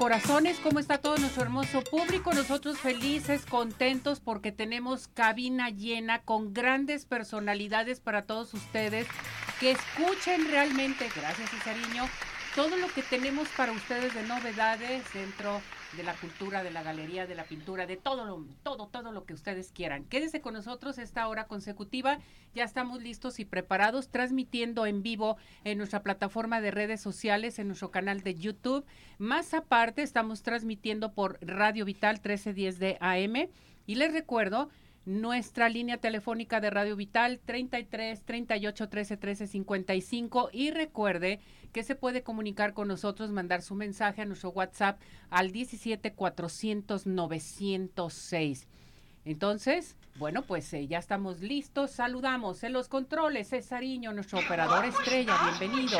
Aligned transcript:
corazones, 0.00 0.58
¿cómo 0.60 0.78
está 0.78 0.96
todo 0.96 1.18
nuestro 1.18 1.42
hermoso 1.42 1.82
público? 1.82 2.32
Nosotros 2.32 2.78
felices, 2.78 3.44
contentos 3.44 4.18
porque 4.18 4.50
tenemos 4.50 5.08
cabina 5.08 5.68
llena 5.68 6.22
con 6.22 6.54
grandes 6.54 7.04
personalidades 7.04 8.00
para 8.00 8.22
todos 8.22 8.54
ustedes 8.54 9.06
que 9.60 9.72
escuchen 9.72 10.50
realmente, 10.50 11.06
gracias 11.14 11.50
Cesariño, 11.50 12.08
todo 12.54 12.78
lo 12.78 12.88
que 12.94 13.02
tenemos 13.02 13.46
para 13.58 13.72
ustedes 13.72 14.14
de 14.14 14.22
novedades 14.22 15.04
dentro 15.12 15.52
de 15.52 15.79
la 16.02 16.14
cultura, 16.14 16.62
de 16.62 16.70
la 16.70 16.82
galería, 16.82 17.26
de 17.26 17.34
la 17.34 17.44
pintura, 17.44 17.86
de 17.86 17.96
todo 17.96 18.24
lo, 18.24 18.46
todo, 18.62 18.88
todo 18.88 19.12
lo 19.12 19.24
que 19.24 19.34
ustedes 19.34 19.72
quieran. 19.72 20.04
Quédese 20.04 20.40
con 20.40 20.54
nosotros 20.54 20.98
esta 20.98 21.28
hora 21.28 21.46
consecutiva. 21.46 22.18
Ya 22.54 22.64
estamos 22.64 23.02
listos 23.02 23.38
y 23.40 23.44
preparados, 23.44 24.08
transmitiendo 24.08 24.86
en 24.86 25.02
vivo 25.02 25.36
en 25.64 25.78
nuestra 25.78 26.02
plataforma 26.02 26.60
de 26.60 26.70
redes 26.70 27.00
sociales, 27.00 27.58
en 27.58 27.66
nuestro 27.66 27.90
canal 27.90 28.22
de 28.22 28.34
YouTube. 28.34 28.84
Más 29.18 29.52
aparte, 29.52 30.02
estamos 30.02 30.42
transmitiendo 30.42 31.12
por 31.12 31.38
Radio 31.40 31.84
Vital 31.84 32.16
1310 32.16 32.78
de 32.78 32.96
AM. 33.00 33.48
Y 33.86 33.96
les 33.96 34.12
recuerdo 34.12 34.70
nuestra 35.10 35.68
línea 35.68 35.98
telefónica 35.98 36.60
de 36.60 36.70
Radio 36.70 36.94
Vital 36.94 37.40
33 37.44 38.22
38 38.22 38.88
13 38.88 39.16
13 39.16 39.46
55 39.48 40.50
y 40.52 40.70
recuerde 40.70 41.40
que 41.72 41.82
se 41.82 41.96
puede 41.96 42.22
comunicar 42.22 42.74
con 42.74 42.88
nosotros, 42.88 43.30
mandar 43.30 43.62
su 43.62 43.74
mensaje 43.74 44.22
a 44.22 44.24
nuestro 44.24 44.50
WhatsApp 44.50 45.00
al 45.28 45.50
17 45.50 46.12
400 46.12 47.06
906. 47.06 48.68
Entonces, 49.24 49.96
bueno, 50.16 50.42
pues 50.42 50.72
eh, 50.72 50.86
ya 50.86 50.98
estamos 50.98 51.40
listos. 51.40 51.90
Saludamos 51.90 52.62
en 52.62 52.72
los 52.72 52.88
controles, 52.88 53.50
Cesariño, 53.50 54.12
nuestro 54.12 54.38
operador 54.38 54.84
estrella, 54.84 55.36
bienvenido. 55.58 55.98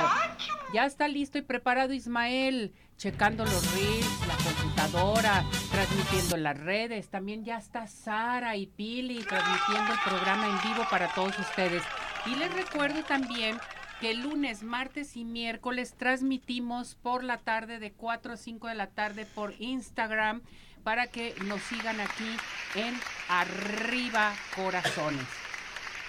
Ya 0.73 0.87
está 0.87 1.09
listo 1.09 1.37
y 1.39 1.43
preparado 1.43 1.93
Ismael, 1.93 2.73
checando 2.97 3.45
los 3.45 3.75
reels, 3.75 4.27
computadora, 4.43 5.45
transmitiendo 5.71 6.37
las 6.37 6.59
redes. 6.59 7.09
También 7.09 7.45
ya 7.45 7.59
está 7.59 7.87
Sara 7.87 8.57
y 8.57 8.67
Pili 8.67 9.23
transmitiendo 9.23 9.93
el 9.93 9.99
programa 10.05 10.47
en 10.47 10.71
vivo 10.71 10.87
para 10.91 11.13
todos 11.15 11.39
ustedes. 11.39 11.83
Y 12.27 12.35
les 12.37 12.53
recuerdo 12.53 13.03
también 13.05 13.59
que 14.01 14.15
lunes, 14.15 14.63
martes 14.63 15.17
y 15.17 15.25
miércoles 15.25 15.95
transmitimos 15.97 16.95
por 16.95 17.23
la 17.23 17.39
tarde 17.39 17.79
de 17.79 17.93
4 17.93 18.33
a 18.33 18.37
5 18.37 18.69
de 18.69 18.75
la 18.75 18.87
tarde 18.89 19.27
por 19.27 19.55
Instagram 19.59 20.43
para 20.83 21.07
que 21.09 21.35
nos 21.45 21.61
sigan 21.63 22.01
aquí 22.01 22.37
en 22.75 22.95
Arriba 23.29 24.33
Corazones. 24.57 25.50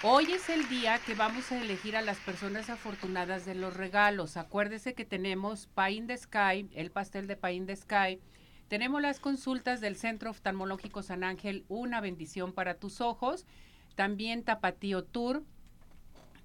Hoy 0.04 0.32
es 0.32 0.48
el 0.48 0.68
día 0.68 0.98
que 0.98 1.14
vamos 1.14 1.52
a 1.52 1.62
elegir 1.62 1.96
a 1.96 2.02
las 2.02 2.18
personas 2.18 2.68
afortunadas 2.70 3.46
de 3.46 3.54
los 3.54 3.76
regalos. 3.76 4.36
Acuérdese 4.36 4.94
que 4.94 5.04
tenemos 5.04 5.68
Pie 5.76 5.92
in 5.92 6.06
the 6.08 6.16
Sky, 6.16 6.68
el 6.74 6.90
pastel 6.90 7.28
de 7.28 7.36
Pie 7.36 7.52
in 7.52 7.66
the 7.66 7.76
Sky. 7.76 8.18
Tenemos 8.66 9.00
las 9.00 9.20
consultas 9.20 9.80
del 9.80 9.94
Centro 9.94 10.30
Oftalmológico 10.30 11.04
San 11.04 11.22
Ángel, 11.22 11.64
una 11.68 12.00
bendición 12.00 12.52
para 12.52 12.74
tus 12.74 13.00
ojos. 13.00 13.46
También 13.94 14.42
Tapatío 14.42 15.04
Tour, 15.04 15.44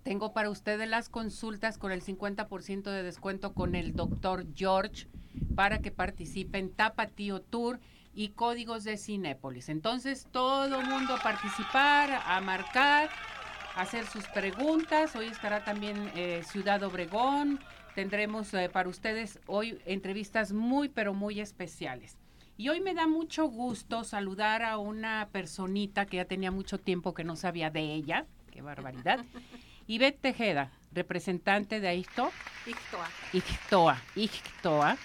tengo 0.04 0.34
para 0.34 0.52
ustedes 0.52 0.88
las 0.88 1.10
consultas 1.10 1.80
con 1.80 1.92
el 1.92 2.04
50% 2.04 2.84
de 2.84 3.02
descuento 3.02 3.56
con 3.56 3.74
el 3.74 3.94
doctor 3.94 4.46
George 4.54 5.08
para 5.56 5.80
que 5.80 5.90
participen 5.90 6.70
Tapatío 6.70 7.42
Tour 7.42 7.80
y 8.14 8.30
códigos 8.30 8.84
de 8.84 8.98
Cinépolis. 8.98 9.70
Entonces, 9.70 10.28
todo 10.32 10.82
mundo 10.84 11.16
a 11.16 11.20
participar, 11.20 12.22
a 12.24 12.40
marcar, 12.42 13.10
hacer 13.78 14.06
sus 14.08 14.26
preguntas. 14.28 15.16
Hoy 15.16 15.28
estará 15.28 15.64
también 15.64 16.12
eh, 16.16 16.42
Ciudad 16.46 16.82
Obregón. 16.84 17.60
Tendremos 17.96 18.54
eh, 18.54 18.70
para 18.70 18.90
ustedes 18.90 19.40
hoy 19.46 19.80
entrevistas 19.86 20.52
muy, 20.52 20.90
pero 20.90 21.14
muy 21.14 21.40
especiales. 21.40 22.18
Y 22.58 22.70
hoy 22.70 22.82
me 22.82 22.96
da 22.96 23.08
mucho 23.08 23.46
gusto 23.46 24.04
saludar 24.04 24.64
a 24.64 24.80
una 24.80 25.30
personita 25.32 26.08
que 26.08 26.18
ya 26.18 26.26
tenía 26.26 26.50
mucho 26.50 26.80
tiempo 26.80 27.14
que 27.14 27.24
no 27.24 27.36
sabía 27.36 27.70
de 27.70 27.94
ella. 27.94 28.26
Qué 28.52 28.62
barbaridad. 28.62 29.24
Ivette 29.88 30.20
Tejeda, 30.20 30.72
representante 30.92 31.80
de 31.80 31.88
AICTO. 31.88 32.32
ICTOA. 32.66 33.10
ICTOA. 33.34 34.02
ICTOA. 34.16 34.98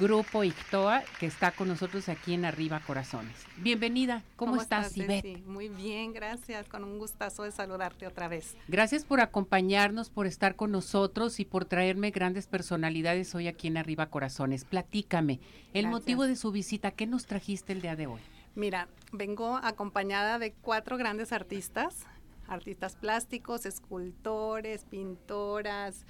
Grupo 0.00 0.44
ICTOA, 0.44 1.02
que 1.20 1.26
está 1.26 1.50
con 1.50 1.68
nosotros 1.68 2.08
aquí 2.08 2.34
en 2.34 2.44
Arriba 2.44 2.80
Corazones. 2.80 3.34
Bienvenida, 3.58 4.22
¿cómo, 4.36 4.60
estás, 4.60 4.96
Ivette? 4.96 5.44
Muy 5.46 5.68
bien, 5.68 6.12
gracias, 6.12 6.68
con 6.68 6.84
un 6.84 6.98
gustazo 6.98 7.42
de 7.42 7.52
saludarte 7.52 8.06
otra 8.06 8.28
vez. 8.28 8.56
Gracias 8.68 9.04
por 9.04 9.20
acompañarnos, 9.20 10.10
por 10.10 10.26
estar 10.26 10.56
con 10.56 10.72
nosotros 10.72 11.38
y 11.38 11.44
por 11.44 11.64
traerme 11.64 12.10
grandes 12.10 12.46
personalidades 12.46 13.34
hoy 13.34 13.46
aquí 13.46 13.68
en 13.68 13.76
Arriba 13.76 14.06
Corazones. 14.06 14.64
Platícame, 14.64 15.40
el 15.72 15.88
motivo 15.88 16.26
de 16.26 16.36
su 16.36 16.50
visita, 16.50 16.90
¿qué 16.90 17.06
nos 17.06 17.26
trajiste 17.26 17.72
el 17.72 17.82
día 17.82 17.96
de 17.96 18.06
hoy? 18.06 18.20
Mira, 18.54 18.88
vengo 19.12 19.60
acompañada 19.62 20.38
de 20.38 20.52
cuatro 20.52 20.96
grandes 20.96 21.32
artistas 21.32 22.06
artistas 22.48 22.96
plásticos, 22.96 23.66
escultores, 23.66 24.84
pintoras, 24.84 26.04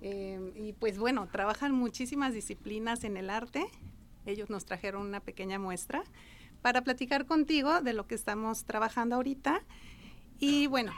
eh, 0.00 0.52
y 0.54 0.72
pues 0.74 0.98
bueno, 0.98 1.28
trabajan 1.30 1.72
muchísimas 1.72 2.32
disciplinas 2.32 3.04
en 3.04 3.16
el 3.16 3.30
arte. 3.30 3.66
Ellos 4.24 4.50
nos 4.50 4.64
trajeron 4.64 5.02
una 5.02 5.20
pequeña 5.20 5.58
muestra 5.58 6.02
para 6.62 6.82
platicar 6.82 7.26
contigo 7.26 7.80
de 7.80 7.92
lo 7.92 8.06
que 8.06 8.14
estamos 8.14 8.64
trabajando 8.64 9.16
ahorita. 9.16 9.62
Y 10.38 10.66
bueno, 10.66 10.92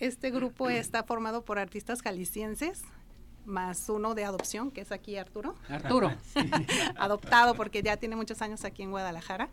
este 0.00 0.30
grupo 0.30 0.68
está 0.68 1.02
formado 1.04 1.44
por 1.44 1.58
artistas 1.58 2.02
jaliscienses, 2.02 2.82
más 3.44 3.88
uno 3.88 4.14
de 4.14 4.24
adopción, 4.24 4.70
que 4.70 4.82
es 4.82 4.92
aquí 4.92 5.16
Arturo. 5.16 5.54
Arturo. 5.68 6.12
Adoptado 6.96 7.54
porque 7.54 7.82
ya 7.82 7.96
tiene 7.96 8.16
muchos 8.16 8.42
años 8.42 8.64
aquí 8.64 8.82
en 8.82 8.90
Guadalajara. 8.90 9.48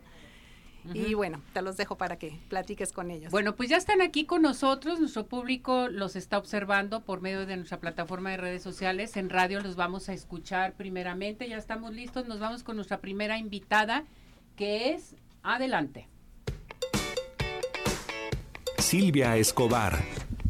Y 0.92 1.14
bueno, 1.14 1.40
te 1.52 1.62
los 1.62 1.76
dejo 1.76 1.96
para 1.96 2.16
que 2.16 2.38
platiques 2.48 2.92
con 2.92 3.10
ellos. 3.10 3.30
Bueno, 3.30 3.56
pues 3.56 3.70
ya 3.70 3.76
están 3.76 4.02
aquí 4.02 4.26
con 4.26 4.42
nosotros, 4.42 5.00
nuestro 5.00 5.26
público 5.26 5.88
los 5.88 6.16
está 6.16 6.36
observando 6.36 7.00
por 7.00 7.22
medio 7.22 7.46
de 7.46 7.56
nuestra 7.56 7.80
plataforma 7.80 8.30
de 8.30 8.36
redes 8.36 8.62
sociales, 8.62 9.16
en 9.16 9.30
radio 9.30 9.60
los 9.60 9.76
vamos 9.76 10.08
a 10.08 10.12
escuchar 10.12 10.74
primeramente, 10.74 11.48
ya 11.48 11.56
estamos 11.56 11.94
listos, 11.94 12.28
nos 12.28 12.38
vamos 12.38 12.62
con 12.62 12.76
nuestra 12.76 12.98
primera 12.98 13.38
invitada, 13.38 14.04
que 14.56 14.92
es, 14.92 15.14
adelante. 15.42 16.08
Silvia 18.78 19.36
Escobar, 19.36 20.04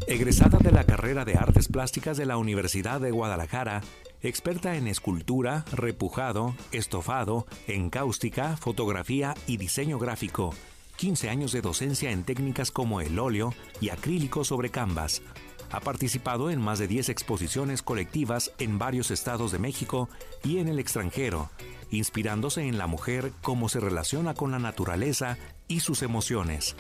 egresada 0.09 0.59
de 0.59 0.73
la 0.73 0.85
carrera 0.85 1.25
de 1.25 1.35
Artes 1.35 1.69
Plásticas 1.69 2.17
de 2.17 2.27
la 2.27 2.37
Universidad 2.37 3.01
de 3.01 3.13
Guadalajara, 3.13 3.83
experta 4.29 4.77
en 4.77 4.89
escultura, 4.89 5.65
repujado, 5.73 6.55
estofado, 6.73 7.47
encáustica, 7.67 8.57
fotografía 8.57 9.35
y 9.47 9.57
diseño 9.57 9.99
gráfico. 9.99 10.55
15 10.97 11.29
años 11.29 11.53
de 11.53 11.61
docencia 11.61 12.11
en 12.11 12.25
técnicas 12.25 12.71
como 12.71 13.01
el 13.01 13.19
óleo 13.19 13.53
y 13.81 13.91
acrílico 13.91 14.45
sobre 14.45 14.71
canvas. 14.71 15.23
Ha 15.71 15.81
participado 15.81 16.51
en 16.51 16.61
más 16.61 16.79
de 16.79 16.87
10 16.87 17.09
exposiciones 17.09 17.83
colectivas 17.83 18.53
en 18.59 18.79
varios 18.79 19.11
estados 19.11 19.51
de 19.51 19.59
México 19.59 20.09
y 20.45 20.59
en 20.59 20.69
el 20.69 20.79
extranjero, 20.79 21.51
inspirándose 21.91 22.63
en 22.63 22.79
la 22.79 22.87
mujer 22.87 23.33
cómo 23.43 23.69
se 23.69 23.81
relaciona 23.81 24.35
con 24.35 24.53
la 24.53 24.59
naturaleza 24.59 25.37
y 25.67 25.81
sus 25.81 26.03
emociones. 26.03 26.77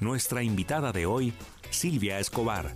Nuestra 0.00 0.42
invitada 0.42 0.92
de 0.92 1.04
hoy, 1.04 1.34
Silvia 1.70 2.18
Escobar. 2.18 2.74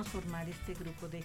Decidimos 0.00 0.08
formar 0.08 0.48
este 0.48 0.74
grupo 0.74 1.08
de 1.08 1.24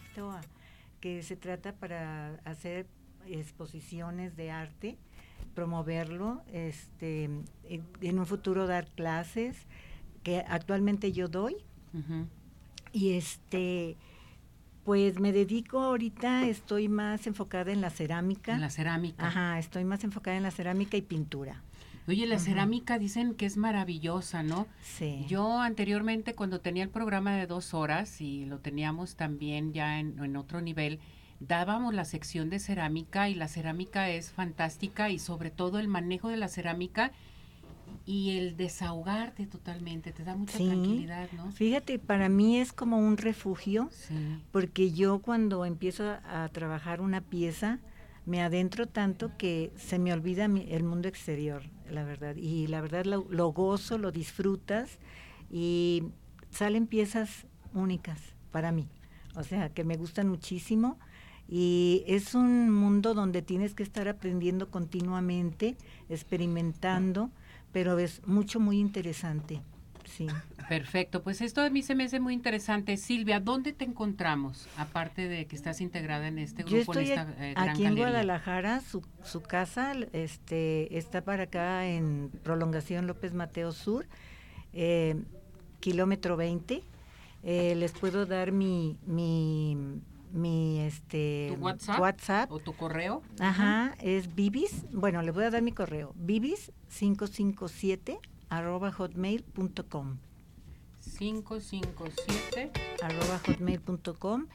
que 1.00 1.24
se 1.24 1.36
trata 1.36 1.74
para 1.74 2.36
hacer 2.45 2.88
exposiciones 3.27 4.36
de 4.36 4.51
arte 4.51 4.98
promoverlo, 5.54 6.44
este, 6.51 7.30
en, 7.63 8.19
un 8.19 8.25
futuro 8.25 8.68
dar 8.68 8.88
clases 8.92 9.56
que 10.24 10.39
actualmente 10.48 11.12
yo 11.12 11.27
doy 11.27 11.56
y 12.92 13.13
este 13.13 13.95
pues 14.83 15.19
me 15.19 15.31
dedico 15.31 15.80
ahorita 15.80 16.45
estoy 16.45 16.89
más 16.89 17.25
enfocada 17.25 17.72
en 17.72 17.81
la 17.81 17.89
cerámica. 17.89 18.54
En 18.54 18.62
la 18.62 18.69
cerámica. 18.69 19.27
Ajá, 19.27 19.57
estoy 19.57 19.83
más 19.86 20.04
enfocada 20.04 20.38
en 20.38 20.44
la 20.44 20.51
cerámica 20.51 20.98
y 20.98 21.01
pintura. 21.01 21.63
Oye, 22.07 22.28
la 22.28 22.38
cerámica 22.40 23.00
dicen 23.00 23.34
que 23.34 23.46
es 23.48 23.57
maravillosa, 23.57 24.44
¿no? 24.44 24.68
Sí. 24.84 25.25
Yo 25.28 25.60
anteriormente 25.60 26.36
cuando 26.36 26.60
tenía 26.62 26.84
el 26.84 26.90
programa 26.90 27.36
de 27.36 27.48
dos 27.48 27.74
horas 27.74 28.22
y 28.22 28.46
lo 28.46 28.60
teníamos 28.60 29.16
también 29.16 29.74
ya 29.74 30.00
en, 30.00 30.18
en 30.24 30.36
otro 30.36 30.62
nivel, 30.62 31.00
dábamos 31.40 31.94
la 31.96 32.06
sección 32.06 32.50
de 32.50 32.60
cerámica 32.60 33.28
y 33.30 33.34
la 33.36 33.48
cerámica 33.48 34.10
es 34.10 34.30
fantástica 34.31 35.10
y 35.10 35.18
sobre 35.19 35.50
todo 35.50 35.80
el 35.80 35.88
manejo 35.88 36.30
de 36.30 36.38
la 36.38 36.48
cerámica 36.48 37.12
y 38.06 38.38
el 38.38 38.56
desahogarte 38.56 39.48
totalmente, 39.48 40.12
te 40.12 40.24
da 40.24 40.36
mucha 40.36 40.58
Sí. 40.60 40.68
tranquilidad, 40.68 41.28
¿no? 41.36 41.51
Fíjate, 41.51 41.98
para 41.98 42.30
mí 42.30 42.60
es 42.60 42.72
como 42.72 43.00
un 43.00 43.18
refugio 43.18 43.90
Sí. 43.92 44.13
porque 44.51 44.92
yo 44.92 45.19
cuando 45.19 45.66
empiezo 45.66 46.04
a, 46.12 46.44
a 46.44 46.50
trabajar 46.50 47.01
una 47.01 47.22
pieza 47.22 47.80
me 48.28 48.42
adentro 48.42 48.88
tanto 48.88 49.31
que 49.38 49.72
se 49.75 49.98
me 50.00 50.13
olvida 50.13 50.48
mi- 50.48 50.68
el 50.72 50.84
mundo 50.84 51.08
exterior, 51.08 51.63
la 51.90 52.04
verdad. 52.04 52.36
Y 52.36 52.68
la 52.68 52.82
verdad 52.82 53.06
lo, 53.06 53.26
lo 53.30 53.52
gozo, 53.52 53.98
lo 53.98 54.12
disfrutas 54.12 55.00
y 55.52 56.04
salen 56.50 56.88
piezas 56.88 57.46
únicas 57.74 58.20
para 58.52 58.72
mí. 58.72 58.88
O 59.36 59.44
sea, 59.44 59.70
que 59.70 59.84
me 59.84 59.98
gustan 59.98 60.30
muchísimo 60.30 60.98
y 61.48 62.04
es 62.08 62.34
un 62.34 62.72
mundo 62.72 63.14
donde 63.14 63.42
tienes 63.42 63.74
que 63.74 63.84
estar 63.84 64.08
aprendiendo 64.08 64.70
continuamente, 64.72 65.78
experimentando, 66.10 67.30
pero 67.72 68.00
es 68.00 68.26
mucho, 68.26 68.60
muy 68.60 68.80
interesante. 68.80 69.62
Sí. 70.06 70.28
Perfecto, 70.69 71.22
pues 71.22 71.42
esto 71.42 71.62
a 71.62 71.69
mí 71.69 71.81
se 71.84 71.94
me 71.96 72.06
hace 72.06 72.19
muy 72.19 72.34
interesante. 72.34 72.98
Silvia, 72.98 73.40
¿dónde 73.40 73.72
te 73.74 73.86
encontramos? 73.86 74.68
Aparte 74.78 75.28
de 75.28 75.46
que 75.46 75.56
estás 75.56 75.80
integrada 75.81 76.28
en 76.28 76.40
este 76.40 76.63
grupo, 76.63 76.75
Yo 76.75 76.81
estoy 76.81 77.12
en 77.12 77.19
ac- 77.19 77.30
esta 77.30 77.46
eh, 77.46 77.54
gran 77.54 77.69
aquí 77.69 77.81
en 77.84 77.90
galería. 77.90 78.04
Guadalajara, 78.06 78.81
su, 78.81 79.04
su 79.24 79.42
casa 79.42 79.94
este, 80.13 80.98
está 80.98 81.22
para 81.22 81.44
acá 81.44 81.86
en 81.86 82.31
Prolongación 82.44 83.06
López 83.07 83.34
Mateo 83.34 83.72
Sur, 83.74 84.07
eh, 84.74 85.16
kilómetro 85.81 86.36
20. 86.38 86.81
Eh, 87.44 87.75
les 87.75 87.92
puedo 87.92 88.25
dar 88.25 88.51
mi, 88.51 88.98
mi, 89.06 89.78
mi 90.34 90.80
este, 90.80 91.54
¿Tu 91.56 91.62
WhatsApp? 91.63 92.00
WhatsApp. 92.00 92.51
¿O 92.51 92.58
tu 92.58 92.74
correo? 92.75 93.22
Ajá, 93.40 93.94
es 94.01 94.34
Bibis, 94.34 94.84
bueno, 94.92 95.22
le 95.22 95.30
voy 95.30 95.44
a 95.44 95.51
dar 95.51 95.62
mi 95.62 95.72
correo, 95.72 96.16
bibis557 96.25 98.18
arroba 98.50 98.92
hotmail.com, 98.92 100.18
557. 101.19 102.71
arroba 103.01 103.39
hotmail.com 103.47 104.45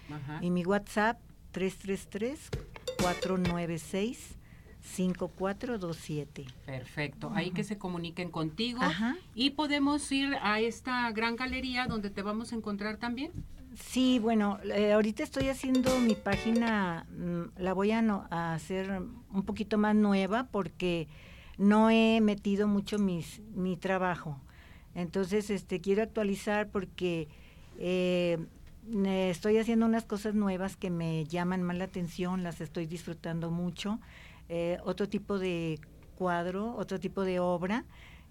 y 0.40 0.50
mi 0.50 0.64
WhatsApp 0.64 1.18
333-496-5427. 5.20 6.46
Perfecto, 6.66 7.30
ahí 7.34 7.50
que 7.50 7.64
se 7.64 7.76
comuniquen 7.78 8.30
contigo 8.30 8.80
Ajá. 8.82 9.16
y 9.34 9.50
podemos 9.50 10.10
ir 10.12 10.34
a 10.42 10.60
esta 10.60 11.10
gran 11.12 11.36
galería 11.36 11.86
donde 11.86 12.10
te 12.10 12.22
vamos 12.22 12.52
a 12.52 12.56
encontrar 12.56 12.96
también. 12.96 13.32
Sí, 13.76 14.18
bueno, 14.18 14.58
eh, 14.64 14.92
ahorita 14.92 15.22
estoy 15.22 15.48
haciendo 15.48 15.96
mi 16.00 16.14
página, 16.16 17.06
mm, 17.16 17.42
la 17.62 17.72
voy 17.72 17.92
a, 17.92 18.02
no- 18.02 18.26
a 18.30 18.54
hacer 18.54 18.90
un 19.32 19.42
poquito 19.44 19.78
más 19.78 19.94
nueva 19.94 20.48
porque 20.50 21.06
no 21.60 21.90
he 21.90 22.22
metido 22.22 22.66
mucho 22.66 22.98
mis, 22.98 23.40
mi 23.54 23.76
trabajo. 23.76 24.40
Entonces, 24.94 25.50
este, 25.50 25.80
quiero 25.82 26.02
actualizar 26.02 26.70
porque 26.70 27.28
eh, 27.78 28.38
estoy 29.04 29.58
haciendo 29.58 29.84
unas 29.84 30.04
cosas 30.04 30.34
nuevas 30.34 30.76
que 30.76 30.88
me 30.88 31.26
llaman 31.26 31.62
más 31.62 31.76
la 31.76 31.84
atención, 31.84 32.42
las 32.42 32.62
estoy 32.62 32.86
disfrutando 32.86 33.50
mucho. 33.50 34.00
Eh, 34.48 34.78
otro 34.84 35.06
tipo 35.06 35.38
de 35.38 35.78
cuadro, 36.16 36.74
otro 36.76 36.98
tipo 36.98 37.24
de 37.24 37.40
obra 37.40 37.84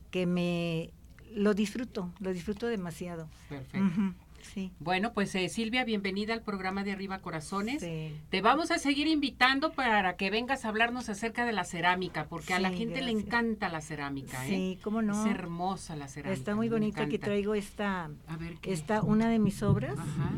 que 0.10 0.26
me 0.26 0.90
lo 1.32 1.54
disfruto, 1.54 2.12
lo 2.20 2.34
disfruto 2.34 2.66
demasiado. 2.66 3.30
Perfecto. 3.48 4.16
Sí. 4.42 4.72
Bueno, 4.80 5.14
pues 5.14 5.34
eh, 5.36 5.50
Silvia, 5.50 5.84
bienvenida 5.84 6.34
al 6.34 6.42
programa 6.42 6.84
de 6.84 6.92
Arriba 6.92 7.20
Corazones. 7.20 7.82
Sí. 7.82 8.14
Te 8.30 8.42
vamos 8.42 8.72
a 8.72 8.78
seguir 8.80 9.08
invitando 9.08 9.72
para 9.72 10.16
que 10.16 10.30
vengas 10.30 10.66
a 10.66 10.70
hablarnos 10.70 11.10
acerca 11.10 11.46
de 11.46 11.54
la 11.54 11.64
cerámica, 11.64 12.26
porque 12.28 12.54
a 12.54 12.60
la 12.60 12.72
gente 12.72 13.02
le 13.02 13.12
encanta 13.12 13.70
la 13.70 13.82
cerámica. 13.82 14.46
¿eh? 14.48 14.50
Sí, 14.50 14.80
cómo 14.84 15.02
no. 15.02 15.26
Es 15.26 15.32
hermosa 15.32 15.96
la 15.96 16.08
cerámica. 16.08 16.38
Está 16.38 16.56
muy 16.56 16.70
bonita 16.70 17.00
que 17.08 17.16
encanta. 17.16 17.26
traigo 17.26 17.56
esta, 17.56 18.10
A 18.28 18.38
ver 18.38 18.56
qué. 18.62 18.74
esta 18.74 19.02
una 19.02 19.30
de 19.30 19.40
mis 19.40 19.62
obras. 19.64 19.98
Ajá. 19.98 20.32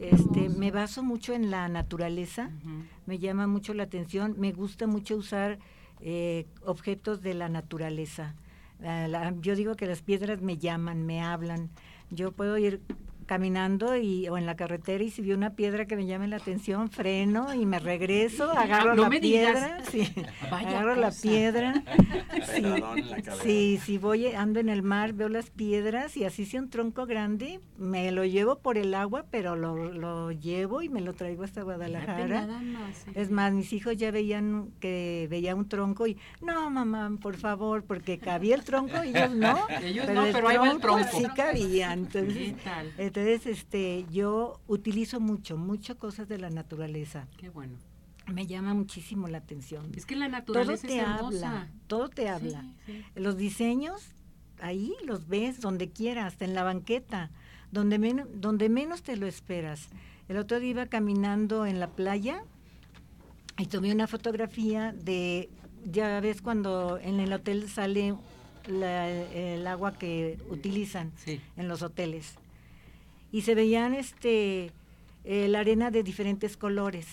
Este, 0.00 0.48
me 0.48 0.70
baso 0.70 1.02
mucho 1.02 1.32
en 1.34 1.50
la 1.50 1.68
naturaleza, 1.68 2.50
me 3.06 3.18
llama 3.18 3.46
mucho 3.46 3.74
la 3.74 3.84
atención, 3.84 4.34
me 4.38 4.52
gusta 4.52 4.86
mucho 4.86 5.16
usar 5.16 5.58
eh, 6.00 6.46
objetos 6.64 7.22
de 7.22 7.34
la 7.34 7.48
naturaleza. 7.48 8.34
La- 8.80 9.32
yo 9.40 9.54
digo 9.54 9.76
que 9.76 9.86
las 9.86 10.02
piedras 10.02 10.40
me 10.42 10.58
llaman, 10.58 11.06
me 11.06 11.20
hablan. 11.22 11.70
Yo 12.10 12.32
puedo 12.32 12.58
ir 12.58 12.80
caminando 13.32 13.96
y, 13.96 14.28
o 14.28 14.36
en 14.36 14.44
la 14.44 14.56
carretera 14.56 15.02
y 15.02 15.08
si 15.08 15.22
veo 15.22 15.34
una 15.34 15.54
piedra 15.54 15.86
que 15.86 15.96
me 15.96 16.04
llame 16.04 16.28
la 16.28 16.36
atención, 16.36 16.90
freno 16.90 17.54
y 17.54 17.64
me 17.64 17.78
regreso, 17.78 18.50
agarro 18.50 18.94
no 18.94 19.04
la 19.04 19.20
piedra, 19.20 19.78
sí, 19.90 20.06
Vaya 20.50 20.68
agarro 20.68 20.96
la 20.96 21.10
piedra. 21.10 21.82
sí, 22.54 22.60
la 22.60 23.80
si 23.86 23.96
voy, 23.96 24.26
ando 24.26 24.60
en 24.60 24.68
el 24.68 24.82
mar, 24.82 25.14
veo 25.14 25.30
las 25.30 25.48
piedras 25.48 26.14
y 26.18 26.26
así 26.26 26.44
sea 26.44 26.60
un 26.60 26.68
tronco 26.68 27.06
grande, 27.06 27.60
me 27.78 28.12
lo 28.12 28.26
llevo 28.26 28.58
por 28.58 28.76
el 28.76 28.92
agua, 28.92 29.24
pero 29.30 29.56
lo, 29.56 29.90
lo 29.90 30.30
llevo 30.30 30.82
y 30.82 30.90
me 30.90 31.00
lo 31.00 31.14
traigo 31.14 31.44
hasta 31.44 31.62
Guadalajara. 31.62 32.26
nada 32.46 32.60
más, 32.60 33.06
eh. 33.06 33.12
Es 33.14 33.30
más, 33.30 33.54
mis 33.54 33.72
hijos 33.72 33.96
ya 33.96 34.10
veían 34.10 34.72
que 34.78 35.26
veía 35.30 35.54
un 35.54 35.70
tronco 35.70 36.06
y, 36.06 36.18
no, 36.42 36.68
mamá, 36.68 37.10
por 37.18 37.38
favor, 37.38 37.82
porque 37.82 38.18
cabía 38.18 38.56
el 38.56 38.64
tronco 38.64 39.02
y 39.02 39.08
ellos 39.08 39.34
no. 39.34 39.56
Ellos 39.82 40.06
no, 40.10 40.24
pero 40.30 40.48
ahí 40.48 40.58
va 40.58 40.70
el 40.70 40.80
tronco. 40.80 41.08
Sí 41.16 41.24
cabía. 41.34 41.94
Entonces, 41.94 42.34
¿Qué 42.34 42.56
tal? 42.62 42.92
Entonces, 43.22 43.58
este, 43.58 44.04
yo 44.10 44.60
utilizo 44.66 45.20
mucho, 45.20 45.56
mucho 45.56 45.98
cosas 45.98 46.28
de 46.28 46.38
la 46.38 46.50
naturaleza. 46.50 47.26
Qué 47.36 47.48
bueno. 47.48 47.74
Me 48.32 48.46
llama 48.46 48.72
muchísimo 48.74 49.26
la 49.28 49.38
atención. 49.38 49.90
Es 49.96 50.06
que 50.06 50.14
la 50.16 50.26
Todo 50.26 50.32
naturaleza 50.58 50.86
te 50.86 50.96
es 50.96 51.02
hermosa. 51.02 51.48
habla, 51.48 51.68
todo 51.88 52.08
te 52.08 52.28
habla. 52.28 52.62
Sí, 52.86 52.92
sí. 52.92 53.04
Los 53.20 53.36
diseños, 53.36 54.14
ahí 54.60 54.94
los 55.04 55.26
ves 55.28 55.60
donde 55.60 55.88
quieras, 55.90 56.26
hasta 56.26 56.44
en 56.44 56.54
la 56.54 56.62
banqueta, 56.62 57.30
donde, 57.72 57.98
men- 57.98 58.28
donde 58.34 58.68
menos 58.68 59.02
te 59.02 59.16
lo 59.16 59.26
esperas. 59.26 59.88
El 60.28 60.36
otro 60.36 60.60
día 60.60 60.70
iba 60.70 60.86
caminando 60.86 61.66
en 61.66 61.80
la 61.80 61.88
playa 61.88 62.44
y 63.58 63.66
tomé 63.66 63.92
una 63.92 64.06
fotografía 64.06 64.92
de, 64.92 65.50
ya 65.84 66.20
ves 66.20 66.40
cuando 66.42 66.98
en 66.98 67.18
el 67.20 67.32
hotel 67.32 67.68
sale 67.68 68.14
la- 68.68 69.08
el 69.10 69.66
agua 69.66 69.94
que 69.98 70.38
utilizan 70.48 71.10
Sí. 71.16 71.40
en 71.56 71.66
los 71.68 71.82
hoteles. 71.82 72.36
Y 73.32 73.42
se 73.42 73.54
veían 73.54 73.94
este 73.94 74.70
eh, 75.24 75.48
la 75.48 75.60
arena 75.60 75.90
de 75.90 76.02
diferentes 76.02 76.56
colores. 76.56 77.06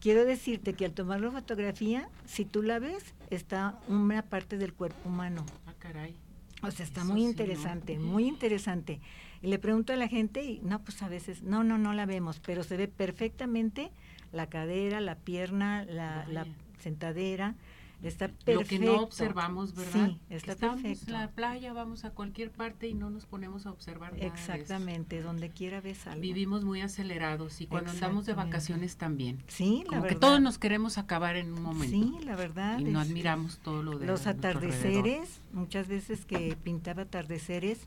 Quiero 0.00 0.24
decirte 0.24 0.74
que 0.74 0.84
al 0.84 0.92
tomar 0.92 1.20
la 1.20 1.30
fotografía, 1.30 2.08
si 2.26 2.44
tú 2.44 2.62
la 2.62 2.78
ves, 2.78 3.14
está 3.30 3.78
una 3.88 4.22
parte 4.22 4.56
del 4.58 4.72
cuerpo 4.72 5.08
humano. 5.08 5.44
Ah, 5.66 5.74
caray. 5.78 6.14
O 6.62 6.70
sea, 6.70 6.84
está 6.86 7.00
Eso 7.00 7.12
muy 7.12 7.20
sí, 7.20 7.24
¿no? 7.24 7.30
interesante, 7.30 7.98
muy 7.98 8.26
interesante. 8.26 9.00
Y 9.42 9.48
le 9.48 9.58
pregunto 9.58 9.92
a 9.92 9.96
la 9.96 10.08
gente 10.08 10.44
y 10.44 10.60
no, 10.62 10.80
pues 10.82 11.02
a 11.02 11.08
veces, 11.08 11.42
no, 11.42 11.64
no, 11.64 11.76
no 11.78 11.92
la 11.92 12.06
vemos, 12.06 12.40
pero 12.40 12.62
se 12.62 12.76
ve 12.76 12.88
perfectamente 12.88 13.90
la 14.32 14.48
cadera, 14.48 15.00
la 15.00 15.16
pierna, 15.16 15.84
la, 15.84 16.26
la 16.28 16.46
sentadera, 16.78 17.54
está 18.02 18.28
Lo 18.28 18.34
perfecto. 18.44 18.68
que 18.68 18.78
no 18.78 19.00
observamos, 19.00 19.74
¿verdad? 19.74 20.08
Sí, 20.08 20.20
está 20.30 20.52
Estamos 20.52 20.82
perfecto. 20.82 21.06
en 21.06 21.12
la 21.20 21.30
playa, 21.30 21.72
vamos 21.72 22.04
a 22.04 22.10
cualquier 22.10 22.50
parte 22.50 22.86
y 22.88 22.94
no 22.94 23.10
nos 23.10 23.26
ponemos 23.26 23.66
a 23.66 23.70
observar 23.70 24.12
nada 24.12 24.20
de 24.22 24.26
eso. 24.28 24.36
Exactamente, 24.52 25.22
donde 25.22 25.50
quiera 25.50 25.80
ves 25.80 26.06
algo. 26.06 26.20
Vivimos 26.20 26.64
muy 26.64 26.82
acelerados 26.82 27.60
y 27.60 27.66
cuando 27.66 27.90
andamos 27.90 28.26
de 28.26 28.32
Exactamente. 28.32 28.56
vacaciones 28.56 28.96
también. 28.96 29.42
Sí, 29.48 29.78
la 29.84 29.88
Como 29.88 30.02
que 30.02 30.08
verdad. 30.08 30.20
todos 30.20 30.40
nos 30.40 30.58
queremos 30.58 30.98
acabar 30.98 31.36
en 31.36 31.52
un 31.52 31.62
momento. 31.62 31.96
Sí, 31.96 32.24
la 32.24 32.36
verdad. 32.36 32.78
y 32.78 32.84
no 32.84 33.00
admiramos 33.00 33.58
todo 33.58 33.82
lo 33.82 33.98
de 33.98 34.06
los 34.06 34.26
atardeceres, 34.26 35.40
muchas 35.52 35.88
veces 35.88 36.24
que 36.26 36.56
pintaba 36.62 37.02
atardeceres 37.02 37.80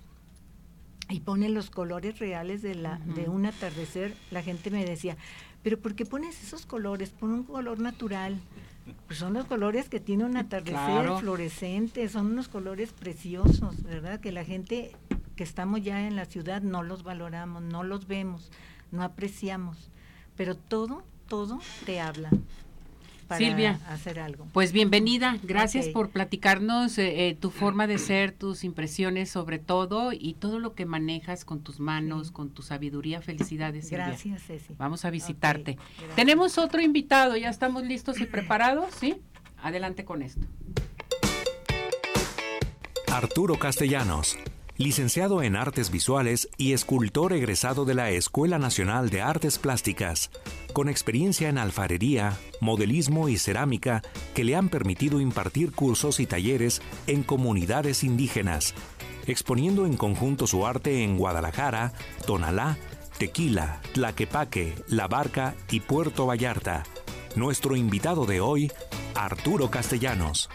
y 1.09 1.21
pone 1.21 1.49
los 1.49 1.69
colores 1.69 2.19
reales 2.19 2.61
de 2.61 2.75
la 2.75 2.97
de 2.99 3.23
Ujú. 3.23 3.31
un 3.33 3.45
atardecer, 3.45 4.13
la 4.31 4.43
gente 4.43 4.69
me 4.69 4.85
decía, 4.85 5.17
pero 5.63 5.79
¿por 5.79 5.95
qué 5.95 6.05
pones 6.05 6.43
esos 6.43 6.65
colores? 6.65 7.09
Pon 7.11 7.31
un 7.31 7.43
color 7.43 7.79
natural. 7.79 8.39
Pues 9.07 9.19
son 9.19 9.33
los 9.33 9.45
colores 9.45 9.89
que 9.89 9.99
tiene 9.99 10.23
un 10.25 10.37
atardecer 10.37 10.73
Claro. 10.73 11.19
fluorescente, 11.19 12.07
son 12.09 12.27
unos 12.27 12.47
colores 12.47 12.91
preciosos, 12.93 13.83
¿verdad? 13.83 14.19
Que 14.19 14.31
la 14.31 14.43
gente 14.45 14.95
que 15.35 15.43
estamos 15.43 15.81
ya 15.81 16.07
en 16.07 16.15
la 16.15 16.25
ciudad 16.25 16.61
no 16.61 16.83
los 16.83 17.03
valoramos, 17.03 17.61
no 17.63 17.83
los 17.83 18.07
vemos, 18.07 18.51
no 18.91 19.03
apreciamos, 19.03 19.89
pero 20.35 20.55
todo, 20.55 21.03
todo 21.27 21.59
te 21.85 21.99
habla. 22.01 22.29
Para 23.29 23.37
Silvia, 23.37 23.79
hacer 23.87 24.19
algo. 24.19 24.47
Pues 24.51 24.71
bienvenida, 24.71 25.37
gracias 25.43 25.87
por 25.87 26.09
platicarnos 26.09 26.97
eh, 26.97 27.29
eh, 27.29 27.37
tu 27.39 27.51
forma 27.51 27.85
de 27.85 27.99
ser, 27.99 28.31
tus 28.31 28.63
impresiones 28.63 29.29
sobre 29.29 29.59
todo 29.59 30.11
y 30.11 30.33
todo 30.33 30.57
lo 30.57 30.73
que 30.73 30.85
manejas 30.87 31.45
con 31.45 31.61
tus 31.61 31.79
manos, 31.79 32.31
con 32.31 32.49
tu 32.49 32.63
sabiduría. 32.63 33.21
Felicidades, 33.21 33.87
Silvia. 33.87 34.07
Gracias, 34.07 34.41
Ceci. 34.41 34.73
Vamos 34.79 35.05
a 35.05 35.11
visitarte. 35.11 35.77
Tenemos 36.15 36.57
otro 36.57 36.81
invitado, 36.81 37.37
ya 37.37 37.49
estamos 37.49 37.83
listos 37.83 38.19
y 38.19 38.25
preparados, 38.25 38.93
¿sí? 38.99 39.21
Adelante 39.61 40.03
con 40.05 40.23
esto. 40.23 40.41
Arturo 43.11 43.59
Castellanos, 43.59 44.37
licenciado 44.79 45.43
en 45.43 45.57
Artes 45.57 45.91
Visuales 45.91 46.47
y 46.55 46.71
escultor 46.71 47.33
egresado 47.33 47.83
de 47.83 47.93
la 47.93 48.11
Escuela 48.11 48.57
Nacional 48.57 49.09
de 49.09 49.21
Artes 49.21 49.59
Plásticas, 49.59 50.31
con 50.71 50.87
experiencia 50.87 51.49
en 51.49 51.57
alfarería, 51.57 52.37
modelismo 52.61 53.27
y 53.27 53.37
cerámica 53.37 54.01
que 54.33 54.45
le 54.45 54.55
han 54.55 54.69
permitido 54.69 55.19
impartir 55.19 55.73
cursos 55.73 56.21
y 56.21 56.25
talleres 56.25 56.81
en 57.07 57.23
comunidades 57.23 58.05
indígenas, 58.05 58.73
exponiendo 59.27 59.85
en 59.85 59.97
conjunto 59.97 60.47
su 60.47 60.65
arte 60.65 61.03
en 61.03 61.17
Guadalajara, 61.17 61.91
Tonalá, 62.25 62.77
Tequila, 63.17 63.81
Tlaquepaque, 63.91 64.75
La 64.87 65.09
Barca 65.09 65.55
y 65.69 65.81
Puerto 65.81 66.25
Vallarta. 66.25 66.83
Nuestro 67.35 67.75
invitado 67.75 68.25
de 68.25 68.39
hoy, 68.39 68.71
Arturo 69.13 69.69
Castellanos. 69.69 70.49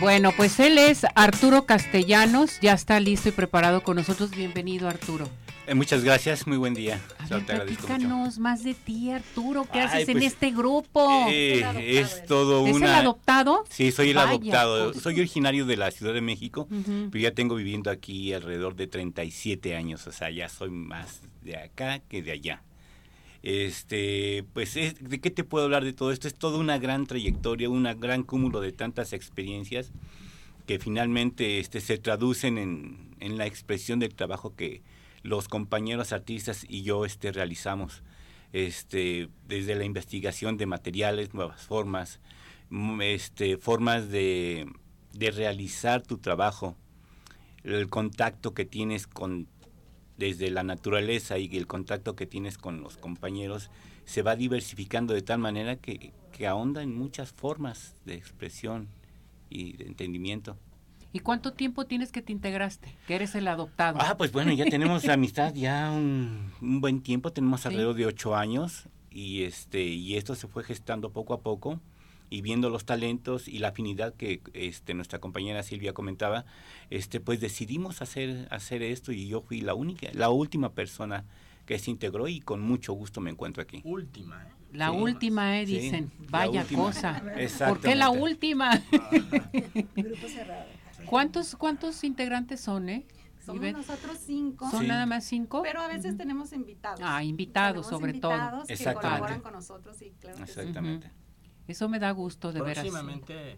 Bueno, 0.00 0.32
pues 0.36 0.60
él 0.60 0.76
es 0.76 1.06
Arturo 1.14 1.64
Castellanos, 1.64 2.60
ya 2.60 2.74
está 2.74 3.00
listo 3.00 3.30
y 3.30 3.32
preparado 3.32 3.82
con 3.82 3.96
nosotros. 3.96 4.30
Bienvenido, 4.30 4.88
Arturo. 4.88 5.26
Eh, 5.66 5.74
muchas 5.74 6.04
gracias, 6.04 6.46
muy 6.46 6.58
buen 6.58 6.74
día. 6.74 7.00
A 7.18 7.26
ver, 7.26 7.44
platícanos 7.44 8.38
más 8.38 8.62
de 8.62 8.74
ti, 8.74 9.10
Arturo. 9.10 9.66
¿Qué 9.72 9.80
Ay, 9.80 9.86
haces 9.86 10.08
en 10.10 10.18
pues, 10.18 10.26
este 10.26 10.50
grupo? 10.52 11.26
Eh, 11.28 11.98
es 12.00 12.24
todo 12.26 12.64
¿Es 12.66 12.76
el 12.76 12.82
una... 12.82 12.98
adoptado? 12.98 13.64
Sí, 13.70 13.90
soy 13.90 14.10
el 14.10 14.16
Vaya, 14.16 14.30
adoptado. 14.30 14.92
pues. 14.92 15.02
Soy 15.02 15.18
originario 15.18 15.64
de 15.66 15.76
la 15.76 15.90
Ciudad 15.90 16.12
de 16.12 16.20
México, 16.20 16.68
pero 17.10 17.22
ya 17.22 17.32
tengo 17.32 17.56
viviendo 17.56 17.90
aquí 17.90 18.32
alrededor 18.34 18.76
de 18.76 18.86
37 18.86 19.76
años, 19.76 20.06
o 20.06 20.12
sea, 20.12 20.30
ya 20.30 20.48
soy 20.48 20.70
más 20.70 21.22
de 21.42 21.56
acá 21.56 22.00
que 22.00 22.22
de 22.22 22.32
allá. 22.32 22.62
Este, 23.46 24.44
pues, 24.54 24.74
es- 24.76 24.96
¿de 25.08 25.20
qué 25.20 25.30
te 25.30 25.44
puedo 25.44 25.66
hablar 25.66 25.84
de 25.84 25.92
todo 25.92 26.10
esto? 26.10 26.26
Es 26.26 26.34
toda 26.34 26.58
una 26.58 26.78
gran 26.78 27.06
trayectoria, 27.06 27.70
un 27.70 27.84
gran 28.00 28.24
cúmulo 28.24 28.60
de 28.60 28.72
tantas 28.72 29.12
experiencias 29.12 29.92
que 30.66 30.80
finalmente 30.80 31.60
este, 31.60 31.80
se 31.80 31.96
traducen 31.96 32.58
en, 32.58 33.14
en 33.20 33.38
la 33.38 33.46
expresión 33.46 34.00
del 34.00 34.16
trabajo 34.16 34.56
que 34.56 34.82
los 35.22 35.46
compañeros 35.46 36.12
artistas 36.12 36.66
y 36.68 36.82
yo 36.82 37.04
este, 37.04 37.30
realizamos. 37.30 38.02
Este, 38.52 39.28
desde 39.46 39.76
la 39.76 39.84
investigación 39.84 40.56
de 40.56 40.66
materiales, 40.66 41.32
nuevas 41.32 41.62
formas, 41.62 42.18
mm, 42.70 43.00
este, 43.02 43.58
formas 43.58 44.08
de, 44.10 44.66
de 45.12 45.30
realizar 45.30 46.02
tu 46.02 46.18
trabajo, 46.18 46.76
el 47.62 47.88
contacto 47.90 48.54
que 48.54 48.64
tienes 48.64 49.06
con 49.06 49.46
desde 50.18 50.50
la 50.50 50.62
naturaleza 50.62 51.38
y 51.38 51.54
el 51.56 51.66
contacto 51.66 52.16
que 52.16 52.26
tienes 52.26 52.58
con 52.58 52.80
los 52.80 52.96
compañeros 52.96 53.70
se 54.04 54.22
va 54.22 54.36
diversificando 54.36 55.14
de 55.14 55.22
tal 55.22 55.38
manera 55.38 55.76
que, 55.76 56.12
que 56.32 56.46
ahonda 56.46 56.82
en 56.82 56.96
muchas 56.96 57.32
formas 57.32 57.94
de 58.04 58.14
expresión 58.14 58.88
y 59.50 59.72
de 59.76 59.84
entendimiento. 59.86 60.56
¿Y 61.12 61.20
cuánto 61.20 61.52
tiempo 61.52 61.86
tienes 61.86 62.12
que 62.12 62.20
te 62.22 62.32
integraste? 62.32 62.94
Que 63.06 63.14
eres 63.14 63.34
el 63.34 63.48
adoptado. 63.48 63.98
Ah, 64.00 64.16
pues 64.16 64.32
bueno, 64.32 64.52
ya 64.52 64.64
tenemos 64.70 65.06
amistad 65.08 65.54
ya 65.54 65.90
un, 65.90 66.52
un 66.60 66.80
buen 66.80 67.00
tiempo, 67.02 67.32
tenemos 67.32 67.62
Sí. 67.62 67.68
alrededor 67.68 67.94
de 67.94 68.06
ocho 68.06 68.36
años 68.36 68.88
y 69.10 69.42
este 69.44 69.82
y 69.84 70.16
esto 70.16 70.34
se 70.34 70.46
fue 70.46 70.62
gestando 70.62 71.10
poco 71.10 71.32
a 71.32 71.40
poco 71.40 71.80
y 72.36 72.42
viendo 72.42 72.68
los 72.68 72.84
talentos 72.84 73.48
y 73.48 73.58
la 73.60 73.68
afinidad 73.68 74.12
que 74.14 74.42
este 74.52 74.92
nuestra 74.92 75.18
compañera 75.20 75.62
Silvia 75.62 75.94
comentaba, 75.94 76.44
este 76.90 77.18
pues 77.18 77.40
decidimos 77.40 78.02
hacer 78.02 78.46
hacer 78.50 78.82
esto 78.82 79.10
y 79.10 79.26
yo 79.26 79.40
fui 79.40 79.62
la 79.62 79.72
única, 79.72 80.08
la 80.12 80.28
última 80.28 80.72
persona 80.74 81.24
que 81.64 81.78
se 81.78 81.90
integró 81.90 82.28
y 82.28 82.40
con 82.40 82.60
mucho 82.60 82.92
gusto 82.92 83.22
me 83.22 83.30
encuentro 83.30 83.62
aquí. 83.62 83.80
Última, 83.84 84.42
¿eh? 84.44 84.52
la 84.74 84.90
sí. 84.90 84.96
última, 84.98 85.58
eh, 85.58 85.64
dicen. 85.66 86.12
Vaya 86.28 86.60
última. 86.60 86.82
cosa. 86.82 87.22
¿Por 87.68 87.80
qué 87.80 87.94
la 87.94 88.10
última? 88.10 88.82
¿Cuántos, 91.06 91.56
¿Cuántos 91.56 92.04
integrantes 92.04 92.60
son, 92.60 92.88
eh? 92.90 93.06
Somos 93.44 93.62
Ivette? 93.62 93.76
nosotros 93.78 94.18
cinco, 94.26 94.70
¿Son 94.70 94.82
Sí. 94.82 94.88
nada 94.88 95.06
más 95.06 95.24
cinco? 95.24 95.62
pero 95.62 95.80
a 95.80 95.88
veces 95.88 96.16
tenemos 96.18 96.52
invitados. 96.52 97.00
Ah, 97.02 97.22
invitados, 97.24 97.86
Tenemos 97.86 98.00
sobre 98.00 98.12
todo. 98.20 98.32
invitados 98.32 98.66
que 98.66 98.72
Exactamente. 98.74 99.08
colaboran 99.18 99.40
con 99.40 99.52
nosotros 99.52 100.02
y 100.02 100.10
claro 100.10 100.36
que 100.38 100.46
sí. 100.46 100.50
Exactamente. 100.60 101.10
Eso 101.68 101.88
me 101.88 101.98
da 101.98 102.10
gusto 102.12 102.52
de 102.52 102.60
veras. 102.60 102.78
Próximamente, 102.84 103.56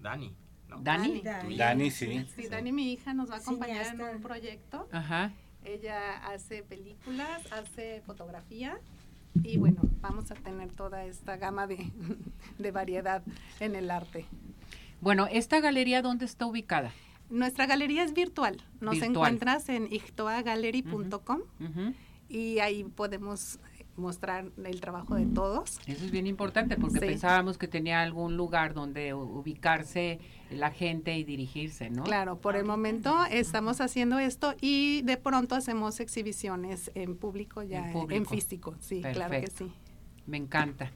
Dani. 0.00 0.34
¿no? 0.68 0.80
¿Dani? 0.80 1.20
Dani. 1.20 1.56
Dani, 1.56 1.90
sí. 1.90 2.26
Sí, 2.36 2.48
Dani, 2.48 2.72
mi 2.72 2.92
hija, 2.92 3.14
nos 3.14 3.30
va 3.30 3.36
a 3.36 3.38
acompañar 3.38 3.86
en 3.94 4.00
un 4.00 4.20
proyecto. 4.22 4.88
Ajá. 4.92 5.32
Ella 5.64 6.18
hace 6.26 6.62
películas, 6.62 7.40
hace 7.52 8.02
fotografía 8.04 8.78
y 9.42 9.56
bueno, 9.56 9.80
vamos 10.00 10.30
a 10.30 10.34
tener 10.34 10.70
toda 10.72 11.04
esta 11.06 11.36
gama 11.38 11.66
de, 11.66 11.90
de 12.58 12.70
variedad 12.70 13.22
en 13.60 13.74
el 13.74 13.90
arte. 13.90 14.26
Bueno, 15.00 15.26
¿esta 15.30 15.60
galería 15.60 16.02
dónde 16.02 16.24
está 16.26 16.46
ubicada? 16.46 16.92
Nuestra 17.30 17.66
galería 17.66 18.04
es 18.04 18.12
virtual. 18.12 18.62
Nos 18.80 18.92
Virtual. 18.94 19.10
encuentras 19.10 19.68
en 19.70 19.90
ictoagallery.com 19.90 21.40
Ujú. 21.60 21.94
y 22.28 22.58
ahí 22.58 22.84
podemos 22.84 23.58
mostrar 23.96 24.50
el 24.64 24.80
trabajo 24.80 25.14
de 25.14 25.26
todos. 25.26 25.78
Eso 25.86 26.04
es 26.04 26.10
bien 26.10 26.26
importante 26.26 26.76
porque 26.76 27.00
Sí. 27.00 27.06
pensábamos 27.06 27.58
que 27.58 27.68
tenía 27.68 28.02
algún 28.02 28.36
lugar 28.36 28.74
donde 28.74 29.14
ubicarse 29.14 30.18
la 30.50 30.70
gente 30.70 31.16
y 31.16 31.24
dirigirse, 31.24 31.90
¿no? 31.90 32.04
Claro, 32.04 32.38
por 32.40 32.56
el 32.56 32.64
momento 32.64 33.16
estamos 33.30 33.80
haciendo 33.80 34.18
esto 34.18 34.54
y 34.60 35.02
de 35.02 35.16
pronto 35.16 35.54
hacemos 35.54 36.00
exhibiciones 36.00 36.90
en 36.94 37.16
público 37.16 37.62
ya 37.62 37.90
En 37.92 38.26
físico. 38.26 38.74
Sí, 38.80 39.02
claro 39.02 39.40
que 39.40 39.46
sí. 39.48 39.72
Me 40.26 40.36
encanta. 40.38 40.90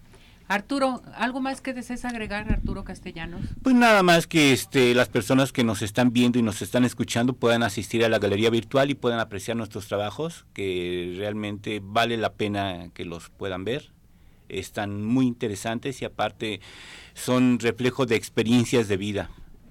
Arturo, 0.49 1.03
¿algo 1.15 1.41
más 1.41 1.61
que 1.61 1.75
desees 1.75 2.07
agregar, 2.07 2.51
Arturo 2.51 2.83
Castellanos? 2.83 3.43
Pues 3.63 3.75
nada 3.75 4.03
más 4.03 4.27
que 4.27 4.53
este, 4.53 4.95
las 4.95 5.09
personas 5.11 5.53
que 5.53 5.63
nos 5.63 5.83
están 5.83 6.11
viendo 6.13 6.39
y 6.39 6.43
nos 6.43 6.63
están 6.63 6.85
escuchando 6.87 7.35
puedan 7.35 7.63
asistir 7.63 8.03
a 8.03 8.09
la 8.09 8.19
galería 8.19 8.49
virtual 8.49 8.91
y 8.91 8.95
puedan 8.95 9.21
apreciar 9.21 9.59
nuestros 9.59 9.89
trabajos, 9.89 10.47
que 10.55 11.15
realmente 11.19 11.81
vale 11.85 12.17
la 12.17 12.33
pena 12.33 12.89
que 12.95 13.05
los 13.05 13.29
puedan 13.29 13.65
ver. 13.65 13.93
Están 14.49 15.05
muy 15.05 15.27
interesantes 15.27 16.01
y 16.01 16.07
aparte 16.07 16.61
son 17.13 17.59
reflejo 17.59 18.07
de 18.07 18.17
experiencias 18.17 18.89
de 18.89 18.97
vida. 18.97 19.31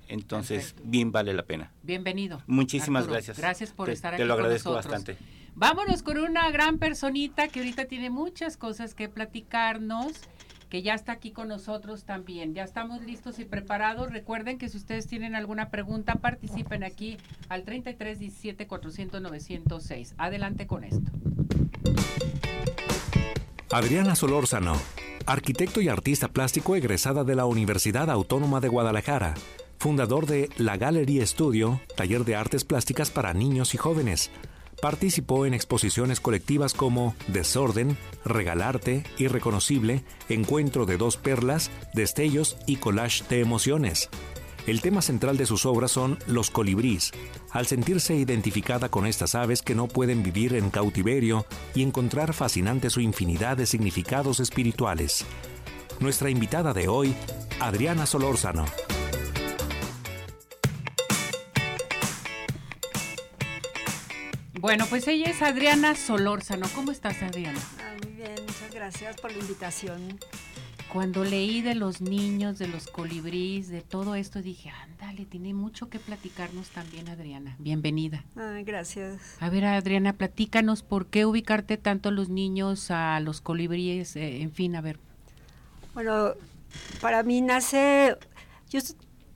Entonces, 0.09 0.57
Perfecto. 0.73 0.83
bien 0.85 1.11
vale 1.11 1.33
la 1.33 1.43
pena. 1.43 1.71
Bienvenido. 1.81 2.43
Muchísimas 2.45 3.01
Arturo. 3.01 3.13
gracias. 3.15 3.37
Gracias 3.39 3.71
por 3.71 3.87
Te- 3.87 3.93
estar 3.93 4.11
te 4.15 4.21
aquí 4.21 4.27
lo 4.27 4.35
con 4.35 4.43
agradezco 4.43 4.69
nosotros. 4.73 4.91
bastante. 4.93 5.17
Vámonos 5.55 6.03
con 6.03 6.19
una 6.19 6.51
gran 6.51 6.77
personita 6.77 7.47
que 7.47 7.61
ahorita 7.61 7.85
tiene 7.85 8.11
muchas 8.11 8.57
cosas 8.57 8.93
que 8.93 9.09
platicarnos, 9.09 10.13
que 10.69 10.81
ya 10.81 10.93
está 10.93 11.13
aquí 11.13 11.31
con 11.31 11.47
nosotros 11.47 12.03
también. 12.03 12.53
Ya 12.53 12.63
estamos 12.63 13.01
listos 13.03 13.39
y 13.39 13.45
preparados. 13.45 14.11
Recuerden 14.11 14.57
que 14.57 14.69
si 14.69 14.77
ustedes 14.77 15.07
tienen 15.07 15.35
alguna 15.35 15.69
pregunta, 15.69 16.15
participen 16.15 16.83
aquí 16.83 17.17
al 17.49 17.63
33 17.63 18.19
17 18.19 18.67
400 18.67 19.21
906. 19.21 20.15
Adelante 20.17 20.67
con 20.67 20.83
esto. 20.83 21.11
Adriana 23.71 24.15
Solórzano, 24.15 24.75
arquitecto 25.25 25.81
y 25.81 25.89
artista 25.89 26.29
plástico 26.29 26.75
egresada 26.75 27.23
de 27.23 27.35
la 27.35 27.45
Universidad 27.45 28.09
Autónoma 28.09 28.61
de 28.61 28.69
Guadalajara, 28.69 29.33
fundador 29.77 30.25
de 30.25 30.49
La 30.57 30.77
Gallery 30.77 31.25
Studio, 31.25 31.81
taller 31.95 32.23
de 32.23 32.35
artes 32.35 32.63
plásticas 32.63 33.11
para 33.11 33.33
niños 33.33 33.73
y 33.73 33.77
jóvenes. 33.77 34.31
Participó 34.81 35.45
en 35.45 35.55
exposiciones 35.55 36.19
colectivas 36.19 36.73
como 36.73 37.15
Desorden, 37.27 37.97
Regalarte, 38.23 39.03
Irreconocible, 39.17 40.03
Encuentro 40.29 40.85
de 40.85 40.97
dos 40.97 41.17
perlas, 41.17 41.71
Destellos 41.93 42.57
y 42.67 42.75
Collage 42.75 43.23
de 43.27 43.41
emociones. 43.41 44.09
El 44.67 44.81
tema 44.81 45.01
central 45.01 45.37
de 45.37 45.45
sus 45.45 45.65
obras 45.65 45.91
son 45.91 46.19
los 46.27 46.51
colibrís, 46.51 47.11
al 47.51 47.65
sentirse 47.65 48.15
identificada 48.15 48.89
con 48.89 49.07
estas 49.07 49.33
aves 49.33 49.61
que 49.61 49.73
no 49.73 49.87
pueden 49.87 50.21
vivir 50.21 50.53
en 50.53 50.69
cautiverio 50.69 51.45
y 51.73 51.81
encontrar 51.81 52.33
fascinante 52.33 52.89
su 52.89 52.99
infinidad 52.99 53.57
de 53.57 53.65
significados 53.65 54.39
espirituales. 54.41 55.25
Nuestra 55.99 56.29
invitada 56.29 56.73
de 56.73 56.87
hoy, 56.87 57.15
Adriana 57.59 58.05
Solórzano. 58.05 58.65
Bueno, 64.59 64.85
pues 64.89 65.07
ella 65.07 65.27
es 65.29 65.41
Adriana 65.41 65.95
Solórzano. 65.95 66.67
¿Cómo 66.73 66.91
estás, 66.91 67.21
Adriana? 67.21 67.59
Muy 68.03 68.13
bien, 68.13 68.33
muchas 68.41 68.73
gracias 68.73 69.15
por 69.21 69.31
la 69.31 69.39
invitación. 69.39 70.19
cuando 70.91 71.25
leí 71.25 71.61
de 71.61 71.75
los 71.75 71.99
niños, 72.01 72.57
de 72.59 72.67
los 72.69 72.87
colibríes, 72.87 73.67
de 73.67 73.81
todo 73.81 74.15
esto, 74.15 74.41
dije, 74.41 74.69
ándale, 74.69 75.25
tiene 75.25 75.53
mucho 75.53 75.89
que 75.89 75.99
platicarnos 75.99 76.69
también, 76.69 77.09
Adriana. 77.09 77.55
Bienvenida. 77.59 78.23
Ay, 78.37 78.63
gracias. 78.63 79.19
A 79.41 79.49
ver, 79.49 79.65
Adriana, 79.65 80.13
platícanos 80.13 80.83
por 80.83 81.07
qué 81.07 81.25
ubicarte 81.25 81.75
tanto 81.77 82.07
a 82.09 82.13
los 82.13 82.29
niños, 82.29 82.89
a 82.89 83.19
los 83.19 83.41
colibríes, 83.41 84.15
eh, 84.15 84.41
en 84.41 84.51
fin, 84.53 84.75
a 84.77 84.81
ver. 84.81 84.97
Bueno, 85.93 86.31
para 87.01 87.21
mí 87.21 87.41
nace, 87.41 88.15
yo 88.69 88.79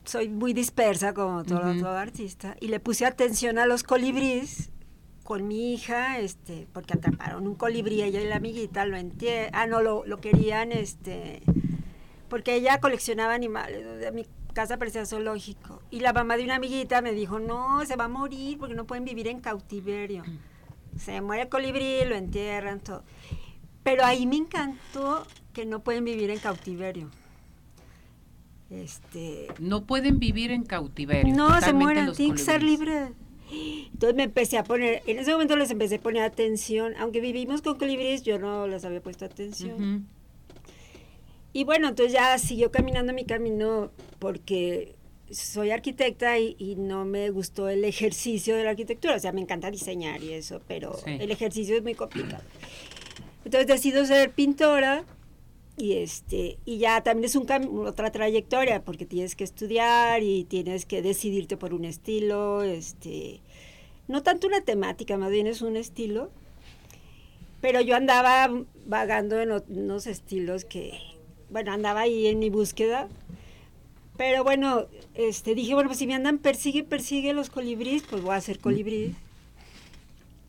soy 0.06 0.30
muy 0.30 0.54
dispersa 0.54 1.14
como 1.14 1.44
todo, 1.44 1.70
Ujú. 1.72 1.82
todo 1.82 1.98
artista 1.98 2.56
y 2.62 2.70
le 2.70 2.80
puse 2.80 3.06
atención 3.06 3.60
a 3.60 3.66
los 3.66 3.84
colibríes 3.84 4.70
con 5.24 5.48
mi 5.48 5.74
hija, 5.74 6.20
este, 6.20 6.68
porque 6.74 6.94
atraparon 6.94 7.48
un 7.48 7.56
colibrí, 7.56 8.02
ella 8.02 8.22
y 8.22 8.28
la 8.28 8.38
amiguita 8.38 8.86
lo 8.86 8.98
entierran, 8.98 9.52
ah, 9.54 9.68
no, 9.68 9.82
lo, 9.82 10.06
lo 10.06 10.18
querían, 10.18 10.72
este, 10.72 11.42
porque 12.30 12.56
ella 12.56 12.80
coleccionaba 12.80 13.34
animales, 13.34 14.14
mi 14.14 14.26
casa 14.54 14.78
parecía 14.78 15.06
zoológico, 15.06 15.82
y 15.92 16.00
la 16.00 16.14
mamá 16.14 16.38
de 16.38 16.44
una 16.44 16.56
amiguita 16.56 17.02
me 17.02 17.14
dijo, 17.14 17.40
no, 17.40 17.86
se 17.86 17.96
va 17.96 18.06
a 18.06 18.10
morir 18.10 18.58
porque 18.58 18.76
no 18.76 18.86
pueden 18.86 19.06
vivir 19.06 19.28
en 19.28 19.40
cautiverio, 19.40 20.24
se 20.98 21.22
muere 21.22 21.44
el 21.44 21.50
colibrí, 21.50 22.04
lo 22.06 22.16
entierran, 22.16 22.80
todo. 22.80 23.04
Pero 23.84 24.06
ahí 24.06 24.26
me 24.28 24.38
encantó 24.38 25.26
que 25.54 25.66
no 25.66 25.80
pueden 25.80 26.06
vivir 26.06 26.30
en 26.30 26.40
cautiverio. 26.40 27.10
Este, 28.70 29.48
No 29.60 29.84
pueden 29.84 30.20
vivir 30.20 30.52
en 30.52 30.64
cautiverio. 30.64 31.36
no, 31.36 31.60
se 31.60 31.74
mueren, 31.74 32.14
tienen 32.14 32.36
que 32.36 32.42
ser 32.42 32.64
libres. 32.64 33.12
Entonces 33.94 34.16
me 34.16 34.24
empecé 34.24 34.58
a 34.58 34.64
poner, 34.64 35.02
en 35.06 35.20
ese 35.20 35.32
momento 35.32 35.56
les 35.56 35.70
empecé 35.72 35.96
a 35.96 36.00
poner 36.00 36.24
atención, 36.24 36.94
aunque 36.98 37.20
vivimos 37.20 37.62
con 37.62 37.78
colibríes, 37.78 38.24
yo 38.24 38.40
no 38.40 38.68
les 38.68 38.86
había 38.86 39.02
puesto 39.02 39.26
atención. 39.26 39.74
Ujú. 39.76 40.04
Y 41.54 41.64
bueno, 41.66 41.90
entonces 41.90 42.14
ya 42.14 42.38
siguió 42.38 42.72
caminando 42.72 43.12
mi 43.14 43.26
camino 43.26 43.92
porque 44.20 44.96
soy 45.30 45.72
arquitecta 45.72 46.40
y, 46.40 46.56
y 46.58 46.76
no 46.76 47.04
me 47.06 47.30
gustó 47.30 47.68
el 47.70 47.84
ejercicio 47.84 48.56
de 48.56 48.64
la 48.64 48.70
arquitectura. 48.72 49.16
O 49.16 49.20
sea, 49.20 49.32
me 49.34 49.42
encanta 49.42 49.70
diseñar 49.70 50.24
y 50.24 50.34
eso, 50.34 50.62
pero 50.68 50.94
Sí. 51.04 51.18
el 51.20 51.30
ejercicio 51.32 51.76
es 51.76 51.84
muy 51.84 51.94
complicado. 51.94 52.44
Entonces 53.44 53.68
decido 53.68 54.06
ser 54.06 54.32
pintora 54.32 55.04
y 55.78 55.94
este 55.94 56.58
y 56.66 56.78
ya 56.78 57.02
también 57.02 57.26
es 57.26 57.36
un 57.36 57.48
otra 57.88 58.12
trayectoria 58.12 58.84
porque 58.84 59.06
tienes 59.06 59.36
que 59.36 59.44
estudiar 59.44 60.22
y 60.22 60.44
tienes 60.44 60.86
que 60.86 61.02
decidirte 61.02 61.58
por 61.58 61.74
un 61.74 61.86
estilo, 61.86 62.62
este 62.64 63.42
no 64.08 64.24
tanto 64.24 64.48
una 64.48 64.62
temática, 64.62 65.18
más 65.18 65.32
bien 65.32 65.48
es 65.48 65.62
un 65.62 65.78
estilo. 65.78 66.30
Pero 67.62 67.80
yo 67.80 67.96
andaba 67.96 68.50
vagando 68.88 69.40
en 69.40 69.52
unos 69.70 70.08
estilos 70.08 70.66
que 70.66 71.00
bueno, 71.50 71.72
andaba 71.72 72.02
ahí 72.02 72.28
en 72.28 72.40
mi 72.40 72.50
búsqueda. 72.50 73.08
Pero 74.18 74.44
bueno, 74.44 74.88
este 75.16 75.56
dije, 75.56 75.74
bueno, 75.74 75.90
pues 75.90 76.00
si 76.00 76.08
me 76.08 76.16
andan 76.16 76.38
persigue 76.40 76.84
persigue 76.84 77.34
los 77.34 77.50
colibríes, 77.50 78.04
pues 78.04 78.22
voy 78.22 78.34
a 78.34 78.38
hacer 78.38 78.60
colibrí. 78.60 79.16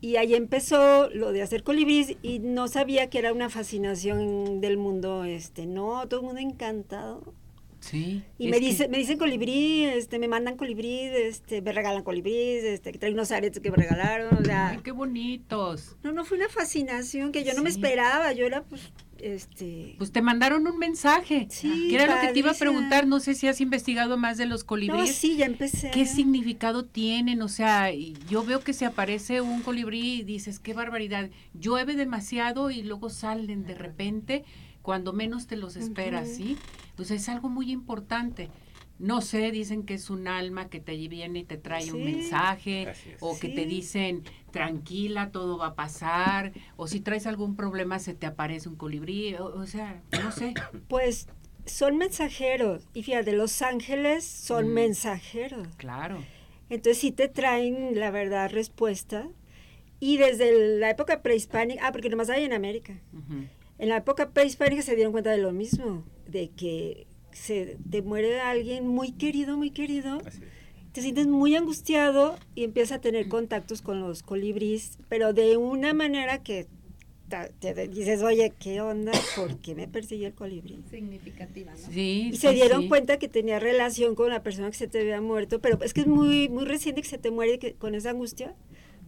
Y 0.03 0.17
ahí 0.17 0.35
empezó 0.35 1.09
lo 1.11 1.31
de 1.31 1.41
hacer 1.41 1.63
colibríes 1.63 2.17
y 2.21 2.39
no 2.39 2.67
sabía 2.67 3.09
que 3.09 3.19
era 3.19 3.31
una 3.31 3.49
fascinación 3.49 4.59
del 4.59 4.75
mundo, 4.75 5.23
este, 5.23 5.65
no, 5.65 6.05
todo 6.09 6.19
el 6.19 6.25
mundo 6.25 6.41
encantado. 6.41 7.33
Sí. 7.79 8.21
Y 8.37 8.49
me 8.49 8.59
que- 8.59 8.65
dice, 8.65 8.87
me 8.89 8.97
dicen 8.97 9.17
colibrí, 9.17 9.85
este, 9.85 10.19
me 10.19 10.27
mandan 10.27 10.57
colibrí, 10.57 10.99
este, 11.03 11.61
me 11.61 11.71
regalan 11.71 12.03
colibríes, 12.03 12.65
este, 12.65 12.91
que 12.91 12.99
traen 12.99 13.13
unos 13.13 13.31
aretes 13.31 13.61
que 13.61 13.71
me 13.71 13.77
regalaron, 13.77 14.37
o 14.37 14.43
sea, 14.43 14.71
Ay, 14.71 14.79
qué 14.83 14.91
bonitos. 14.91 15.95
no, 16.03 16.11
no 16.11 16.25
fue 16.25 16.35
una 16.35 16.49
fascinación 16.49 17.31
que 17.31 17.45
yo 17.45 17.53
no 17.53 17.63
me 17.63 17.69
esperaba, 17.69 18.33
yo 18.33 18.45
era 18.45 18.63
pues, 18.63 18.91
este, 19.23 19.95
Pues 19.97 20.11
te 20.11 20.21
mandaron 20.21 20.67
un 20.67 20.77
mensaje. 20.77 21.47
Sí, 21.49 21.87
que 21.89 21.95
era 21.95 22.13
lo 22.13 22.21
que 22.21 22.33
te 22.33 22.39
iba 22.39 22.51
a 22.51 22.55
preguntar. 22.55 23.07
No 23.07 23.19
sé 23.19 23.33
si 23.33 23.47
has 23.47 23.61
investigado 23.61 24.17
más 24.17 24.37
de 24.37 24.45
los 24.45 24.61
no, 24.61 24.67
colibríes. 24.67 25.15
sí, 25.15 25.37
ya 25.37 25.45
empecé. 25.45 25.91
¿Qué 25.91 26.05
significado 26.05 26.85
tienen? 26.85 27.41
O 27.41 27.47
sea, 27.47 27.91
yo 28.29 28.43
veo 28.43 28.59
que 28.59 28.73
se 28.73 28.85
aparece 28.85 29.41
un 29.41 29.61
colibrí 29.61 30.19
y 30.19 30.23
dices, 30.23 30.59
qué 30.59 30.73
barbaridad. 30.73 31.29
Llueve 31.53 31.95
demasiado 31.95 32.69
y 32.69 32.83
luego 32.83 33.09
salen 33.09 33.65
de 33.65 33.75
repente 33.75 34.43
cuando 34.81 35.13
menos 35.13 35.47
te 35.47 35.55
los 35.55 35.75
esperas. 35.75 36.27
¿sí? 36.29 36.57
Sea, 37.01 37.15
es 37.15 37.29
algo 37.29 37.49
muy 37.49 37.71
importante. 37.71 38.49
No 39.03 39.19
sé, 39.19 39.51
dicen 39.51 39.83
que 39.83 39.95
es 39.95 40.09
un 40.09 40.29
alma 40.29 40.69
que 40.69 40.79
te 40.79 40.95
viene 41.09 41.39
y 41.39 41.43
te 41.43 41.57
trae 41.57 41.91
un 41.91 42.05
mensaje, 42.05 42.87
o 43.19 43.37
que 43.37 43.49
te 43.49 43.65
dicen, 43.65 44.23
tranquila, 44.51 45.29
todo 45.29 45.57
va 45.57 45.67
a 45.67 45.75
pasar, 45.75 46.53
o 46.77 46.87
si 46.87 47.01
traes 47.01 47.27
algún 47.27 47.57
problema 47.57 47.99
se 47.99 48.13
te 48.13 48.25
aparece 48.25 48.69
un 48.69 48.77
colibrí, 48.77 49.35
o, 49.35 49.45
o 49.47 49.65
sea, 49.67 50.01
no 50.23 50.31
sé. 50.31 50.53
Pues 50.87 51.27
son 51.65 51.97
mensajeros. 51.97 52.87
Y 52.93 53.03
fíjate, 53.03 53.33
los 53.33 53.61
ángeles 53.61 54.23
son 54.23 54.69
Mm. 54.69 54.73
mensajeros. 54.73 55.67
Claro. 55.75 56.19
Entonces 56.69 56.97
sí 56.99 57.11
te 57.11 57.27
traen, 57.27 57.99
la 57.99 58.09
verdad, 58.09 58.49
respuesta. 58.51 59.27
Y 59.99 60.15
desde 60.15 60.77
la 60.79 60.89
época 60.89 61.21
prehispánica, 61.21 61.85
ah, 61.87 61.91
porque 61.91 62.09
nomás 62.09 62.29
hay 62.29 62.45
en 62.45 62.53
América. 62.53 62.97
En 63.79 63.89
la 63.89 63.97
época 63.97 64.29
prehispánica 64.31 64.81
se 64.81 64.95
dieron 64.95 65.11
cuenta 65.11 65.31
de 65.31 65.39
lo 65.39 65.51
mismo, 65.51 66.05
de 66.25 66.49
que 66.51 67.05
se 67.33 67.77
te 67.91 68.01
muere 68.01 68.39
alguien 68.39 68.87
muy 68.87 69.11
querido, 69.11 69.57
muy 69.57 69.71
querido, 69.71 70.19
Así 70.25 70.41
te 70.93 71.01
sientes 71.01 71.25
muy 71.25 71.55
angustiado 71.55 72.37
y 72.53 72.63
empiezas 72.63 72.99
a 72.99 73.01
tener 73.01 73.27
contactos 73.27 73.81
con 73.81 73.99
los 73.99 74.21
colibríes, 74.21 74.99
pero 75.09 75.33
de 75.33 75.57
una 75.57 75.91
manera 75.93 76.43
que 76.43 76.67
te 77.59 77.87
dices, 77.87 78.21
oye, 78.21 78.53
¿qué 78.59 78.79
onda? 78.79 79.11
¿Por 79.35 79.57
qué 79.57 79.73
me 79.73 79.87
persigue 79.87 80.27
el 80.27 80.33
colibrí? 80.33 80.77
Significativa, 80.91 81.71
¿no? 81.71 81.91
Sí, 81.91 82.29
Y 82.31 82.33
sí, 82.33 82.37
se 82.37 82.53
dieron 82.53 82.83
sí. 82.83 82.87
cuenta 82.89 83.17
que 83.17 83.27
tenía 83.27 83.59
relación 83.59 84.13
con 84.13 84.29
la 84.29 84.43
persona 84.43 84.69
que 84.69 84.77
se 84.77 84.87
te 84.87 84.99
había 85.01 85.19
muerto, 85.19 85.59
pero 85.59 85.81
es 85.83 85.93
que 85.93 86.01
es 86.01 86.07
muy, 86.07 86.47
muy 86.49 86.65
reciente 86.65 87.01
que 87.01 87.07
se 87.07 87.17
te 87.17 87.31
muere 87.31 87.57
que- 87.57 87.73
con 87.73 87.95
esa 87.95 88.11
angustia 88.11 88.53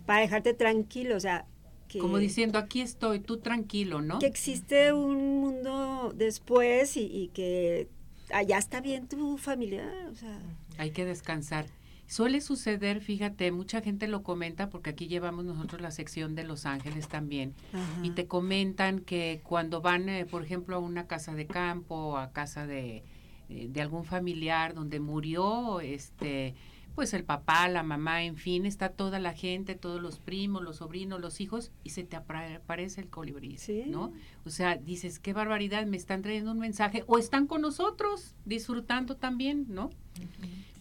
para 0.08 0.22
dejarte 0.22 0.56
tranquilo, 0.56 1.16
o 1.16 1.20
sea, 1.20 1.46
que, 1.88 2.00
Como 2.00 2.18
diciendo, 2.18 2.58
aquí 2.58 2.82
estoy, 2.82 3.20
tú 3.20 3.38
tranquilo, 3.38 4.02
¿no? 4.02 4.18
que 4.20 4.26
existe 4.26 4.92
un 4.92 5.40
mundo 5.40 6.14
después 6.16 6.98
y, 6.98 7.02
y 7.06 7.28
que 7.28 7.88
allá 8.34 8.58
está 8.58 8.82
bien 8.82 9.08
tu 9.08 9.38
familia, 9.38 9.88
o 10.12 10.16
sea, 10.16 10.40
Hay 10.78 10.92
que 10.92 11.06
descansar. 11.06 11.66
Suele 12.08 12.40
suceder, 12.40 13.02
fíjate, 13.02 13.52
mucha 13.52 13.82
gente 13.82 14.08
lo 14.08 14.22
comenta 14.22 14.70
porque 14.70 14.92
aquí 14.92 15.08
llevamos 15.08 15.44
nosotros 15.44 15.82
la 15.82 15.90
sección 15.90 16.36
de 16.36 16.44
Los 16.44 16.68
Ángeles 16.68 17.08
también 17.08 17.56
y 18.04 18.12
te 18.12 18.28
comentan 18.28 19.00
que 19.00 19.42
cuando 19.44 19.82
van, 19.82 20.08
eh, 20.10 20.26
por 20.26 20.44
ejemplo, 20.44 20.76
a 20.76 20.80
una 20.80 21.08
casa 21.08 21.34
de 21.34 21.48
campo, 21.48 22.20
a 22.20 22.32
casa 22.32 22.68
de, 22.68 23.04
eh, 23.50 23.68
de 23.70 23.82
algún 23.82 24.06
familiar 24.06 24.76
donde 24.76 25.00
murió, 25.00 25.80
este, 25.80 26.54
pues 26.96 27.14
el 27.14 27.24
papá, 27.26 27.68
la 27.68 27.84
mamá, 27.84 28.24
en 28.24 28.38
fin, 28.38 28.66
está 28.66 28.90
toda 28.90 29.20
la 29.20 29.34
gente, 29.34 29.76
todos 29.76 30.02
los 30.02 30.18
primos, 30.20 30.64
los 30.64 30.78
sobrinos, 30.78 31.20
los 31.20 31.42
hijos 31.42 31.72
y 31.84 31.90
se 31.90 32.04
te 32.04 32.16
aparece 32.16 33.02
el 33.02 33.10
colibrí, 33.10 33.58
Sí. 33.58 33.84
¿no? 33.88 34.14
O 34.46 34.50
sea, 34.50 34.78
dices, 34.78 35.20
qué 35.20 35.34
barbaridad, 35.34 35.86
me 35.86 35.98
están 35.98 36.22
trayendo 36.22 36.52
un 36.54 36.60
mensaje 36.60 37.04
o 37.08 37.18
están 37.20 37.48
con 37.48 37.62
nosotros 37.62 38.34
disfrutando 38.46 39.18
también, 39.18 39.66
¿no? 39.70 39.90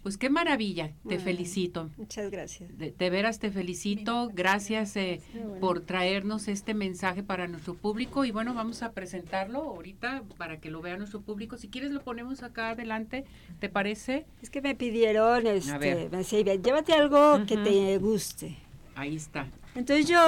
Pues 0.05 0.19
qué 0.19 0.29
maravilla, 0.29 0.93
te 1.09 1.15
Ay. 1.15 1.21
felicito. 1.21 1.91
muchas 1.97 2.31
gracias. 2.31 2.77
De, 2.77 2.93
de 2.93 3.11
veras 3.11 3.39
te 3.39 3.51
felicito, 3.51 4.31
gracias 4.35 4.95
eh, 4.97 5.23
bueno. 5.33 5.55
por 5.61 5.81
traernos 5.81 6.47
este 6.47 6.75
mensaje 6.75 7.23
para 7.23 7.49
nuestro 7.49 7.73
público 7.75 8.27
y 8.27 8.31
bueno, 8.31 8.53
vamos 8.53 8.83
a 8.83 8.93
presentarlo 8.93 9.61
ahorita 9.61 10.23
para 10.37 10.61
que 10.61 10.71
lo 10.71 10.83
vea 10.83 10.99
nuestro 10.99 11.23
público. 11.23 11.57
Si 11.57 11.69
quieres 11.69 11.91
lo 11.91 12.03
ponemos 12.03 12.43
acá 12.43 12.69
adelante, 12.71 13.25
¿te 13.61 13.71
parece? 13.71 14.27
Es 14.43 14.51
que 14.51 14.61
me 14.61 14.75
pidieron, 14.75 15.45
ver. 15.45 15.57
este, 15.57 16.09
me 16.11 16.19
decía, 16.19 16.39
"Ivette, 16.41 16.63
llévate 16.63 16.93
algo 16.93 17.45
que 17.47 17.57
te 17.57 17.97
guste. 17.97 18.59
Ahí 18.97 19.17
está. 19.17 19.49
Entonces 19.75 20.07
yo, 20.07 20.19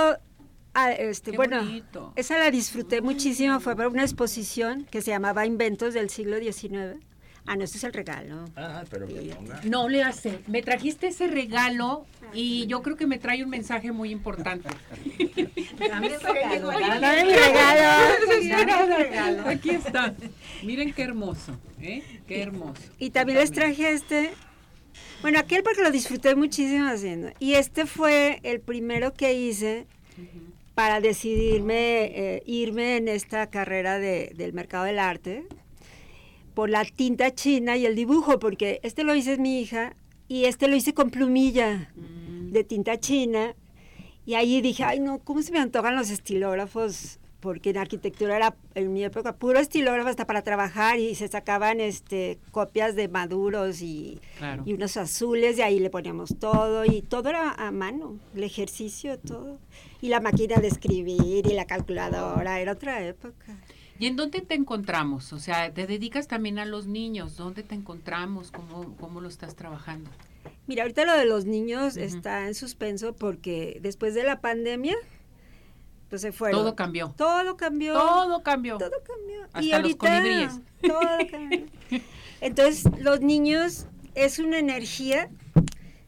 ah, 0.72 0.92
este, 0.92 1.32
Qué 1.32 1.36
bueno, 1.36 1.58
bonito. 1.58 2.14
esa 2.16 2.38
la 2.38 2.50
disfruté 2.50 3.02
muchísimo, 3.02 3.60
fue 3.60 3.76
para 3.76 3.90
una 3.90 4.04
exposición 4.04 4.86
que 4.90 5.02
se 5.02 5.10
llamaba 5.10 5.44
Inventos 5.44 5.92
del 5.92 6.08
siglo 6.08 6.38
XIX. 6.38 6.98
Ah, 7.46 7.56
no, 7.56 7.64
este 7.64 7.78
es 7.78 7.84
el 7.84 7.92
regalo. 7.92 8.44
Ah, 8.56 8.84
pero 8.90 9.06
me 9.06 9.20
ponga. 9.34 9.60
No 9.64 9.88
le 9.88 10.02
hace, 10.02 10.40
me 10.48 10.62
trajiste 10.62 11.06
ese 11.08 11.28
regalo 11.28 12.04
y 12.34 12.66
yo 12.66 12.82
creo 12.82 12.96
que 12.96 13.06
me 13.06 13.18
trae 13.18 13.44
un 13.44 13.50
mensaje 13.50 13.92
muy 13.92 14.10
importante. 14.10 14.68
Dame 15.78 16.08
mi 16.10 16.16
regalo. 16.16 16.68
Dame 17.00 17.22
el 18.82 18.96
regalo. 18.96 19.48
Aquí 19.48 19.70
está. 19.70 20.14
Miren 20.62 20.92
qué 20.92 21.02
hermoso, 21.02 21.56
¿eh? 21.80 22.02
Qué 22.26 22.42
hermoso. 22.42 22.82
Y 22.98 23.10
también 23.10 23.38
les 23.38 23.52
traje 23.52 23.92
este. 23.92 24.32
Bueno, 25.22 25.38
aquel 25.38 25.62
porque 25.62 25.82
lo 25.82 25.90
disfruté 25.90 26.34
muchísimo 26.34 26.86
haciendo. 26.88 27.30
Y 27.38 27.54
este 27.54 27.86
fue 27.86 28.40
el 28.42 28.60
primero 28.60 29.12
que 29.14 29.32
hice 29.34 29.86
para 30.74 31.00
decidirme 31.00 32.04
eh, 32.04 32.42
irme 32.44 32.96
en 32.96 33.08
esta 33.08 33.48
carrera 33.48 33.98
de- 33.98 34.32
del 34.36 34.52
mercado 34.52 34.84
del 34.84 34.98
arte 34.98 35.46
por 36.56 36.70
la 36.70 36.86
tinta 36.86 37.34
china 37.34 37.76
y 37.76 37.84
el 37.84 37.94
dibujo, 37.94 38.38
porque 38.38 38.80
este 38.82 39.04
lo 39.04 39.14
hice 39.14 39.36
mi 39.36 39.60
hija 39.60 39.94
y 40.26 40.46
este 40.46 40.68
lo 40.68 40.74
hice 40.74 40.94
con 40.94 41.10
plumilla 41.10 41.92
de 41.94 42.64
tinta 42.64 42.98
china. 42.98 43.54
Y 44.24 44.34
ahí 44.34 44.62
dije, 44.62 44.82
ay 44.82 44.98
no, 45.00 45.18
¿cómo 45.18 45.42
se 45.42 45.52
me 45.52 45.58
antojan 45.58 45.94
los 45.94 46.08
estilógrafos 46.08 47.20
porque 47.40 47.70
en 47.70 47.76
arquitectura 47.76 48.36
era 48.36 48.56
en 48.74 48.90
mi 48.94 49.04
época 49.04 49.36
puro 49.36 49.58
estilógrafo 49.60 50.08
hasta 50.08 50.26
para 50.26 50.40
trabajar 50.42 50.98
y 50.98 51.14
se 51.14 51.28
sacaban 51.28 51.78
este 51.80 52.38
copias 52.50 52.96
de 52.96 53.08
maduros 53.08 53.82
y, 53.82 54.18
Claro. 54.38 54.62
y 54.66 54.72
unos 54.72 54.96
azules 54.96 55.58
y 55.58 55.62
ahí 55.62 55.78
le 55.78 55.90
poníamos 55.90 56.38
todo 56.40 56.86
y 56.86 57.02
todo 57.02 57.28
era 57.28 57.52
a 57.52 57.70
mano, 57.70 58.18
el 58.34 58.42
ejercicio, 58.44 59.18
todo. 59.18 59.58
Y 60.00 60.08
la 60.08 60.20
máquina 60.20 60.56
de 60.56 60.68
escribir 60.68 61.46
y 61.46 61.52
la 61.52 61.66
calculadora, 61.66 62.60
era 62.60 62.72
otra 62.72 63.06
época. 63.06 63.58
¿Y 63.98 64.06
en 64.06 64.16
dónde 64.16 64.40
te 64.40 64.54
encontramos? 64.54 65.32
O 65.32 65.38
sea, 65.38 65.72
te 65.72 65.86
dedicas 65.86 66.28
también 66.28 66.58
a 66.58 66.64
los 66.64 66.86
niños. 66.86 67.36
¿Dónde 67.36 67.62
te 67.62 67.74
encontramos? 67.74 68.50
¿Cómo, 68.50 68.96
cómo 68.96 69.20
lo 69.20 69.28
estás 69.28 69.56
trabajando? 69.56 70.10
Mira, 70.66 70.82
ahorita 70.82 71.04
lo 71.04 71.16
de 71.16 71.24
los 71.24 71.44
niños 71.46 71.96
está 71.96 72.46
en 72.46 72.54
suspenso 72.54 73.14
porque 73.14 73.78
después 73.82 74.14
de 74.14 74.24
la 74.24 74.40
pandemia, 74.40 74.96
pues 76.10 76.22
se 76.22 76.32
fueron. 76.32 76.60
Todo 76.60 76.76
cambió. 76.76 77.14
Todo 77.16 77.56
cambió. 77.56 77.94
Todo 77.94 78.42
cambió. 78.42 78.78
Todo 78.78 79.02
cambió. 79.04 79.44
Hasta 79.44 79.62
y 79.62 79.68
los 79.68 79.74
ahorita 79.74 80.08
colibríes. 80.08 80.60
todo 80.82 81.00
cambió. 81.30 81.66
Entonces, 82.40 82.84
los 83.00 83.20
niños 83.20 83.86
es 84.14 84.38
una 84.38 84.58
energía 84.58 85.30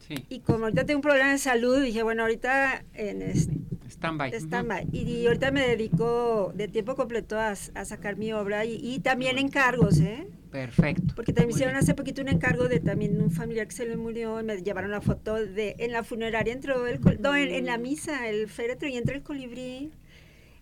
Sí, 0.07 0.25
y 0.29 0.39
como 0.39 0.65
ahorita 0.65 0.85
tengo 0.85 0.97
un 0.97 1.03
problema 1.03 1.31
de 1.31 1.37
salud, 1.37 1.81
dije, 1.81 2.01
bueno, 2.01 2.23
ahorita 2.23 2.83
en 2.93 3.21
este, 3.21 3.53
stand-by. 3.99 4.63
mal. 4.63 4.87
Y, 4.91 5.01
y 5.03 5.27
ahorita 5.27 5.51
me 5.51 5.67
dedico 5.67 6.51
de 6.55 6.67
tiempo 6.67 6.95
completo 6.95 7.37
a, 7.37 7.51
a 7.51 7.85
sacar 7.85 8.17
mi 8.17 8.33
obra 8.33 8.65
y, 8.65 8.75
y 8.75 8.99
también 8.99 9.37
encargos, 9.37 9.99
¿eh? 9.99 10.27
Perfecto. 10.51 11.13
Porque 11.15 11.31
también 11.31 11.55
hicieron 11.55 11.75
hace 11.75 11.93
poquito 11.93 12.21
un 12.21 12.29
encargo 12.29 12.67
de 12.67 12.79
también 12.79 13.21
un 13.21 13.29
familiar 13.29 13.67
que 13.67 13.75
se 13.75 13.85
le 13.85 13.97
murió 13.97 14.39
y 14.39 14.43
me 14.43 14.57
llevaron 14.57 14.89
la 14.89 15.01
foto 15.01 15.35
de 15.35 15.75
en 15.77 15.91
la 15.91 16.03
funeraria 16.03 16.53
entró 16.53 16.87
el 16.87 16.99
no, 17.19 17.35
en, 17.35 17.49
en 17.53 17.65
la 17.67 17.77
misa 17.77 18.27
el 18.27 18.47
féretro 18.47 18.87
y 18.89 18.97
entra 18.97 19.15
el 19.15 19.21
colibrí 19.21 19.91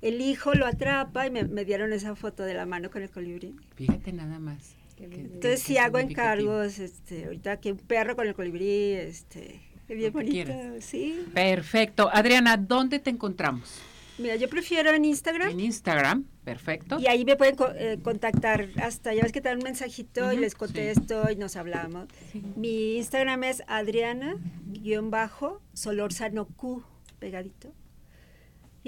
el 0.01 0.19
hijo 0.21 0.53
lo 0.53 0.65
atrapa 0.65 1.25
y 1.25 1.31
me, 1.31 1.45
me 1.45 1.63
dieron 1.63 1.93
esa 1.93 2.15
foto 2.15 2.43
de 2.43 2.53
la 2.53 2.65
mano 2.65 2.91
con 2.91 3.01
el 3.01 3.09
colibrí 3.09 3.55
Fíjate 3.75 4.11
nada 4.11 4.39
más. 4.39 4.75
Entonces 4.99 5.61
sí 5.61 5.77
hago 5.77 5.99
encargos 5.99 6.79
este 6.79 7.25
ahorita 7.25 7.59
que 7.61 7.71
un 7.71 7.77
perro 7.77 8.15
con 8.15 8.27
el 8.27 8.33
colibrí 8.33 8.91
este 8.93 9.55
es 9.55 9.61
bien 9.95 10.11
bonito 10.13 10.51
sí 10.81 11.25
Perfecto. 11.33 12.09
Adriana, 12.11 12.57
¿dónde 12.57 12.99
te 12.99 13.09
encontramos? 13.09 13.79
mira 14.19 14.35
yo 14.35 14.49
prefiero 14.49 14.91
en 14.93 15.05
Instagram 15.05 15.49
En 15.51 15.59
Instagram. 15.59 16.25
Perfecto. 16.43 16.99
y 16.99 17.05
ahí 17.07 17.23
me 17.25 17.35
pueden 17.35 17.55
eh, 17.75 17.99
contactar 18.01 18.69
hasta 18.81 19.13
ya 19.13 19.21
ves 19.23 19.31
que 19.31 19.41
te 19.41 19.49
dan 19.49 19.57
un 19.59 19.63
mensajito 19.65 20.31
y 20.33 20.37
les 20.37 20.53
sí. 20.53 20.57
contesto 20.57 21.29
y 21.31 21.35
nos 21.35 21.55
hablamos 21.55 22.07
Sí. 22.31 22.41
Mi 22.55 22.97
Instagram 22.97 23.43
es 23.43 23.61
Adriana-Solórzano 23.67 26.47
Q, 26.47 26.83
pegadito. 27.19 27.71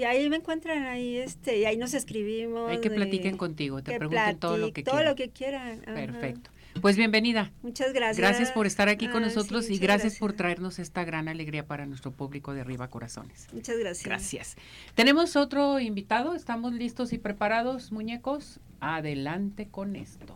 Y 0.00 0.04
ahí 0.04 0.30
me 0.30 0.36
encuentran, 0.36 0.84
ahí 0.86 1.18
este, 1.18 1.58
y 1.58 1.66
ahí 1.66 1.76
nos 1.76 1.92
escribimos. 1.92 2.70
Hay 2.70 2.80
que 2.80 2.88
de- 2.88 2.96
platiquen 2.96 3.36
contigo, 3.36 3.82
te 3.82 3.98
pregunten 3.98 4.38
todo 4.38 4.56
lo 4.56 4.72
que 4.72 4.80
platic- 4.80 4.84
Todo 4.86 4.94
quieran. 4.94 5.10
lo 5.10 5.14
que 5.14 5.28
quieran. 5.28 5.82
ajá. 5.86 5.94
Perfecto. 5.94 6.50
Pues 6.80 6.96
bienvenida. 6.96 7.52
Muchas 7.60 7.92
gracias. 7.92 8.16
Gracias 8.16 8.50
por 8.52 8.66
estar 8.66 8.88
aquí 8.88 9.08
con 9.08 9.22
Ah, 9.22 9.26
nosotros 9.26 9.66
sí, 9.66 9.74
y 9.74 9.78
gracias, 9.78 10.16
por 10.18 10.32
traernos 10.32 10.78
esta 10.78 11.04
gran 11.04 11.28
alegría 11.28 11.66
para 11.66 11.84
nuestro 11.84 12.12
público 12.12 12.54
de 12.54 12.62
Arriba 12.62 12.88
Corazones. 12.88 13.48
Muchas 13.52 13.76
gracias. 13.78 14.06
Gracias. 14.06 14.56
Tenemos 14.94 15.36
otro 15.36 15.78
invitado, 15.80 16.34
estamos 16.34 16.72
listos 16.72 17.12
y 17.12 17.18
preparados, 17.18 17.92
muñecos. 17.92 18.58
Adelante 18.80 19.68
con 19.68 19.96
esto. 19.96 20.34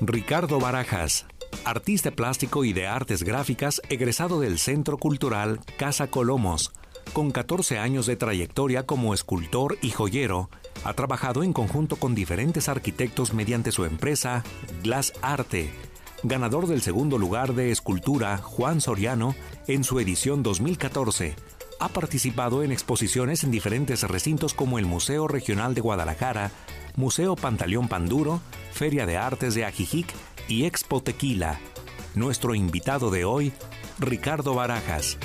Ricardo 0.00 0.58
Barajas, 0.58 1.26
artista 1.64 2.10
plástico 2.10 2.64
y 2.64 2.72
de 2.72 2.86
artes 2.86 3.22
gráficas 3.22 3.80
egresado 3.88 4.40
del 4.40 4.58
Centro 4.58 4.98
Cultural 4.98 5.60
Casa 5.76 6.08
Colomos. 6.08 6.72
Con 7.12 7.30
14 7.30 7.78
años 7.78 8.06
de 8.06 8.16
trayectoria 8.16 8.84
como 8.84 9.14
escultor 9.14 9.78
y 9.80 9.90
joyero, 9.90 10.50
ha 10.84 10.92
trabajado 10.94 11.42
en 11.42 11.52
conjunto 11.52 11.96
con 11.96 12.14
diferentes 12.14 12.68
arquitectos 12.68 13.32
mediante 13.32 13.72
su 13.72 13.84
empresa 13.84 14.44
Glass 14.82 15.12
Arte, 15.22 15.70
ganador 16.22 16.66
del 16.66 16.82
segundo 16.82 17.18
lugar 17.18 17.54
de 17.54 17.70
escultura 17.70 18.38
Juan 18.38 18.80
Soriano 18.80 19.34
en 19.66 19.84
su 19.84 20.00
edición 20.00 20.42
2014. 20.42 21.34
Ha 21.80 21.88
participado 21.88 22.62
en 22.62 22.72
exposiciones 22.72 23.44
en 23.44 23.50
diferentes 23.50 24.02
recintos 24.02 24.52
como 24.52 24.78
el 24.78 24.86
Museo 24.86 25.28
Regional 25.28 25.74
de 25.74 25.80
Guadalajara, 25.80 26.50
Museo 26.96 27.36
Pantaleón 27.36 27.88
Panduro, 27.88 28.40
Feria 28.72 29.06
de 29.06 29.16
Artes 29.16 29.54
de 29.54 29.64
Ajijic 29.64 30.12
y 30.48 30.64
Expo 30.64 31.02
Tequila. 31.02 31.58
Nuestro 32.14 32.54
invitado 32.54 33.10
de 33.10 33.24
hoy, 33.24 33.52
Ricardo 33.98 34.54
Barajas. 34.54 35.18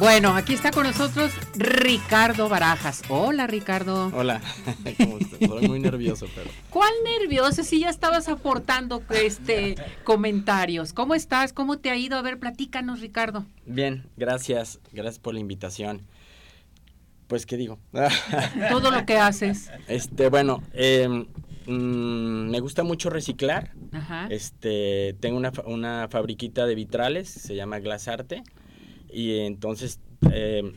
Bueno, 0.00 0.34
aquí 0.34 0.54
está 0.54 0.72
con 0.72 0.84
nosotros 0.84 1.30
Ricardo 1.54 2.48
Barajas. 2.48 3.02
Hola, 3.08 3.46
Ricardo. 3.46 4.10
Hola, 4.12 4.40
¿cómo 4.98 5.18
estás? 5.18 5.68
Muy 5.68 5.78
nervioso, 5.78 6.26
pero 6.34 6.50
¿Cuál 6.70 6.92
nervioso 7.04 7.62
si 7.62 7.78
ya 7.80 7.90
estabas 7.90 8.28
aportando 8.28 9.04
este 9.10 9.76
comentarios? 10.02 10.92
¿Cómo 10.92 11.14
estás? 11.14 11.52
¿Cómo 11.52 11.78
te 11.78 11.90
ha 11.90 11.96
ido? 11.96 12.16
A 12.18 12.22
ver, 12.22 12.40
platícanos, 12.40 13.00
Ricardo. 13.00 13.44
bien, 13.66 14.04
gracias, 14.16 14.80
gracias 14.92 15.20
por 15.20 15.34
la 15.34 15.40
invitación. 15.40 16.02
Pues, 17.26 17.46
¿qué 17.46 17.56
digo? 17.56 17.78
Todo 18.70 18.90
lo 18.90 19.04
que 19.06 19.16
haces. 19.16 19.70
este, 19.88 20.28
bueno, 20.28 20.62
mm, 21.66 22.50
me 22.50 22.60
gusta 22.60 22.82
mucho 22.84 23.10
reciclar. 23.10 23.72
Ajá. 23.92 24.26
Este, 24.30 25.14
tengo 25.20 25.36
una, 25.36 25.52
una 25.66 26.08
fabriquita 26.10 26.66
de 26.66 26.74
vitrales, 26.74 27.28
se 27.28 27.54
llama 27.54 27.78
Glass 27.80 28.08
Arte, 28.08 28.42
y 29.12 29.38
entonces 29.40 30.00
em, 30.32 30.72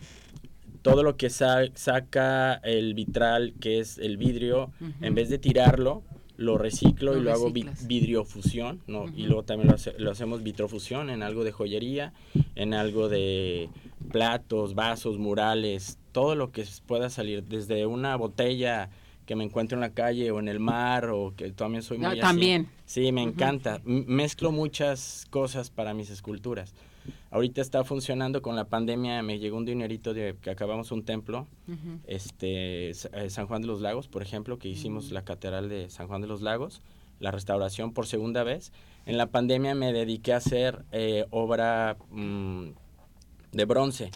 todo 0.81 1.03
lo 1.03 1.17
que 1.17 1.29
sa- 1.29 1.65
saca 1.73 2.55
el 2.63 2.93
vitral, 2.93 3.53
que 3.59 3.79
es 3.79 3.97
el 3.97 4.17
vidrio, 4.17 4.71
en 5.01 5.15
vez 5.15 5.29
de 5.29 5.37
tirarlo, 5.39 6.03
lo 6.37 6.59
reciclo 6.59 7.13
Lo 7.15 7.19
y 7.19 7.23
lo 7.23 7.31
hago 7.33 7.51
vi- 7.51 7.65
vidriofusión, 7.87 8.81
¿no? 8.85 9.05
Y 9.15 9.23
luego 9.25 9.43
también 9.43 9.69
lo, 9.69 9.75
hace- 9.75 9.95
lo 9.97 10.11
hacemos 10.11 10.43
vitrofusión 10.43 11.09
en 11.09 11.23
algo 11.23 11.43
de 11.43 11.51
joyería, 11.51 12.13
en 12.55 12.75
algo 12.75 13.09
de 13.09 13.69
platos, 14.11 14.75
vasos, 14.75 15.17
murales, 15.17 15.97
todo 16.17 16.33
lo 16.33 16.51
que 16.51 16.65
pueda 16.87 17.11
salir, 17.11 17.43
desde 17.43 17.85
una 17.85 18.15
botella 18.15 18.89
que 19.27 19.35
me 19.35 19.43
encuentro 19.43 19.75
en 19.77 19.81
la 19.81 19.91
calle 19.91 20.31
o 20.31 20.39
en 20.39 20.47
el 20.47 20.59
mar, 20.59 21.09
o 21.11 21.35
que 21.35 21.51
también 21.51 21.83
soy 21.83 21.99
muy 21.99 22.07
Ah, 22.07 22.09
así. 22.13 22.19
también. 22.21 22.67
Sí, 22.85 23.11
me 23.11 23.21
Ujú. 23.21 23.33
encanta. 23.33 23.81
M- 23.85 24.03
mezclo 24.07 24.51
muchas 24.51 25.27
cosas 25.29 25.69
para 25.69 25.93
mis 25.93 26.09
esculturas. 26.09 26.73
Ahorita 27.29 27.61
está 27.61 27.83
funcionando 27.83 28.41
con 28.41 28.55
la 28.55 28.65
pandemia, 28.65 29.21
me 29.21 29.37
llegó 29.37 29.57
un 29.57 29.65
dinerito 29.65 30.15
de 30.15 30.35
que 30.41 30.49
acabamos 30.49 30.91
un 30.91 31.03
templo, 31.03 31.45
Ujú. 31.67 31.99
este 32.07 32.91
Sa- 32.95 33.09
eh, 33.13 33.29
San 33.29 33.45
Juan 33.45 33.61
de 33.61 33.67
los 33.67 33.79
Lagos, 33.81 34.07
por 34.07 34.23
ejemplo, 34.23 34.57
que 34.57 34.69
hicimos 34.69 35.11
Mm. 35.11 35.13
la 35.13 35.21
catedral 35.23 35.69
de 35.69 35.91
San 35.91 36.07
Juan 36.07 36.21
de 36.21 36.27
los 36.27 36.41
Lagos, 36.41 36.81
la 37.19 37.29
restauración 37.29 37.93
por 37.93 38.07
segunda 38.07 38.41
vez. 38.43 38.71
En 39.05 39.17
la 39.19 39.27
pandemia 39.27 39.75
me 39.75 39.93
dediqué 39.93 40.33
a 40.33 40.37
hacer 40.37 40.83
eh, 40.91 41.25
obra 41.29 41.95
mm, 42.09 42.69
de 43.51 43.65
bronce. 43.65 44.09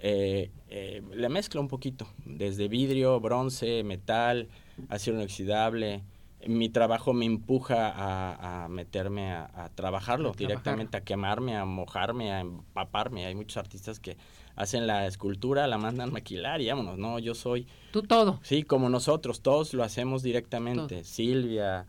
Eh, 0.00 0.50
eh, 0.68 1.02
le 1.14 1.28
mezclo 1.28 1.60
un 1.60 1.68
poquito, 1.68 2.06
desde 2.24 2.68
vidrio, 2.68 3.18
bronce, 3.20 3.82
metal, 3.84 4.48
acero 4.88 5.16
inoxidable. 5.16 6.02
Mi 6.46 6.68
trabajo 6.68 7.12
me 7.12 7.24
empuja 7.24 7.88
a, 7.88 8.64
a 8.64 8.68
meterme 8.68 9.32
a, 9.32 9.50
a 9.54 9.68
trabajarlo 9.70 10.30
A 10.30 10.32
directamente, 10.34 10.96
a 10.96 11.00
quemarme, 11.00 11.56
a 11.56 11.64
mojarme, 11.64 12.32
a 12.32 12.40
empaparme. 12.40 13.26
Hay 13.26 13.34
muchos 13.34 13.56
artistas 13.56 13.98
que 13.98 14.16
hacen 14.54 14.86
la 14.86 15.06
escultura, 15.06 15.66
la 15.66 15.78
mandan 15.78 16.12
maquilar 16.12 16.60
y 16.60 16.68
vámonos. 16.68 16.96
No, 16.96 17.18
yo 17.18 17.34
soy, 17.34 17.66
Tú 17.92 18.02
todo. 18.02 18.38
sí, 18.42 18.62
como 18.62 18.88
nosotros, 18.88 19.40
todos 19.40 19.74
lo 19.74 19.82
hacemos 19.82 20.22
directamente. 20.22 20.94
Todo. 20.96 21.04
Silvia, 21.04 21.86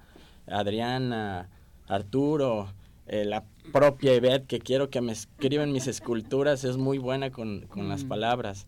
Adriana, 0.47 1.49
Arturo, 1.87 2.73
eh, 3.09 3.25
la 3.25 3.43
propia 3.73 4.15
Ivette, 4.15 4.45
que 4.47 4.59
quiero 4.59 4.89
que 4.89 5.01
me 5.01 5.11
escriban 5.11 5.71
mis 5.71 5.87
esculturas, 5.87 6.63
es 6.63 6.77
muy 6.77 6.97
buena 6.97 7.31
con, 7.31 7.61
con 7.67 7.89
las 7.89 8.03
Mm. 8.05 8.07
palabras. 8.07 8.67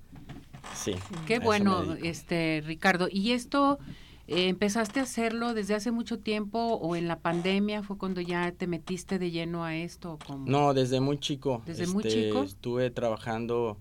Sí. 0.75 0.93
Qué 1.25 1.39
bueno, 1.39 1.93
este 2.03 2.61
Ricardo. 2.65 3.07
¿Y 3.11 3.31
esto 3.31 3.79
eh, 4.27 4.47
empezaste 4.47 4.99
a 4.99 5.03
hacerlo 5.03 5.53
desde 5.53 5.73
hace 5.75 5.91
mucho 5.91 6.19
tiempo 6.19 6.59
o 6.59 6.95
en 6.95 7.07
la 7.07 7.19
pandemia 7.19 7.81
fue 7.83 7.97
cuando 7.97 8.21
ya 8.21 8.51
te 8.51 8.67
metiste 8.67 9.17
de 9.19 9.31
lleno 9.31 9.63
a 9.63 9.75
esto? 9.75 10.13
o 10.13 10.19
cómo? 10.19 10.45
No, 10.47 10.73
desde 10.73 10.99
muy 11.01 11.17
chico. 11.19 11.61
¿Desde 11.65 11.87
muy 11.87 12.03
este, 12.05 12.27
chico? 12.27 12.43
Estuve 12.43 12.91
trabajando, 12.91 13.77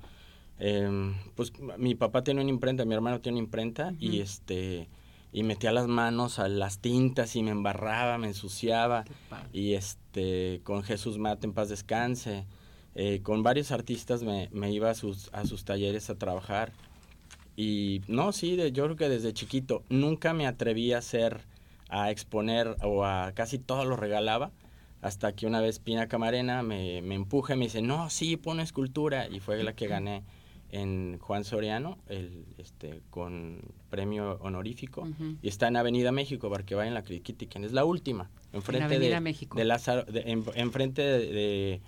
em, 0.58 1.14
pues 1.34 1.52
mi 1.78 1.94
papá 1.94 2.22
tiene 2.24 2.40
una 2.40 2.50
imprenta, 2.50 2.84
mi 2.84 2.94
hermano 2.94 3.20
tiene 3.20 3.38
una 3.38 3.44
imprenta 3.44 3.92
y 3.98 4.20
este 4.20 4.88
y 5.32 5.42
metía 5.42 5.72
las 5.72 5.86
manos 5.86 6.38
a 6.38 6.48
las 6.48 6.78
tintas 6.80 7.36
y 7.36 7.42
me 7.42 7.50
embarraba, 7.50 8.18
me 8.18 8.28
ensuciaba 8.28 9.04
y 9.52 9.74
este 9.74 10.60
con 10.64 10.82
Jesús 10.82 11.18
Mate 11.18 11.46
en 11.46 11.52
paz 11.52 11.68
descanse, 11.68 12.46
eh, 12.94 13.20
con 13.22 13.42
varios 13.42 13.70
artistas 13.70 14.22
me, 14.22 14.48
me 14.52 14.72
iba 14.72 14.90
a 14.90 14.94
sus 14.94 15.30
a 15.32 15.44
sus 15.44 15.64
talleres 15.64 16.10
a 16.10 16.16
trabajar 16.16 16.72
y 17.62 18.00
no, 18.08 18.32
sí, 18.32 18.56
de, 18.56 18.72
yo 18.72 18.84
creo 18.84 18.96
que 18.96 19.10
desde 19.10 19.34
chiquito 19.34 19.82
nunca 19.90 20.32
me 20.32 20.46
atreví 20.46 20.94
a 20.94 20.98
hacer, 20.98 21.42
a 21.90 22.10
exponer 22.10 22.74
o 22.82 23.04
a 23.04 23.32
casi 23.32 23.58
todo 23.58 23.84
lo 23.84 23.96
regalaba. 23.96 24.50
Hasta 25.02 25.34
que 25.34 25.46
una 25.46 25.60
vez 25.60 25.78
Pina 25.78 26.08
Camarena 26.08 26.62
me, 26.62 27.02
me 27.02 27.14
empuja 27.14 27.52
y 27.52 27.58
me 27.58 27.66
dice, 27.66 27.82
no, 27.82 28.08
sí, 28.08 28.38
pon 28.38 28.60
escultura. 28.60 29.28
Y 29.28 29.40
fue 29.40 29.62
la 29.62 29.74
que 29.74 29.88
gané 29.88 30.24
en 30.72 31.18
Juan 31.18 31.44
Soriano, 31.44 31.98
el, 32.08 32.46
este, 32.58 33.02
con 33.10 33.60
premio 33.90 34.38
honorífico. 34.40 35.08
Y 35.42 35.48
está 35.48 35.68
en 35.68 35.76
Avenida 35.76 36.12
México, 36.12 36.50
para 36.50 36.64
que 36.64 36.74
vayan 36.74 36.94
la 36.94 37.02
critiquen. 37.02 37.64
Es 37.64 37.72
la 37.72 37.84
última. 37.84 38.30
Enfrente 38.52 38.84
Avenida 38.84 39.14
de, 39.14 39.20
México. 39.20 39.56
de 39.58 39.64
Lázaro, 39.64 40.04
de- 40.10 40.22
en- 40.22 40.44
enfrente 40.56 41.02
de, 41.02 41.18
de, 41.26 41.80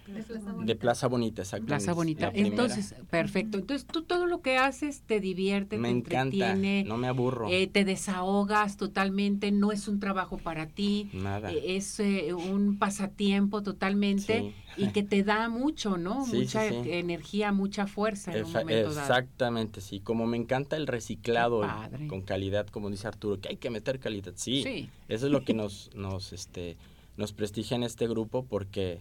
de 0.65 0.77
Plaza 0.77 1.09
Bonita, 1.09 1.43
exacto. 1.43 1.67
Plaza 1.67 1.93
Bonita. 1.93 2.31
Entonces, 2.35 2.95
perfecto. 3.11 3.59
Entonces, 3.59 3.87
tú 3.87 4.03
todo 4.03 4.27
lo 4.27 4.43
que 4.43 4.57
haces 4.59 5.03
te 5.03 5.19
divierte, 5.21 5.77
me 5.79 5.89
te 5.89 5.95
encanta, 5.99 6.23
entretiene, 6.23 6.85
no 6.87 6.97
me 6.99 7.09
aburro. 7.09 7.49
eh, 7.51 7.67
te 7.67 7.85
desahogas 7.85 8.77
totalmente, 8.77 9.51
no 9.51 9.73
es 9.73 9.89
un 9.89 9.99
trabajo 9.99 10.39
para 10.39 10.67
ti, 10.67 11.09
Nada. 11.13 11.51
eh, 11.53 11.77
es 11.77 11.99
eh, 12.01 12.33
un 12.33 12.79
pasatiempo 12.79 13.63
totalmente 13.63 14.53
y 14.77 14.89
que 14.89 15.03
te 15.03 15.23
da 15.25 15.49
mucho, 15.49 15.99
¿no? 15.99 16.25
Sí, 16.25 16.37
mucha 16.39 16.69
sí, 16.69 16.75
sí. 16.85 16.93
energía, 16.93 17.53
mucha 17.53 17.87
fuerza 17.87 18.33
en 18.37 18.45
un 18.47 18.53
momento 18.53 18.95
dado. 18.95 19.01
Exactamente, 19.01 19.81
sí. 19.81 20.01
Como 20.01 20.27
me 20.27 20.37
encanta 20.37 20.77
el 20.77 20.87
reciclado 20.87 21.63
con 22.09 22.23
calidad, 22.23 22.67
como 22.69 22.89
dice 22.89 23.09
Arturo, 23.09 23.41
que 23.41 23.49
hay 23.51 23.57
que 23.57 23.69
meter 23.71 23.99
calidad. 23.99 24.33
Sí, 24.37 24.63
Sí. 24.63 24.89
eso 25.09 25.27
es 25.27 25.33
lo 25.33 25.45
que 25.45 25.55
nos, 25.55 25.91
nos, 25.95 26.33
este, 26.53 26.77
nos 27.17 27.33
prestigia 27.33 27.77
en 27.77 27.83
este 27.83 28.07
grupo 28.07 28.45
porque, 28.45 29.01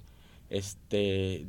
este, 0.49 1.45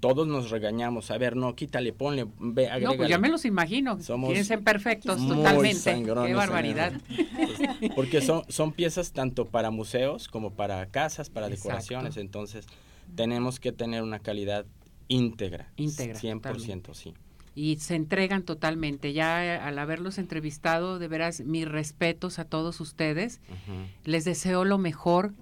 todos 0.00 0.26
nos 0.26 0.50
regañamos. 0.50 1.10
A 1.10 1.18
ver, 1.18 1.36
no, 1.36 1.54
quítale, 1.54 1.92
ponle, 1.92 2.26
ve, 2.38 2.66
No, 2.66 2.72
agrégale. 2.72 2.96
pues 2.96 3.08
ya 3.08 3.18
me 3.18 3.28
los 3.28 3.44
imagino. 3.44 4.00
Somos 4.02 4.28
Quieren 4.28 4.44
ser 4.44 4.62
perfectos 4.62 5.20
muy 5.20 5.36
totalmente. 5.36 6.02
Qué 6.04 6.34
barbaridad. 6.34 6.92
eso. 7.08 7.94
Porque 7.94 8.20
son, 8.20 8.42
son 8.48 8.72
piezas 8.72 9.12
tanto 9.12 9.46
para 9.46 9.70
museos 9.70 10.28
como 10.28 10.50
para 10.52 10.86
casas, 10.86 11.30
para 11.30 11.46
Exacto. 11.46 11.68
decoraciones. 11.68 12.16
Entonces, 12.16 12.66
tenemos 13.14 13.60
que 13.60 13.72
tener 13.72 14.02
una 14.02 14.18
calidad 14.18 14.66
íntegra. 15.08 15.72
Íntegra, 15.76 16.18
100%, 16.18 16.94
sí. 16.94 17.14
Y 17.54 17.76
se 17.76 17.94
entregan 17.94 18.42
totalmente. 18.42 19.12
Ya 19.12 19.44
eh, 19.44 19.58
al 19.58 19.78
haberlos 19.78 20.18
entrevistado, 20.18 20.98
de 20.98 21.08
veras, 21.08 21.40
mis 21.40 21.66
respetos 21.66 22.38
a 22.38 22.44
todos 22.44 22.80
ustedes. 22.80 23.40
Les 24.04 24.24
deseo 24.24 24.64
lo 24.64 24.78
mejor, 24.78 25.32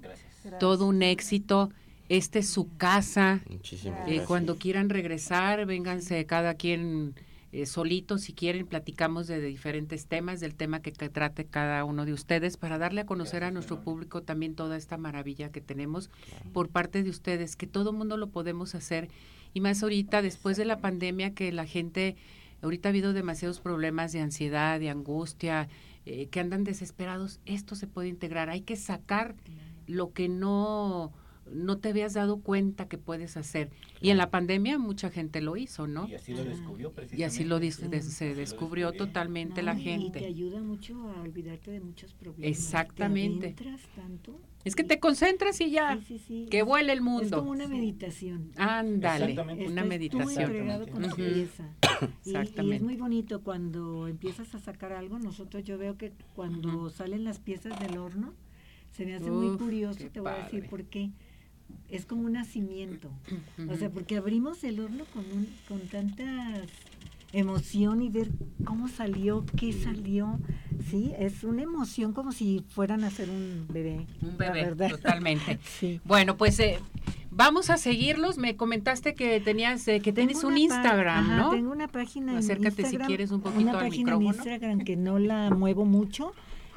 todo 0.61 0.87
un 0.87 1.03
éxito. 1.03 1.71
Esta 2.09 2.39
es 2.39 2.49
su 2.49 2.75
casa. 2.79 3.41
Muchísimas 3.51 4.01
Eh, 4.01 4.05
gracias. 4.07 4.27
cuando 4.27 4.57
quieran 4.57 4.89
regresar, 4.89 5.67
vénganse 5.67 6.25
cada 6.25 6.55
quien 6.55 7.15
eh, 7.53 7.65
solito, 7.67 8.19
si 8.19 8.33
quieren, 8.35 8.67
platicamos 8.67 9.27
de, 9.27 9.41
diferentes 9.41 10.07
temas, 10.07 10.41
del 10.41 10.55
tema 10.55 10.81
que, 10.81 10.93
que 10.93 11.09
trate 11.09 11.45
cada 11.47 11.85
uno 11.85 12.05
de 12.05 12.13
ustedes, 12.13 12.57
para 12.59 12.77
darle 12.79 13.03
a 13.03 13.07
conocer 13.07 13.43
a 13.45 13.51
nuestro 13.51 13.81
público 13.81 14.23
también 14.23 14.55
toda 14.55 14.77
esta 14.77 14.99
maravilla 14.99 15.51
que 15.51 15.61
tenemos 15.63 16.11
por 16.53 16.69
parte 16.69 17.03
de 17.03 17.11
ustedes, 17.11 17.57
que 17.57 17.67
todo 17.67 17.93
mundo 17.93 18.17
lo 18.19 18.27
podemos 18.29 18.75
hacer, 18.75 19.09
y 19.55 19.61
más 19.61 19.83
ahorita, 19.83 20.23
después 20.23 20.57
de 20.57 20.65
la 20.65 20.79
pandemia, 20.81 21.35
que 21.35 21.53
la 21.53 21.67
gente, 21.67 22.17
ahorita 22.63 22.89
ha 22.89 22.91
habido 22.91 23.13
demasiados 23.13 23.61
problemas 23.61 24.13
de 24.13 24.21
ansiedad, 24.21 24.81
de 24.81 24.91
angustia, 24.91 25.69
eh, 26.07 26.29
que 26.29 26.41
andan 26.41 26.65
desesperados, 26.65 27.41
esto 27.45 27.75
se 27.75 27.87
puede 27.87 28.09
integrar, 28.09 28.51
hay 28.51 28.63
que 28.63 28.77
sacar 28.77 29.35
lo 29.87 30.13
que 30.13 30.29
no 30.29 31.13
no 31.53 31.79
te 31.79 31.91
habías 31.91 32.15
dado 32.15 32.41
cuenta 32.41 32.89
que 32.89 32.99
puedes 32.99 33.37
hacer. 33.37 33.71
Y 34.01 34.11
en 34.11 34.17
la 34.17 34.31
pandemia 34.31 34.79
mucha 34.79 35.11
gente 35.11 35.41
lo 35.41 35.57
hizo, 35.57 35.87
¿no? 35.87 36.09
Y 36.09 36.15
así 36.15 36.35
lo 36.35 36.45
descubrió 36.45 36.93
Y 37.17 37.23
así 37.25 37.45
lo 37.45 37.57
dis- 37.57 37.77
precisamente. 37.79 38.03
se 38.11 38.35
descubrió 38.35 38.93
totalmente 38.93 39.63
la 39.63 39.75
No, 39.75 39.81
Y 39.81 39.85
te 39.85 39.91
gente. 39.91 40.27
ayuda 40.27 40.61
mucho 40.61 40.95
a 41.11 41.21
olvidarte 41.23 41.71
de 41.71 41.81
muchos 41.81 42.15
problemas. 42.15 42.49
Exactamente. 42.49 43.55
Te 43.57 43.65
tanto. 43.95 44.39
Es 44.65 44.75
que 44.77 44.85
te 44.85 44.99
concentras 45.01 45.61
y 45.61 45.71
ya, 45.71 45.97
Sí, 45.99 46.05
sí, 46.07 46.19
sí. 46.19 46.47
que 46.51 46.63
vuele 46.63 46.93
el 46.93 46.99
Es 46.99 47.05
como 47.05 47.21
mundo. 47.21 47.43
una 47.43 47.69
meditación. 47.69 48.51
Ándale, 48.57 49.31
Exactamente. 49.31 49.67
una 49.73 49.83
tú 49.83 49.89
meditación. 49.89 50.51
con. 50.91 51.05
Y- 51.19 51.49
Y, 52.25 52.31
Exactamente. 52.31 52.77
es 52.77 52.83
muy 52.83 52.97
bonito 52.97 53.43
cuando 53.43 54.07
empiezas 54.09 54.55
a 54.55 54.59
sacar 54.61 54.93
algo. 54.93 55.19
Nosotros 55.19 55.65
yo 55.65 55.79
veo 55.79 55.97
que 55.97 56.13
cuando 56.35 56.91
salen 56.91 57.25
las 57.25 57.39
piezas 57.39 57.79
del 57.81 57.99
horno, 57.99 58.35
se 58.93 59.05
me 59.07 59.15
hace 59.15 59.31
muy 59.31 59.57
curioso, 59.57 60.05
te 60.13 60.21
voy 60.21 60.33
a 60.33 60.45
decir 60.45 60.69
por 60.69 60.85
qué. 60.85 61.11
Es 61.89 62.05
como 62.05 62.23
un 62.25 62.33
nacimiento. 62.33 63.11
O 63.71 63.77
sea, 63.77 63.91
porque 63.91 64.17
abrimos 64.19 64.63
el 64.65 64.81
horno 64.81 65.05
con, 65.15 65.25
un, 65.33 65.49
con 65.69 65.81
tanta 65.89 66.25
emoción 67.33 68.03
y 68.03 68.09
ver 68.09 68.29
cómo 68.65 68.89
salió, 68.89 69.45
qué 69.57 69.73
salió. 69.73 70.39
Sí, 70.91 71.13
es 71.19 71.45
una 71.45 71.63
emoción 71.63 72.13
como 72.13 72.33
si 72.33 72.65
fueran 72.69 73.05
a 73.05 73.09
hacer 73.09 73.29
un 73.31 73.67
bebé. 73.71 74.07
Un 74.23 74.37
bebé, 74.39 74.65
verdad. 74.65 74.91
totalmente. 74.91 75.59
Sí. 75.79 76.01
Bueno, 76.05 76.37
pues 76.37 76.59
eh, 76.61 76.79
vamos 77.31 77.69
a 77.71 77.77
seguirlos. 77.77 78.39
Me 78.39 78.57
comentaste 78.57 79.15
que 79.15 79.41
tenías, 79.41 79.87
eh, 79.89 80.01
que 80.01 80.13
tienes 80.13 80.45
un 80.45 80.57
Instagram, 80.59 81.25
ajá,¿no? 81.31 81.51
Tengo 81.51 81.73
una 81.73 81.89
página 81.89 82.33
en 82.33 82.39
Acércate 82.39 82.77
si 82.77 82.83
Instagram. 82.83 83.07
quieres 83.09 83.31
un 83.31 83.41
poquito 83.41 83.63
Una 83.63 83.73
al 83.73 83.79
página 83.79 84.13
en 84.13 84.19
micrófono. 84.19 84.29
Instagram 84.45 84.81
que 84.85 84.97
no 84.97 85.19
la 85.19 85.51
muevo 85.57 85.85
mucho. 85.85 86.33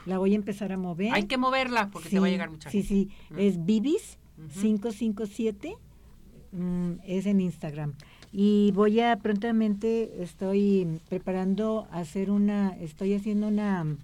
La 0.06 0.18
voy 0.18 0.34
a 0.34 0.36
empezar 0.36 0.72
a 0.72 0.78
mover. 0.78 1.14
Hay 1.14 1.24
que 1.28 1.38
moverla 1.38 1.90
porque 1.92 2.10
te 2.10 2.20
va 2.20 2.26
a 2.26 2.30
Sí, 2.30 2.32
llegar 2.32 2.50
mucha 2.50 2.70
Sí, 2.72 2.82
sí. 2.84 3.10
Es 3.38 3.64
Bibis 3.66 4.18
Ujú. 4.50 4.60
557. 4.62 5.76
mm, 6.54 6.92
es 7.06 7.26
en 7.28 7.40
Instagram. 7.42 7.94
Y 8.34 8.72
voy 8.74 9.00
a 9.00 9.18
prontamente, 9.18 10.22
estoy 10.24 11.00
preparando 11.10 11.88
hacer 11.92 12.30
una, 12.32 12.70
estoy 12.80 13.14
haciendo 13.14 13.48
una, 13.48 13.98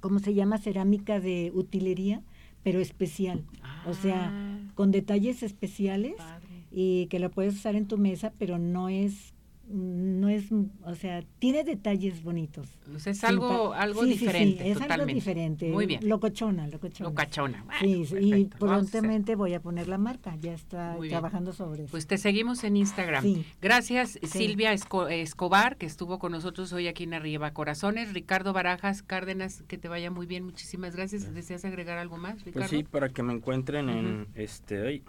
¿cómo 0.00 0.18
se 0.18 0.34
llama? 0.34 0.58
Cerámica 0.58 1.20
de 1.20 1.50
utilería, 1.54 2.22
pero 2.62 2.80
especial. 2.80 3.44
O 3.86 3.94
sea, 3.94 4.30
Ah, 4.32 4.58
con 4.74 4.90
detalles 4.92 5.42
especiales 5.42 6.14
padre. 6.16 6.46
y 6.70 7.06
que 7.06 7.18
la 7.18 7.28
puedes 7.28 7.54
usar 7.54 7.74
en 7.76 7.86
tu 7.86 7.98
mesa, 7.98 8.32
pero 8.38 8.58
no 8.58 8.88
es, 8.88 9.32
no 9.68 10.28
es, 10.28 10.46
o 10.84 10.94
sea, 10.94 11.22
tiene 11.38 11.64
detalles 11.64 12.22
bonitos. 12.22 12.68
O 12.94 12.98
sea, 12.98 13.12
es 13.12 13.24
algo, 13.24 13.72
algo 13.72 14.02
sí, 14.02 14.08
sí, 14.08 14.14
sí, 14.14 14.20
diferente, 14.20 14.68
es 14.68 14.74
totalmente. 14.74 14.94
algo 15.02 15.06
diferente. 15.14 15.68
Muy 15.70 15.86
bien. 15.86 16.08
Locochona, 16.08 16.66
locochona. 16.66 17.08
Locachona. 17.10 17.64
Bueno, 17.64 18.04
Sí, 18.04 18.16
y 18.20 18.44
prontamente 18.46 19.34
voy 19.34 19.54
a 19.54 19.60
poner 19.60 19.88
la 19.88 19.98
marca, 19.98 20.36
ya 20.40 20.52
está 20.52 20.96
trabajando 21.08 21.52
sobre 21.52 21.84
eso. 21.84 21.90
Pues 21.90 22.06
te 22.06 22.18
seguimos 22.18 22.64
en 22.64 22.76
Instagram. 22.76 23.22
Sí. 23.22 23.46
Gracias 23.62 24.18
Silvia 24.24 24.72
Esco- 24.74 25.10
Escobar, 25.10 25.76
que 25.76 25.86
estuvo 25.86 26.18
con 26.18 26.32
nosotros 26.32 26.72
hoy 26.72 26.88
aquí 26.88 27.04
en 27.04 27.14
Arriba 27.14 27.52
Corazones. 27.52 28.12
Ricardo 28.12 28.52
Barajas 28.52 29.02
Cárdenas, 29.02 29.62
que 29.68 29.78
te 29.78 29.88
vaya 29.88 30.10
muy 30.10 30.26
bien. 30.26 30.44
Muchísimas 30.44 30.94
gracias. 30.96 31.32
¿Deseas 31.32 31.64
agregar 31.64 31.98
algo 31.98 32.18
más, 32.18 32.44
Ricardo? 32.44 32.68
Pues 32.68 32.70
sí, 32.70 32.82
para 32.82 33.08
que 33.08 33.22
me 33.22 33.32
encuentren 33.32 33.88
en 33.88 34.26
este 34.34 34.86
ay, 34.86 35.02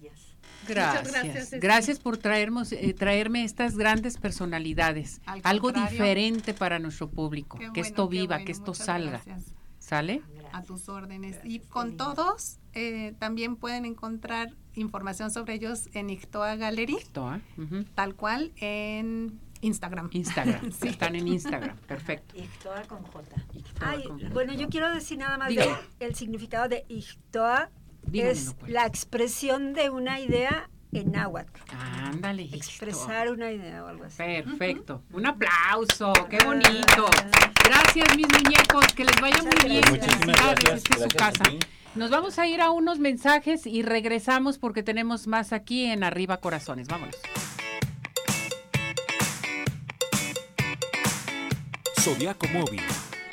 Gracias. 0.67 1.11
gracias, 1.11 1.51
Gracias, 1.59 1.99
por 1.99 2.17
traernos, 2.17 2.71
eh, 2.71 2.93
traerme 2.93 3.43
estas 3.43 3.75
grandes 3.75 4.17
personalidades. 4.17 5.19
Al 5.25 5.41
Algo 5.43 5.71
diferente 5.71 6.53
para 6.53 6.77
nuestro 6.79 7.09
público. 7.09 7.57
Que 7.73 7.81
esto 7.81 8.07
viva, 8.07 8.35
bueno, 8.35 8.45
que 8.45 8.51
esto 8.51 8.73
salga. 8.75 9.21
gracias. 9.25 9.55
¿Sale? 9.79 10.21
A 10.51 10.61
tus 10.63 10.87
órdenes. 10.87 11.37
Y 11.43 11.59
con 11.59 11.97
todos 11.97 12.59
eh, 12.73 13.13
también 13.17 13.55
pueden 13.55 13.85
encontrar 13.85 14.51
información 14.79 15.31
sobre 15.31 15.53
ellos 15.55 15.89
en 15.93 16.09
Ictoa 16.09 16.55
Gallery, 16.55 16.97
Toa, 17.11 17.39
ujú. 17.57 17.83
tal 17.95 18.15
cual 18.15 18.51
en 18.57 19.39
Instagram. 19.61 20.09
Instagram. 20.11 20.71
Sí. 20.81 20.87
Están 20.87 21.15
en 21.15 21.27
Instagram. 21.27 21.75
Perfecto. 21.87 22.35
Ictoa 22.37 22.83
con 22.83 23.03
J. 23.03 23.27
Ictoa 23.53 23.89
Ay, 23.89 24.03
con- 24.05 24.29
bueno, 24.33 24.53
yo 24.53 24.69
quiero 24.69 24.89
decir 24.93 25.17
nada 25.17 25.37
más 25.37 25.49
de 25.49 25.69
el 25.99 26.15
significado 26.15 26.67
de 26.69 26.85
Ixtoa 26.87 27.69
Dígamelo, 28.03 28.31
es 28.33 28.55
pues. 28.57 28.71
la 28.71 28.85
expresión 28.85 29.73
de 29.73 29.89
una 29.89 30.19
idea 30.21 30.69
en 30.91 31.11
náhuatl. 31.11 31.59
Ándale, 32.05 32.43
Ictoa. 32.43 32.57
Expresar 32.57 33.29
una 33.31 33.51
idea 33.51 33.83
o 33.83 33.87
algo 33.89 34.05
así. 34.05 34.17
Perfecto. 34.17 35.03
Un 35.11 35.25
aplauso. 35.27 36.13
Qué 36.29 36.37
bonito. 36.43 37.05
Gracias, 37.65 38.15
mis 38.17 38.27
muñecos. 38.27 38.87
Que 38.95 39.03
les 39.05 39.21
vaya 39.21 39.43
muy 39.43 39.69
bien. 39.69 39.83
Felicidades. 39.83 40.25
gracias. 40.25 40.73
Esta 40.75 40.75
es 40.75 40.83
su 40.83 40.89
Gracias 41.09 41.13
a 41.13 41.43
casa. 41.43 41.43
Nos 41.95 42.11
vamos 42.11 42.37
a 42.37 42.47
ir 42.47 42.61
a 42.61 42.69
unos 42.69 42.99
mensajes 42.99 43.65
y 43.65 43.81
regresamos 43.81 44.59
porque 44.59 44.83
tenemos 44.83 45.25
más 45.25 45.51
aquí 45.51 45.85
en 45.85 46.03
Arriba 46.03 46.37
Corazones. 46.37 46.87
Vámonos. 46.87 47.15
Zodiaco 51.99 52.47
Móvil, 52.49 52.81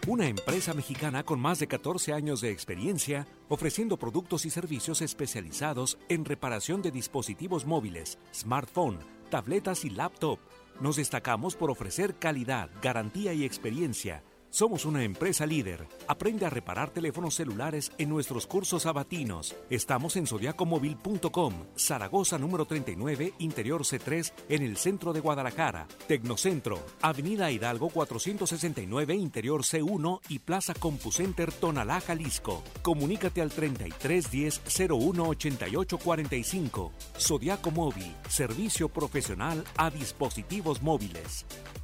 una 0.06 0.26
empresa 0.26 0.72
mexicana 0.72 1.22
con 1.22 1.38
más 1.38 1.58
de 1.58 1.68
14 1.68 2.14
años 2.14 2.40
de 2.40 2.50
experiencia 2.50 3.26
ofreciendo 3.48 3.98
productos 3.98 4.46
y 4.46 4.50
servicios 4.50 5.02
especializados 5.02 5.98
en 6.08 6.24
reparación 6.24 6.80
de 6.80 6.90
dispositivos 6.90 7.66
móviles, 7.66 8.18
smartphone, 8.34 8.98
tabletas 9.30 9.84
y 9.84 9.90
laptop. 9.90 10.38
Nos 10.80 10.96
destacamos 10.96 11.56
por 11.56 11.70
ofrecer 11.70 12.16
calidad, 12.18 12.70
garantía 12.82 13.34
y 13.34 13.44
experiencia. 13.44 14.22
Somos 14.50 14.84
una 14.84 15.04
empresa 15.04 15.44
líder. 15.44 15.86
Aprende 16.08 16.46
a 16.46 16.50
reparar 16.50 16.90
teléfonos 16.90 17.34
celulares 17.34 17.92
en 17.98 18.08
nuestros 18.08 18.46
cursos 18.46 18.84
sabatinos. 18.84 19.54
Estamos 19.70 20.16
en 20.16 20.26
zodiacomóvil.com, 20.26 21.54
Zaragoza 21.76 22.38
número 22.38 22.64
39, 22.64 23.34
Interior 23.38 23.82
C3, 23.82 24.32
en 24.48 24.62
el 24.62 24.76
centro 24.76 25.12
de 25.12 25.20
Guadalajara. 25.20 25.86
Tecnocentro, 26.08 26.80
Avenida 27.02 27.50
Hidalgo 27.50 27.90
469, 27.90 29.14
Interior 29.14 29.62
C1 29.62 30.20
y 30.28 30.38
Plaza 30.38 30.74
CompuCenter 30.74 31.52
Tonalá, 31.52 32.00
Jalisco. 32.00 32.62
Comunícate 32.82 33.42
al 33.42 33.50
3310 33.50 34.90
01 34.90 35.28
88 35.28 35.98
45. 35.98 36.92
Zodiaco 37.18 37.70
Móvil, 37.70 38.14
servicio 38.28 38.88
profesional 38.88 39.64
a 39.76 39.90
dispositivos 39.90 40.82
móviles. 40.82 41.44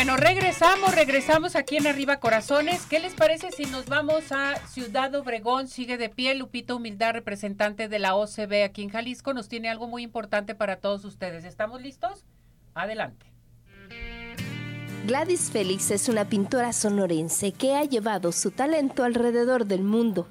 Bueno, 0.00 0.16
regresamos, 0.16 0.94
regresamos 0.94 1.56
aquí 1.56 1.76
en 1.76 1.86
Arriba 1.86 2.20
Corazones. 2.20 2.86
¿Qué 2.86 3.00
les 3.00 3.12
parece 3.12 3.50
si 3.50 3.66
nos 3.66 3.84
vamos 3.84 4.32
a 4.32 4.56
Ciudad 4.66 5.14
Obregón? 5.14 5.68
Sigue 5.68 5.98
de 5.98 6.08
pie 6.08 6.34
Lupita 6.34 6.74
Humildad, 6.74 7.12
representante 7.12 7.86
de 7.86 7.98
la 7.98 8.14
OCB 8.14 8.64
aquí 8.64 8.82
en 8.82 8.88
Jalisco. 8.88 9.34
Nos 9.34 9.50
tiene 9.50 9.68
algo 9.68 9.88
muy 9.88 10.02
importante 10.02 10.54
para 10.54 10.76
todos 10.76 11.04
ustedes. 11.04 11.44
¿Estamos 11.44 11.82
listos? 11.82 12.24
Adelante. 12.72 13.26
Gladys 15.06 15.50
Félix 15.50 15.90
es 15.90 16.08
una 16.08 16.24
pintora 16.24 16.72
sonorense 16.72 17.52
que 17.52 17.74
ha 17.74 17.84
llevado 17.84 18.32
su 18.32 18.52
talento 18.52 19.04
alrededor 19.04 19.66
del 19.66 19.82
mundo, 19.82 20.26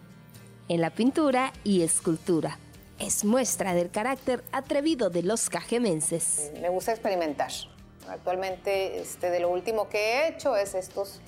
en 0.67 0.81
la 0.81 0.89
pintura 0.89 1.53
y 1.63 1.83
escultura. 1.83 2.57
Es 2.97 3.23
muestra 3.23 3.75
del 3.75 3.91
carácter 3.91 4.43
atrevido 4.51 5.11
de 5.11 5.21
los 5.21 5.47
cajemenses. 5.47 6.51
Me 6.59 6.69
gusta 6.69 6.91
experimentar. 6.91 7.51
Actualmente, 8.09 8.99
este, 8.99 9.29
de 9.29 9.39
lo 9.39 9.49
último 9.49 9.87
que 9.89 9.97
he 9.97 10.27
hecho 10.29 10.55
es 10.55 10.73
estos 10.73 11.19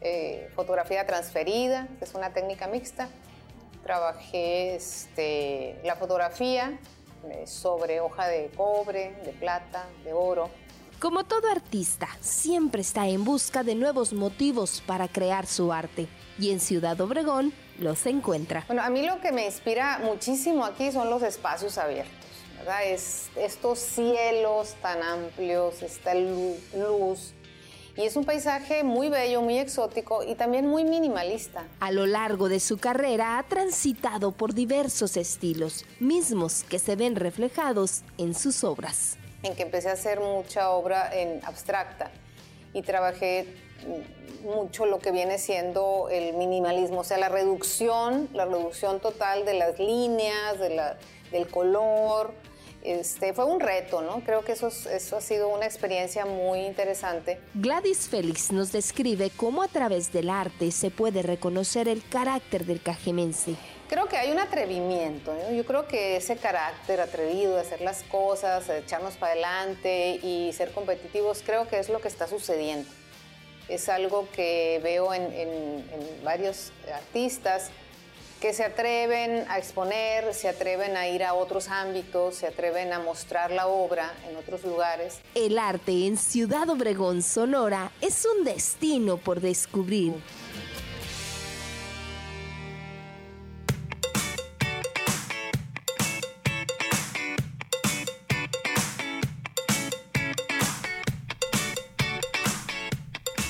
eh, 0.00 0.50
fotografía 0.54 1.06
transferida, 1.06 1.88
que 1.98 2.04
es 2.04 2.14
una 2.14 2.32
técnica 2.32 2.66
mixta. 2.66 3.08
Trabajé 3.82 4.76
este, 4.76 5.80
la 5.84 5.96
fotografía 5.96 6.78
eh, 7.24 7.46
sobre 7.46 8.00
hoja 8.00 8.28
de 8.28 8.50
cobre, 8.56 9.14
de 9.24 9.32
plata, 9.32 9.86
de 10.04 10.12
oro. 10.12 10.50
Como 11.00 11.24
todo 11.24 11.50
artista, 11.50 12.08
siempre 12.20 12.80
está 12.80 13.06
en 13.06 13.24
busca 13.24 13.62
de 13.62 13.74
nuevos 13.74 14.12
motivos 14.12 14.82
para 14.86 15.08
crear 15.08 15.46
su 15.46 15.72
arte. 15.72 16.08
Y 16.38 16.52
en 16.52 16.60
Ciudad 16.60 17.00
Obregón 17.00 17.52
los 17.78 18.04
encuentra. 18.06 18.64
Bueno, 18.66 18.82
a 18.82 18.90
mí 18.90 19.06
lo 19.06 19.20
que 19.20 19.32
me 19.32 19.46
inspira 19.46 19.98
muchísimo 19.98 20.64
aquí 20.64 20.92
son 20.92 21.10
los 21.10 21.22
espacios 21.22 21.78
abiertos. 21.78 22.25
¿Verdad? 22.66 22.84
Es, 22.84 23.28
estos 23.36 23.78
cielos 23.78 24.74
tan 24.82 25.00
amplios, 25.00 25.82
esta 25.82 26.14
lu- 26.14 26.56
luz 26.74 27.32
Y 27.96 28.02
es 28.02 28.16
un 28.16 28.24
paisaje 28.24 28.82
muy 28.82 29.08
bello, 29.08 29.40
muy 29.40 29.56
exótico 29.58 30.24
y 30.24 30.34
también 30.34 30.66
muy 30.66 30.82
minimalista. 30.84 31.64
A 31.78 31.92
lo 31.92 32.06
largo 32.06 32.48
de 32.48 32.58
su 32.58 32.76
carrera 32.78 33.38
ha 33.38 33.44
transitado 33.44 34.32
por 34.32 34.52
diversos 34.52 35.16
estilos, 35.16 35.84
mismos 36.00 36.64
que 36.64 36.80
se 36.80 36.96
ven 36.96 37.14
reflejados 37.14 38.02
en 38.18 38.34
sus 38.34 38.64
obras. 38.64 39.16
En 39.44 39.54
que 39.54 39.62
empecé 39.62 39.88
a 39.88 39.92
hacer 39.92 40.18
mucha 40.18 40.70
obra 40.70 41.08
en 41.14 41.40
abstracta 41.44 42.10
y 42.74 42.82
trabajé 42.82 43.46
mucho 44.42 44.86
lo 44.86 44.98
que 44.98 45.12
viene 45.12 45.38
siendo 45.38 46.08
el 46.10 46.34
minimalismo, 46.34 47.00
o 47.00 47.04
sea, 47.04 47.16
la 47.16 47.28
reducción, 47.28 48.28
la 48.34 48.44
reducción 48.44 48.98
total 49.00 49.44
de 49.44 49.54
las 49.54 49.78
líneas, 49.78 50.58
de 50.58 50.70
la, 50.70 50.98
del 51.30 51.46
color. 51.48 52.34
Este, 52.82 53.32
fue 53.32 53.44
un 53.44 53.60
reto, 53.60 54.00
¿no? 54.02 54.20
Creo 54.20 54.44
que 54.44 54.52
eso, 54.52 54.68
eso 54.68 55.16
ha 55.16 55.20
sido 55.20 55.48
una 55.48 55.66
experiencia 55.66 56.24
muy 56.24 56.60
interesante. 56.60 57.40
Gladys 57.54 58.08
Félix 58.08 58.52
nos 58.52 58.70
describe 58.70 59.30
cómo 59.30 59.62
a 59.62 59.68
través 59.68 60.12
del 60.12 60.30
arte 60.30 60.70
se 60.70 60.90
puede 60.90 61.22
reconocer 61.22 61.88
el 61.88 62.06
carácter 62.08 62.64
del 62.64 62.80
cajemense. 62.80 63.56
Creo 63.88 64.06
que 64.06 64.16
hay 64.16 64.32
un 64.32 64.38
atrevimiento, 64.38 65.32
yo 65.52 65.64
creo 65.64 65.86
que 65.86 66.16
ese 66.16 66.36
carácter 66.36 67.00
atrevido 67.00 67.54
de 67.54 67.60
hacer 67.60 67.80
las 67.80 68.02
cosas, 68.04 68.66
de 68.66 68.78
echarnos 68.78 69.14
para 69.14 69.32
adelante 69.32 70.18
y 70.22 70.52
ser 70.54 70.72
competitivos, 70.72 71.42
creo 71.46 71.68
que 71.68 71.78
es 71.78 71.88
lo 71.88 72.00
que 72.00 72.08
está 72.08 72.26
sucediendo 72.26 72.90
es 73.68 73.88
algo 73.88 74.28
que 74.32 74.80
veo 74.82 75.12
en, 75.12 75.26
varios 76.22 76.72
artistas 76.92 77.70
que 78.40 78.52
se 78.52 78.64
atreven 78.64 79.44
a 79.48 79.58
exponer, 79.58 80.34
se 80.34 80.48
atreven 80.48 80.96
a 80.96 81.08
ir 81.08 81.24
a 81.24 81.34
otros 81.34 81.68
ámbitos, 81.68 82.36
se 82.36 82.46
atreven 82.46 82.92
a 82.92 82.98
mostrar 82.98 83.50
la 83.50 83.66
obra 83.66 84.12
en 84.28 84.36
otros 84.36 84.62
lugares. 84.64 85.20
El 85.34 85.58
arte 85.58 86.06
en 86.06 86.16
Ciudad 86.16 86.68
Obregón, 86.68 87.22
Sonora, 87.22 87.90
es 88.00 88.26
un 88.26 88.44
destino 88.44 89.16
por 89.16 89.40
descubrir. 89.40 90.14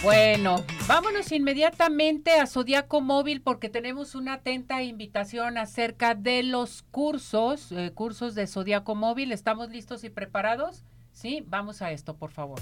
Bueno, 0.07 0.65
vámonos 0.87 1.33
inmediatamente 1.33 2.39
a 2.39 2.47
Zodiaco 2.47 3.01
Móvil 3.01 3.43
porque 3.43 3.69
tenemos 3.69 4.15
una 4.15 4.35
atenta 4.35 4.81
invitación 4.85 5.59
acerca 5.59 6.15
de 6.15 6.45
los 6.45 6.85
cursos, 6.93 7.73
eh, 7.73 7.91
cursos 7.93 8.37
de 8.37 8.47
Zodiaco 8.47 8.95
Móvil. 8.95 9.33
¿Estamos 9.33 9.71
listos 9.71 10.05
y 10.05 10.11
preparados? 10.11 10.85
Sí, 11.11 11.45
vamos 11.49 11.83
a 11.83 11.91
esto, 11.91 12.15
por 12.15 12.31
favor. 12.31 12.61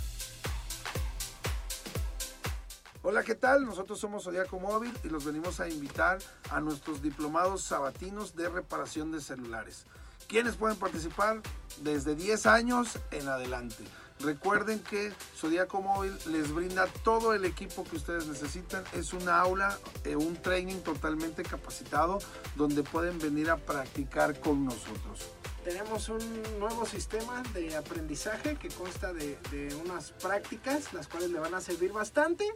Hola, 3.02 3.22
¿qué 3.22 3.34
tal? 3.34 3.66
Nosotros 3.66 4.00
somos 4.00 4.24
Zodiaco 4.24 4.58
Móvil 4.58 4.94
y 5.04 5.08
los 5.08 5.26
venimos 5.26 5.60
a 5.60 5.68
invitar 5.68 6.16
a 6.50 6.60
nuestros 6.60 7.02
diplomados 7.02 7.62
sabatinos 7.62 8.34
de 8.34 8.48
reparación 8.48 9.12
de 9.12 9.20
celulares. 9.20 9.84
¿Quiénes 10.28 10.56
pueden 10.56 10.78
participar? 10.78 11.42
Desde 11.82 12.14
10 12.14 12.46
años 12.46 12.98
en 13.10 13.28
adelante. 13.28 13.84
Recuerden 14.24 14.78
que 14.78 15.12
Zodíaco 15.36 15.82
Móvil 15.82 16.16
les 16.26 16.52
brinda 16.52 16.86
todo 17.02 17.34
el 17.34 17.44
equipo 17.44 17.84
que 17.84 17.96
ustedes 17.96 18.26
necesitan. 18.26 18.82
Es 18.94 19.12
una 19.12 19.38
aula, 19.38 19.78
eh, 20.04 20.16
un 20.16 20.36
training 20.36 20.80
totalmente 20.80 21.42
capacitado 21.42 22.18
donde 22.56 22.82
pueden 22.82 23.18
venir 23.18 23.50
a 23.50 23.58
practicar 23.58 24.40
con 24.40 24.64
nosotros. 24.64 25.30
Tenemos 25.62 26.08
un 26.08 26.42
nuevo 26.58 26.86
sistema 26.86 27.42
de 27.52 27.76
aprendizaje 27.76 28.56
que 28.56 28.68
consta 28.68 29.12
de, 29.12 29.38
de 29.50 29.74
unas 29.84 30.12
prácticas, 30.12 30.92
las 30.94 31.06
cuales 31.06 31.30
le 31.30 31.38
van 31.38 31.54
a 31.54 31.60
servir 31.60 31.92
bastante. 31.92 32.46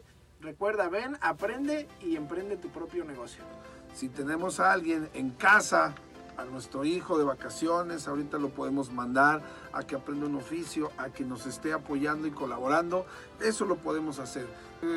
Recuerda, 0.41 0.89
ven, 0.89 1.19
aprende 1.21 1.87
y 2.01 2.17
emprende 2.17 2.57
tu 2.57 2.71
propio 2.71 3.05
negocio. 3.05 3.43
Si 3.95 4.09
tenemos 4.09 4.61
a 4.61 4.73
alguien 4.73 5.11
en 5.15 5.31
casa 5.31 5.95
a 6.39 6.45
nuestro 6.45 6.85
hijo 6.85 7.19
de 7.19 7.25
vacaciones, 7.25 8.07
ahorita 8.07 8.39
lo 8.39 8.51
podemos 8.51 8.93
mandar 8.93 9.43
a 9.73 9.83
que 9.83 9.97
aprenda 9.97 10.27
un 10.27 10.37
oficio, 10.37 10.93
a 10.97 11.11
que 11.11 11.25
nos 11.25 11.47
esté 11.47 11.73
apoyando 11.73 12.29
y 12.29 12.31
colaborando, 12.31 13.05
eso 13.41 13.65
lo 13.65 13.77
podemos 13.77 14.21
hacer. 14.21 14.47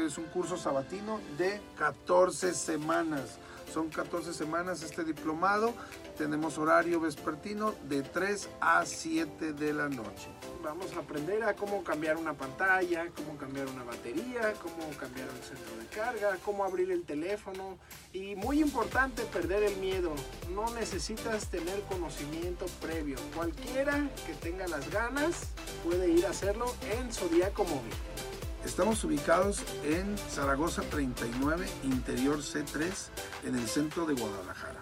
Es 0.05 0.19
un 0.19 0.25
curso 0.25 0.55
sabatino 0.55 1.19
de 1.39 1.59
14 1.79 2.53
semanas. 2.53 3.39
Son 3.73 3.89
14 3.89 4.33
semanas 4.33 4.83
este 4.83 5.05
diplomado. 5.05 5.73
Tenemos 6.17 6.57
horario 6.57 6.99
vespertino 6.99 7.73
de 7.87 8.01
3 8.01 8.49
a 8.59 8.85
7 8.85 9.53
de 9.53 9.73
la 9.73 9.87
noche. 9.87 10.27
Vamos 10.61 10.93
a 10.93 10.99
aprender 10.99 11.43
a 11.43 11.55
cómo 11.55 11.81
cambiar 11.83 12.17
una 12.17 12.33
pantalla, 12.33 13.07
cómo 13.15 13.37
cambiar 13.37 13.67
una 13.67 13.83
batería, 13.83 14.53
cómo 14.61 14.89
cambiar 14.99 15.29
un 15.29 15.41
centro 15.41 15.77
de 15.77 15.85
carga, 15.87 16.37
cómo 16.43 16.65
abrir 16.65 16.91
el 16.91 17.03
teléfono 17.03 17.77
y 18.11 18.35
muy 18.35 18.59
importante 18.59 19.23
perder 19.23 19.63
el 19.63 19.77
miedo. 19.77 20.13
No 20.53 20.69
necesitas 20.73 21.47
tener 21.47 21.81
conocimiento 21.83 22.65
previo. 22.81 23.17
Cualquiera 23.33 24.09
que 24.27 24.33
tenga 24.33 24.67
las 24.67 24.89
ganas 24.91 25.47
puede 25.85 26.09
ir 26.09 26.25
a 26.25 26.31
hacerlo 26.31 26.75
en 26.91 27.11
Zodíaco 27.13 27.63
Móvil. 27.63 28.30
Estamos 28.65 29.03
ubicados 29.03 29.63
en 29.83 30.17
Zaragoza 30.17 30.83
39, 30.83 31.67
interior 31.83 32.37
C3, 32.37 33.09
en 33.45 33.55
el 33.55 33.67
centro 33.67 34.05
de 34.05 34.13
Guadalajara. 34.13 34.79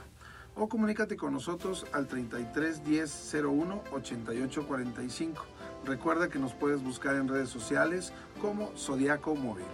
O 0.55 0.67
comunícate 0.67 1.15
con 1.15 1.31
nosotros 1.31 1.85
al 1.93 2.05
33 2.05 2.83
10 2.83 3.35
01 3.41 3.83
88 3.93 4.67
45. 4.67 5.45
Recuerda 5.85 6.27
que 6.27 6.39
nos 6.39 6.53
puedes 6.53 6.83
buscar 6.83 7.15
en 7.15 7.29
redes 7.29 7.47
sociales 7.47 8.11
como 8.41 8.69
Zodiaco 8.77 9.33
Móvil. 9.35 9.65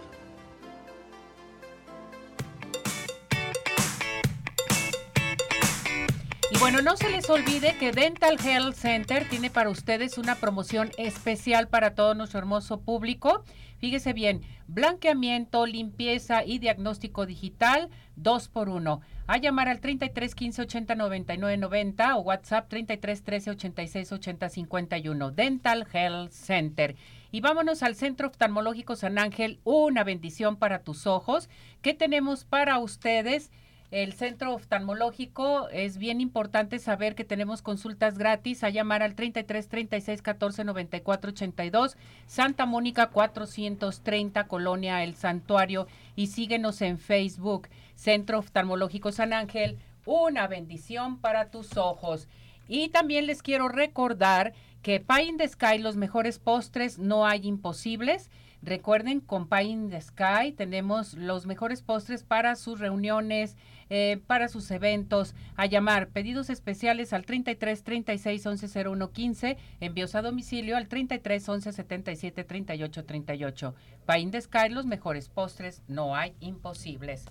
Y 6.52 6.58
bueno, 6.58 6.80
no 6.80 6.96
se 6.96 7.10
les 7.10 7.28
olvide 7.28 7.76
que 7.76 7.90
Dental 7.90 8.38
Health 8.42 8.76
Center 8.76 9.28
tiene 9.28 9.50
para 9.50 9.68
ustedes 9.68 10.16
una 10.16 10.36
promoción 10.36 10.92
especial 10.96 11.66
para 11.66 11.96
todo 11.96 12.14
nuestro 12.14 12.38
hermoso 12.38 12.80
público. 12.80 13.42
Fíjese 13.78 14.12
bien, 14.12 14.42
blanqueamiento, 14.68 15.66
limpieza 15.66 16.44
y 16.44 16.60
diagnóstico 16.60 17.26
digital, 17.26 17.90
dos 18.14 18.48
por 18.48 18.68
uno. 18.68 19.00
A 19.26 19.38
llamar 19.38 19.68
al 19.68 19.80
33 19.80 20.36
15 20.36 20.62
80 20.62 20.94
99 20.94 21.56
90 21.56 22.16
o 22.16 22.20
WhatsApp 22.20 22.68
33 22.68 23.24
13 23.24 23.50
86 23.50 24.12
80 24.12 24.48
51. 24.48 25.30
Dental 25.32 25.86
Health 25.92 26.30
Center. 26.30 26.94
Y 27.32 27.40
vámonos 27.40 27.82
al 27.82 27.96
Centro 27.96 28.28
Oftalmológico 28.28 28.94
San 28.94 29.18
Ángel, 29.18 29.58
una 29.64 30.04
bendición 30.04 30.56
para 30.56 30.84
tus 30.84 31.08
ojos. 31.08 31.50
¿Qué 31.82 31.92
tenemos 31.92 32.44
para 32.44 32.78
ustedes? 32.78 33.50
El 33.90 34.12
centro 34.14 34.52
oftalmológico 34.52 35.68
es 35.68 35.98
bien 35.98 36.20
importante 36.20 36.78
saber 36.78 37.14
que 37.14 37.24
tenemos 37.24 37.62
consultas 37.62 38.18
gratis 38.18 38.64
a 38.64 38.70
llamar 38.70 39.02
al 39.02 39.14
33 39.14 39.68
36 39.68 40.22
14 40.22 40.64
94 40.64 41.30
82 41.30 41.96
Santa 42.26 42.66
Mónica 42.66 43.08
430 43.10 44.48
Colonia 44.48 45.04
El 45.04 45.14
Santuario 45.14 45.86
y 46.16 46.26
síguenos 46.28 46.82
en 46.82 46.98
Facebook 46.98 47.68
Centro 47.94 48.40
Oftalmológico 48.40 49.12
San 49.12 49.32
Ángel 49.32 49.78
una 50.04 50.46
bendición 50.46 51.18
para 51.20 51.50
tus 51.50 51.76
ojos. 51.76 52.28
Y 52.68 52.88
también 52.88 53.26
les 53.26 53.42
quiero 53.42 53.68
recordar 53.68 54.52
que 54.82 55.00
Pie 55.00 55.24
in 55.24 55.36
the 55.36 55.48
Sky 55.48 55.78
los 55.78 55.96
mejores 55.96 56.38
postres 56.38 56.98
no 56.98 57.26
hay 57.26 57.46
imposibles 57.46 58.30
Recuerden, 58.66 59.20
con 59.20 59.48
Pie 59.48 60.00
Sky 60.00 60.50
tenemos 60.50 61.14
los 61.14 61.46
mejores 61.46 61.82
postres 61.82 62.24
para 62.24 62.56
sus 62.56 62.80
reuniones, 62.80 63.56
eh, 63.90 64.20
para 64.26 64.48
sus 64.48 64.72
eventos. 64.72 65.36
A 65.54 65.66
llamar, 65.66 66.08
pedidos 66.08 66.50
especiales 66.50 67.12
al 67.12 67.24
33 67.24 67.84
36 67.84 68.44
11 68.44 68.88
01 68.88 69.12
15, 69.12 69.56
envíos 69.78 70.16
a 70.16 70.22
domicilio 70.22 70.76
al 70.76 70.88
33 70.88 71.48
11 71.48 71.72
77 71.72 72.42
38 72.42 73.04
38. 73.04 73.74
Pie 74.04 74.18
in 74.18 74.42
Sky, 74.42 74.68
los 74.70 74.84
mejores 74.84 75.28
postres, 75.28 75.84
no 75.86 76.16
hay 76.16 76.34
imposibles. 76.40 77.26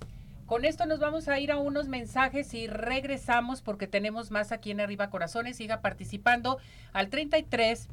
Con 0.45 0.63
esto 0.63 0.85
nos 0.85 0.99
vamos 0.99 1.27
a 1.27 1.37
ir 1.37 1.51
a 1.51 1.57
unos 1.57 1.89
mensajes 1.89 2.53
y 2.53 2.67
regresamos 2.67 3.61
porque 3.61 3.87
tenemos 3.87 4.31
más 4.31 4.53
aquí 4.53 4.71
en 4.71 4.79
Arriba 4.79 5.09
Corazones. 5.09 5.57
Siga 5.57 5.81
participando 5.81 6.59
al 6.93 7.09
33 7.09 7.89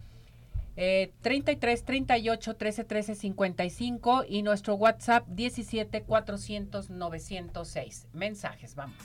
eh, 0.76 1.12
33 1.22 1.84
38 1.84 2.56
13 2.56 2.84
13 2.84 3.14
55 3.14 4.24
y 4.28 4.42
nuestro 4.42 4.74
WhatsApp 4.74 5.26
17 5.28 6.02
400 6.02 6.90
906. 6.90 8.08
Mensajes, 8.12 8.74
vamos. 8.74 8.96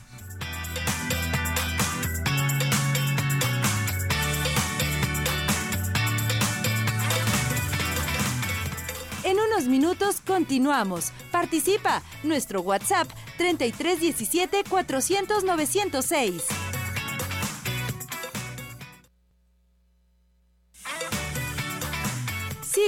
En 9.27 9.37
unos 9.41 9.67
minutos 9.67 10.21
continuamos. 10.25 11.11
Participa. 11.33 12.01
Nuestro 12.23 12.61
WhatsApp 12.61 13.09
33 13.37 13.99
17 13.99 14.63
400 14.69 15.43
906. 15.43 16.45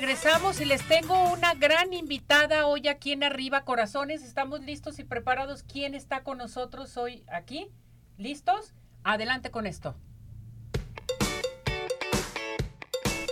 Regresamos, 0.00 0.60
y 0.60 0.64
les 0.64 0.86
tengo 0.86 1.32
una 1.32 1.54
gran 1.54 1.92
invitada 1.92 2.68
hoy 2.68 2.86
aquí 2.86 3.10
en 3.10 3.24
Arriba 3.24 3.64
Corazones. 3.64 4.22
Estamos 4.22 4.60
listos 4.60 5.00
y 5.00 5.04
preparados. 5.04 5.64
¿Quién 5.64 5.96
está 5.96 6.22
con 6.22 6.38
nosotros 6.38 6.96
hoy 6.96 7.24
aquí? 7.26 7.66
¿Listos? 8.16 8.74
Adelante 9.02 9.50
con 9.50 9.66
esto. 9.66 9.96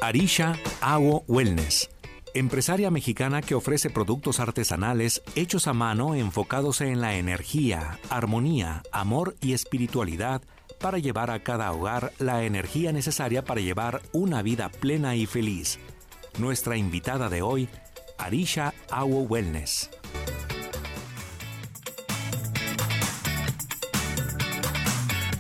Arisha 0.03 0.57
Agua 0.81 1.23
Wellness, 1.29 1.89
empresaria 2.35 2.91
mexicana 2.91 3.43
que 3.43 3.55
ofrece 3.55 3.89
productos 3.89 4.41
artesanales 4.41 5.23
hechos 5.37 5.69
a 5.69 5.73
mano 5.73 6.17
enfocados 6.17 6.81
en 6.81 7.01
la 7.01 7.15
energía, 7.15 8.01
armonía, 8.11 8.83
amor 8.91 9.37
y 9.41 9.53
espiritualidad 9.53 10.43
para 10.81 10.99
llevar 10.99 11.31
a 11.31 11.45
cada 11.45 11.71
hogar 11.71 12.13
la 12.19 12.43
energía 12.43 12.93
necesaria 12.93 13.45
para 13.45 13.61
llevar 13.61 14.03
una 14.13 14.43
vida 14.43 14.69
plena 14.69 15.15
y 15.15 15.27
feliz. 15.27 15.79
Nuestra 16.39 16.77
invitada 16.77 17.31
de 17.31 17.41
hoy, 17.41 17.67
Arisha 18.19 18.75
Agua 18.91 19.23
Wellness. 19.23 19.89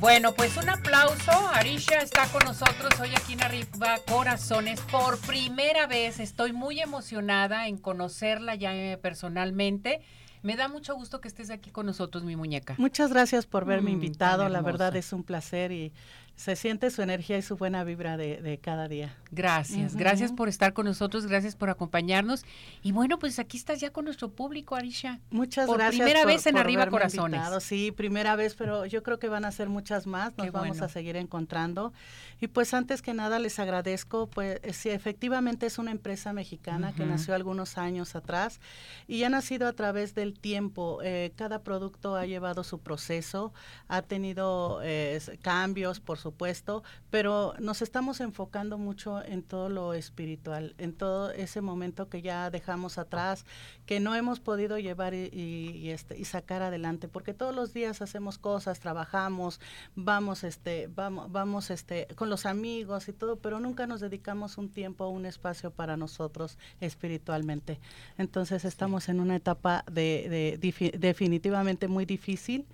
Bueno, 0.01 0.33
pues 0.35 0.57
un 0.57 0.69
aplauso. 0.69 1.33
Arisha 1.53 1.99
está 1.99 2.27
con 2.29 2.45
nosotros 2.45 2.99
hoy 3.01 3.11
aquí 3.15 3.33
en 3.35 3.43
Arriba 3.43 3.97
Corazones. 4.07 4.81
Por 4.83 5.19
primera 5.19 5.87
vez 5.87 6.21
estoy 6.21 6.53
muy 6.53 6.81
emocionada 6.81 7.67
en 7.69 7.77
conocerla 7.77 8.55
ya 8.55 8.75
eh, 8.75 8.99
personalmente. 8.99 10.01
Me 10.43 10.55
da 10.55 10.69
mucho 10.69 10.95
gusto 10.95 11.21
que 11.21 11.29
estés 11.29 11.51
aquí 11.51 11.71
con 11.71 11.87
nosotros, 11.87 12.23
mi 12.23 12.37
muñeca. 12.37 12.75
Muchas 12.79 13.11
gracias 13.11 13.47
por 13.47 13.65
verme 13.65 13.91
Mm, 13.91 13.95
invitado. 13.95 14.49
La 14.49 14.61
verdad 14.61 14.95
es 14.97 15.13
un 15.13 15.25
placer 15.25 15.73
y 15.73 15.93
se 16.37 16.55
siente 16.55 16.91
su 16.91 17.03
energía 17.03 17.39
y 17.39 17.43
su 17.43 17.57
buena 17.57 17.83
vibra 17.83 18.17
de, 18.17 18.41
de 18.43 18.59
cada 18.59 18.89
día. 18.89 19.17
Gracias, 19.31 19.97
gracias 19.97 20.33
por 20.33 20.49
estar 20.49 20.73
con 20.75 20.85
nosotros, 20.87 21.27
gracias 21.27 21.57
por 21.57 21.71
acompañarnos. 21.71 22.45
Y 22.83 22.93
bueno, 22.93 23.19
pues 23.19 23.39
aquí 23.39 23.57
estás 23.57 23.81
ya 23.81 23.91
con 23.91 24.05
nuestro 24.05 24.31
público, 24.31 24.77
Arisha. 24.77 25.19
Muchas 25.31 25.67
por 25.67 25.79
gracias. 25.79 26.01
primera 26.03 26.23
por- 26.23 26.33
vez 26.33 26.47
en 26.47 26.53
por 26.53 26.61
Arriba 26.61 26.87
Corazones. 26.89 27.37
invitado. 27.39 27.61
Sí, 27.61 27.91
primera 27.91 28.37
vez, 28.37 28.55
pero 28.55 28.87
yo 28.87 29.03
creo 29.03 29.19
que 29.19 29.29
van 29.29 29.45
a 29.45 29.51
ser 29.53 29.69
muchas 29.69 30.07
más. 30.07 30.37
Nos 30.37 30.47
Qué 30.47 30.51
vamos 30.51 30.69
bueno. 30.69 30.85
a 30.85 30.89
seguir 30.89 31.17
encontrando. 31.17 31.93
Y 32.41 32.49
pues 32.49 32.75
antes 32.75 33.03
que 33.03 33.15
nada 33.15 33.39
les 33.39 33.59
agradezco, 33.59 34.29
pues 34.29 34.61
sí, 34.73 34.91
efectivamente 34.91 35.67
es 35.67 35.79
una 35.79 35.91
empresa 35.91 36.33
mexicana 36.35 36.93
que 36.95 37.07
nació 37.07 37.35
algunos 37.35 37.79
años 37.79 38.15
atrás 38.15 38.61
y 39.09 39.25
ha 39.25 39.31
nacido 39.31 39.67
a 39.69 39.73
través 39.73 40.15
del 40.15 40.39
tiempo. 40.39 41.01
Eh, 41.03 41.33
cada 41.37 41.63
producto 41.63 42.15
ha 42.15 42.27
llevado 42.27 42.63
su 42.63 42.79
proceso, 42.81 43.53
ha 43.89 44.03
tenido 44.03 44.81
eh, 44.83 45.19
cambios, 45.43 45.99
por 46.01 46.19
supuesto, 46.27 46.83
pero 47.11 47.55
nos 47.61 47.83
estamos 47.83 48.21
enfocando 48.21 48.79
mucho 48.79 49.23
en 49.25 49.43
todo 49.43 49.69
lo 49.69 49.95
espiritual, 49.95 50.75
en 50.79 50.93
todo 50.93 51.31
ese 51.31 51.61
momento 51.61 52.09
que 52.09 52.21
ya 52.21 52.51
dejamos 52.51 52.99
atrás, 52.99 53.45
que 53.87 54.01
no 54.01 54.15
hemos 54.15 54.41
podido 54.41 54.77
llevar 54.79 55.15
y, 55.15 55.29
y- 55.33 55.71
y, 55.85 55.91
este, 55.91 56.19
y 56.19 56.25
sacar 56.25 56.63
adelante, 56.63 57.07
porque 57.09 57.33
todos 57.35 57.55
los 57.55 57.73
días 57.73 58.03
hacemos 58.03 58.39
cosas, 58.39 58.81
trabajamos, 58.81 59.61
vamos, 59.95 60.43
este, 60.43 60.89
vamos, 60.95 61.31
vamos, 61.31 61.71
este, 61.71 62.09
con 62.17 62.29
los 62.29 62.45
amigos 62.45 63.09
y 63.09 63.13
todo, 63.13 63.37
pero 63.37 63.61
nunca 63.61 63.87
nos 63.87 64.01
dedicamos 64.01 64.59
un 64.59 64.69
tiempo, 64.69 65.07
un 65.09 65.27
espacio 65.27 65.71
para 65.71 65.97
nosotros 65.97 66.59
espiritualmente. 66.81 67.79
Entonces 68.19 68.65
estamos 68.65 69.09
en 69.09 69.21
una 69.21 69.37
etapa 69.37 69.85
de, 69.91 70.59
definitivamente 70.99 71.87
muy 71.89 72.05
difícil 72.05 72.67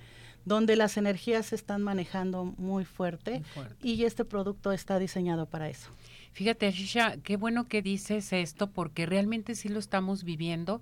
donde 0.44 0.76
las 0.76 0.96
energías 0.96 1.46
se 1.46 1.54
están 1.54 1.82
manejando 1.82 2.44
muy 2.44 2.84
fuerte, 2.84 3.42
y 3.82 4.04
este 4.04 4.24
producto 4.24 4.72
está 4.72 4.98
diseñado 4.98 5.46
para 5.46 5.68
eso. 5.68 5.90
Fíjate, 6.32 6.66
Arisha, 6.66 7.16
qué 7.18 7.36
bueno 7.36 7.68
que 7.68 7.82
dices 7.82 8.32
esto 8.32 8.70
porque 8.70 9.06
realmente 9.06 9.54
sí 9.54 9.68
lo 9.68 9.78
estamos 9.78 10.24
viviendo 10.24 10.80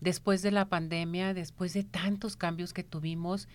después 0.00 0.42
de 0.42 0.52
la 0.52 0.66
pandemia, 0.66 1.34
después 1.34 1.72
de 1.72 1.84
tantos 1.84 2.36
cambios 2.36 2.72
que 2.72 2.84
tuvimos. 2.84 3.48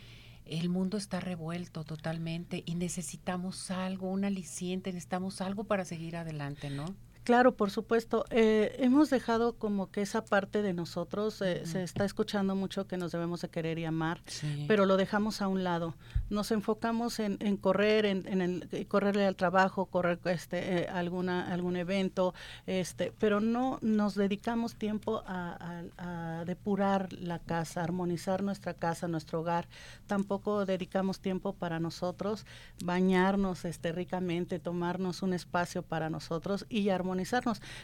El 0.46 0.70
mundo 0.70 0.98
está 0.98 1.20
revuelto 1.20 1.84
totalmente 1.84 2.64
y 2.66 2.76
necesitamos 2.76 3.70
algo, 3.72 4.10
un 4.10 4.24
aliciente, 4.24 4.94
necesitamos 4.94 5.42
algo 5.42 5.66
para 5.66 5.84
seguir 5.84 6.16
adelante, 6.16 6.70
¿no? 6.70 6.96
Claro, 7.28 7.58
por 7.58 7.72
supuesto. 7.72 8.24
Eh, 8.30 8.78
hemos 8.80 9.10
dejado 9.10 9.58
como 9.58 9.92
que 9.92 10.02
esa 10.02 10.24
parte 10.24 10.62
de 10.62 10.72
nosotros, 10.74 11.42
eh, 11.42 11.66
se 11.66 11.84
está 11.84 12.06
escuchando 12.06 12.56
mucho 12.56 12.88
que 12.88 12.96
nos 12.96 13.12
debemos 13.12 13.42
de 13.42 13.50
querer 13.50 13.78
y 13.80 13.84
amar, 13.84 14.22
Sí. 14.28 14.64
pero 14.66 14.86
lo 14.86 14.96
dejamos 14.96 15.42
a 15.42 15.50
un 15.50 15.66
lado. 15.66 15.94
Nos 16.30 16.52
enfocamos 16.52 17.20
en, 17.20 17.36
en 17.42 17.58
correr, 17.58 18.06
en, 18.06 18.26
en 18.30 18.40
el, 18.42 18.70
eh, 18.72 18.86
correrle 18.86 19.26
al 19.28 19.36
trabajo, 19.36 19.88
correr 19.88 20.20
este, 20.24 20.84
eh, 20.84 20.88
alguna, 20.88 21.52
algún 21.52 21.76
evento, 21.76 22.34
este, 22.66 23.12
pero 23.20 23.42
no 23.42 23.78
nos 23.82 24.16
dedicamos 24.16 24.76
tiempo 24.76 25.22
a, 25.28 25.84
a- 25.98 26.40
a 26.40 26.46
depurar 26.46 27.12
la 27.12 27.40
casa, 27.40 27.84
armonizar 27.84 28.42
nuestra 28.42 28.74
casa, 28.74 29.10
nuestro 29.10 29.42
hogar. 29.42 29.68
Tampoco 30.08 30.66
dedicamos 30.66 31.20
tiempo 31.20 31.52
para 31.52 31.82
nosotros, 31.82 32.46
bañarnos 32.86 33.66
este, 33.66 33.92
ricamente, 33.92 34.60
tomarnos 34.60 35.24
un 35.24 35.34
espacio 35.34 35.82
para 35.84 36.10
nosotros 36.10 36.66
y 36.70 36.88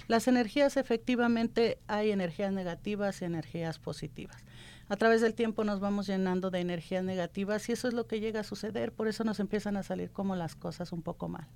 Las 0.08 0.28
energías 0.28 0.78
efectivamente 0.78 1.80
hay 1.88 2.12
energías 2.12 2.52
negativas 2.52 3.22
y 3.22 3.26
energías 3.26 3.80
positivas. 3.80 4.44
A 4.90 4.96
través 4.98 5.22
del 5.22 5.34
tiempo 5.34 5.64
nos 5.64 5.80
vamos 5.80 6.08
llenando 6.08 6.52
de 6.52 6.60
energías 6.60 7.04
negativas 7.04 7.68
y 7.70 7.72
eso 7.72 7.88
es 7.88 7.94
lo 7.94 8.06
que 8.06 8.20
llega 8.20 8.42
a 8.42 8.44
suceder, 8.44 8.92
por 8.92 9.08
eso 9.08 9.24
nos 9.24 9.40
empiezan 9.40 9.78
a 9.78 9.84
salir 9.84 10.12
como 10.12 10.36
las 10.36 10.56
cosas 10.56 10.92
un 10.92 11.02
poco 11.02 11.30
mal. 11.30 11.48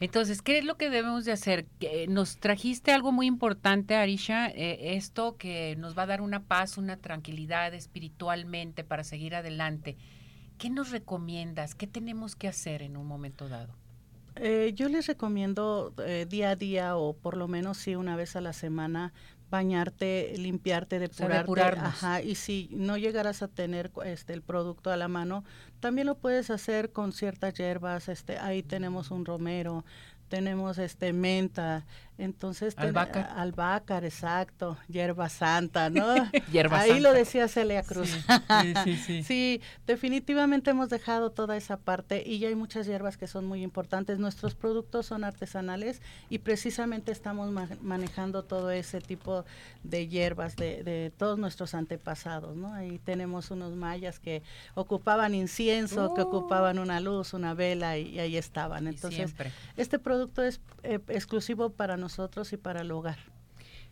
Entonces, 0.00 0.40
¿qué 0.40 0.58
es 0.58 0.64
lo 0.64 0.78
que 0.78 0.88
debemos 0.88 1.26
de 1.26 1.32
hacer? 1.32 1.66
Que 1.78 2.06
Nos 2.08 2.38
trajiste 2.38 2.90
algo 2.90 3.12
muy 3.12 3.26
importante, 3.26 3.96
Arisha, 3.96 4.48
eh, 4.48 4.96
esto 4.96 5.36
que 5.36 5.76
nos 5.76 5.96
va 5.96 6.04
a 6.04 6.06
dar 6.06 6.22
una 6.22 6.44
paz, 6.44 6.78
una 6.78 6.96
tranquilidad 6.96 7.74
espiritualmente 7.74 8.82
para 8.82 9.04
seguir 9.04 9.34
adelante. 9.34 9.98
¿Qué 10.56 10.70
nos 10.70 10.90
recomiendas? 10.90 11.74
¿Qué 11.74 11.86
tenemos 11.86 12.34
que 12.34 12.48
hacer 12.48 12.80
en 12.80 12.96
un 12.96 13.06
momento 13.06 13.48
dado? 13.50 13.79
Eh, 14.42 14.72
yo 14.74 14.88
les 14.88 15.06
recomiendo 15.06 15.92
eh, 15.98 16.26
día 16.26 16.50
a 16.50 16.56
día 16.56 16.96
o 16.96 17.12
por 17.12 17.36
lo 17.36 17.46
menos 17.46 17.76
sí 17.76 17.94
una 17.94 18.16
vez 18.16 18.36
a 18.36 18.40
la 18.40 18.54
semana 18.54 19.12
bañarte, 19.50 20.32
limpiarte, 20.38 20.98
depurarte. 20.98 21.38
depurarnos. 21.38 21.88
Ajá, 21.88 22.22
y 22.22 22.36
si 22.36 22.70
no 22.72 22.96
llegaras 22.96 23.42
a 23.42 23.48
tener 23.48 23.90
este 24.04 24.32
el 24.32 24.40
producto 24.40 24.90
a 24.90 24.96
la 24.96 25.08
mano, 25.08 25.44
también 25.80 26.06
lo 26.06 26.14
puedes 26.14 26.48
hacer 26.50 26.90
con 26.90 27.12
ciertas 27.12 27.52
hierbas, 27.54 28.08
este 28.08 28.38
ahí 28.38 28.62
tenemos 28.62 29.10
un 29.10 29.26
romero, 29.26 29.84
tenemos 30.28 30.78
este 30.78 31.12
menta, 31.12 31.84
entonces 32.22 32.74
ten- 32.76 32.96
albácar, 32.96 34.04
exacto, 34.04 34.76
hierba 34.88 35.28
santa, 35.28 35.88
¿no? 35.90 36.14
Hierba 36.52 36.80
ahí 36.80 37.00
lo 37.00 37.12
decía 37.12 37.48
Celia 37.48 37.82
Cruz. 37.82 38.10
Sí, 38.10 38.74
sí, 38.84 38.96
sí. 38.96 39.22
Sí, 39.30 39.60
definitivamente 39.86 40.70
hemos 40.70 40.88
dejado 40.90 41.30
toda 41.30 41.56
esa 41.56 41.76
parte 41.78 42.22
y 42.26 42.38
ya 42.38 42.48
hay 42.48 42.54
muchas 42.54 42.86
hierbas 42.86 43.16
que 43.16 43.26
son 43.26 43.46
muy 43.46 43.62
importantes. 43.62 44.18
Nuestros 44.18 44.54
productos 44.54 45.06
son 45.06 45.24
artesanales 45.24 46.02
y 46.28 46.38
precisamente 46.40 47.10
estamos 47.10 47.50
ma- 47.50 47.68
manejando 47.80 48.42
todo 48.44 48.70
ese 48.70 49.00
tipo 49.00 49.44
de 49.82 50.08
hierbas 50.08 50.56
de, 50.56 50.82
de 50.84 51.10
todos 51.16 51.38
nuestros 51.38 51.74
antepasados, 51.74 52.54
¿no? 52.54 52.74
Ahí 52.74 52.98
tenemos 52.98 53.50
unos 53.50 53.74
mayas 53.74 54.18
que 54.18 54.42
ocupaban 54.74 55.34
incienso, 55.34 56.12
que 56.14 56.20
Uh. 56.22 56.26
ocupaban 56.26 56.78
una 56.78 57.00
luz, 57.00 57.32
una 57.32 57.54
vela 57.54 57.96
y, 57.96 58.08
y 58.10 58.18
ahí 58.18 58.36
estaban. 58.36 58.86
Entonces, 58.88 59.30
siempre. 59.30 59.52
este 59.76 59.98
producto 59.98 60.42
es 60.42 60.60
eh, 60.82 61.00
exclusivo 61.08 61.70
para 61.70 61.96
nosotros 61.96 62.09
y 62.52 62.56
para 62.56 62.80
el 62.80 62.90
hogar. 62.90 63.18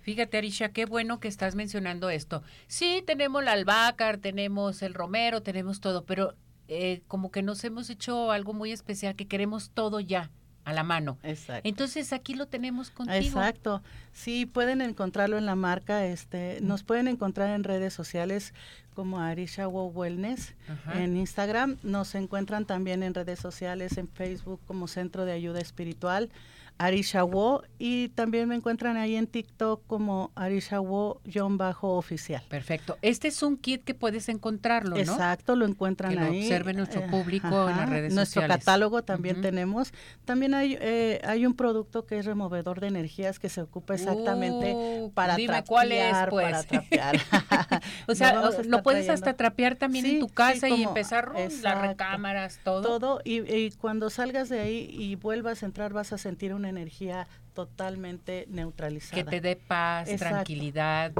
Fíjate, 0.00 0.38
Arisha, 0.38 0.70
qué 0.70 0.86
bueno 0.86 1.20
que 1.20 1.28
estás 1.28 1.54
mencionando 1.54 2.08
esto. 2.08 2.42
Sí, 2.66 3.02
tenemos 3.06 3.44
la 3.44 3.52
albácar, 3.52 4.18
tenemos 4.18 4.82
el 4.82 4.94
romero, 4.94 5.42
tenemos 5.42 5.80
todo, 5.80 6.04
pero 6.04 6.34
eh, 6.68 7.02
como 7.08 7.30
que 7.30 7.42
nos 7.42 7.62
hemos 7.64 7.90
hecho 7.90 8.30
algo 8.30 8.54
muy 8.54 8.72
especial, 8.72 9.16
que 9.16 9.26
queremos 9.26 9.70
todo 9.70 10.00
ya 10.00 10.30
a 10.64 10.72
la 10.72 10.82
mano. 10.82 11.18
Exacto. 11.22 11.68
Entonces 11.68 12.12
aquí 12.12 12.34
lo 12.34 12.46
tenemos 12.46 12.90
contigo. 12.90 13.18
Exacto. 13.18 13.82
Sí, 14.12 14.46
pueden 14.46 14.82
encontrarlo 14.82 15.38
en 15.38 15.46
la 15.46 15.56
marca, 15.56 16.04
este, 16.04 16.60
nos 16.60 16.84
pueden 16.84 17.08
encontrar 17.08 17.50
en 17.50 17.64
redes 17.64 17.94
sociales 17.94 18.52
como 18.94 19.20
Arisha 19.20 19.66
Wow 19.66 19.90
Wellness 19.90 20.54
Ajá. 20.68 21.02
en 21.02 21.16
Instagram, 21.16 21.78
nos 21.82 22.14
encuentran 22.14 22.66
también 22.66 23.02
en 23.02 23.14
redes 23.14 23.38
sociales 23.38 23.96
en 23.96 24.08
Facebook 24.08 24.60
como 24.66 24.88
Centro 24.88 25.24
de 25.24 25.32
Ayuda 25.32 25.60
Espiritual. 25.60 26.30
Arisha 26.78 27.24
Wo 27.24 27.62
y 27.78 28.08
también 28.10 28.48
me 28.48 28.54
encuentran 28.54 28.96
ahí 28.96 29.16
en 29.16 29.26
TikTok 29.26 29.82
como 29.86 30.30
Arisha 30.34 30.80
Wo-oficial. 30.80 32.42
Perfecto. 32.48 32.96
Este 33.02 33.28
es 33.28 33.42
un 33.42 33.56
kit 33.56 33.84
que 33.84 33.94
puedes 33.94 34.28
encontrarlo, 34.28 34.90
¿no? 34.96 35.00
Exacto, 35.02 35.56
lo 35.56 35.66
encuentran 35.66 36.12
que 36.14 36.20
lo 36.20 36.26
ahí. 36.26 36.42
observe 36.42 36.74
nuestro 36.74 37.02
Eh, 37.02 37.08
público 37.10 37.68
en 37.68 37.76
las 37.76 37.88
redes 37.88 38.14
Nuestro 38.14 38.42
sociales. 38.42 38.58
catálogo 38.64 39.02
también 39.02 39.40
tenemos. 39.40 39.92
También 40.24 40.54
hay 40.54 40.76
eh, 40.80 41.20
hay 41.24 41.46
un 41.46 41.54
producto 41.54 42.06
que 42.06 42.18
es 42.18 42.26
removedor 42.26 42.80
de 42.80 42.86
energías 42.88 43.38
que 43.38 43.48
se 43.48 43.60
ocupa 43.62 43.94
exactamente 43.94 44.72
Uh, 44.74 45.10
para 45.12 45.36
dime 45.36 45.48
trapear, 45.62 45.64
cuál 45.68 45.92
es, 45.92 46.16
pues. 46.30 46.44
para 46.46 46.62
trapear. 46.62 47.18
O 48.06 48.14
sea, 48.14 48.32
Lo 48.38 48.50
lo 48.64 48.82
puedes 48.82 49.06
trayendo. 49.06 49.12
hasta 49.14 49.36
trapear 49.36 49.76
también 49.76 50.06
en 50.06 50.20
tu 50.20 50.28
sí, 50.28 50.34
casa 50.34 50.68
y 50.68 50.82
empezar 50.82 51.26
rum, 51.28 51.36
las 51.62 51.80
recámaras, 51.80 52.60
todo. 52.62 52.82
Todo 52.82 53.20
y, 53.24 53.40
y 53.52 53.70
cuando 53.72 54.10
salgas 54.10 54.48
de 54.48 54.60
ahí 54.60 54.88
y 54.90 55.16
vuelvas 55.16 55.62
a 55.62 55.66
entrar 55.66 55.92
vas 55.92 56.12
a 56.12 56.18
sentir 56.18 56.54
una 56.54 56.67
energía 56.68 57.26
totalmente 57.54 58.46
neutralizada. 58.48 59.24
Que 59.24 59.28
te 59.30 59.40
dé 59.40 59.56
paz, 59.56 60.08
Exacto. 60.08 60.34
tranquilidad. 60.36 61.12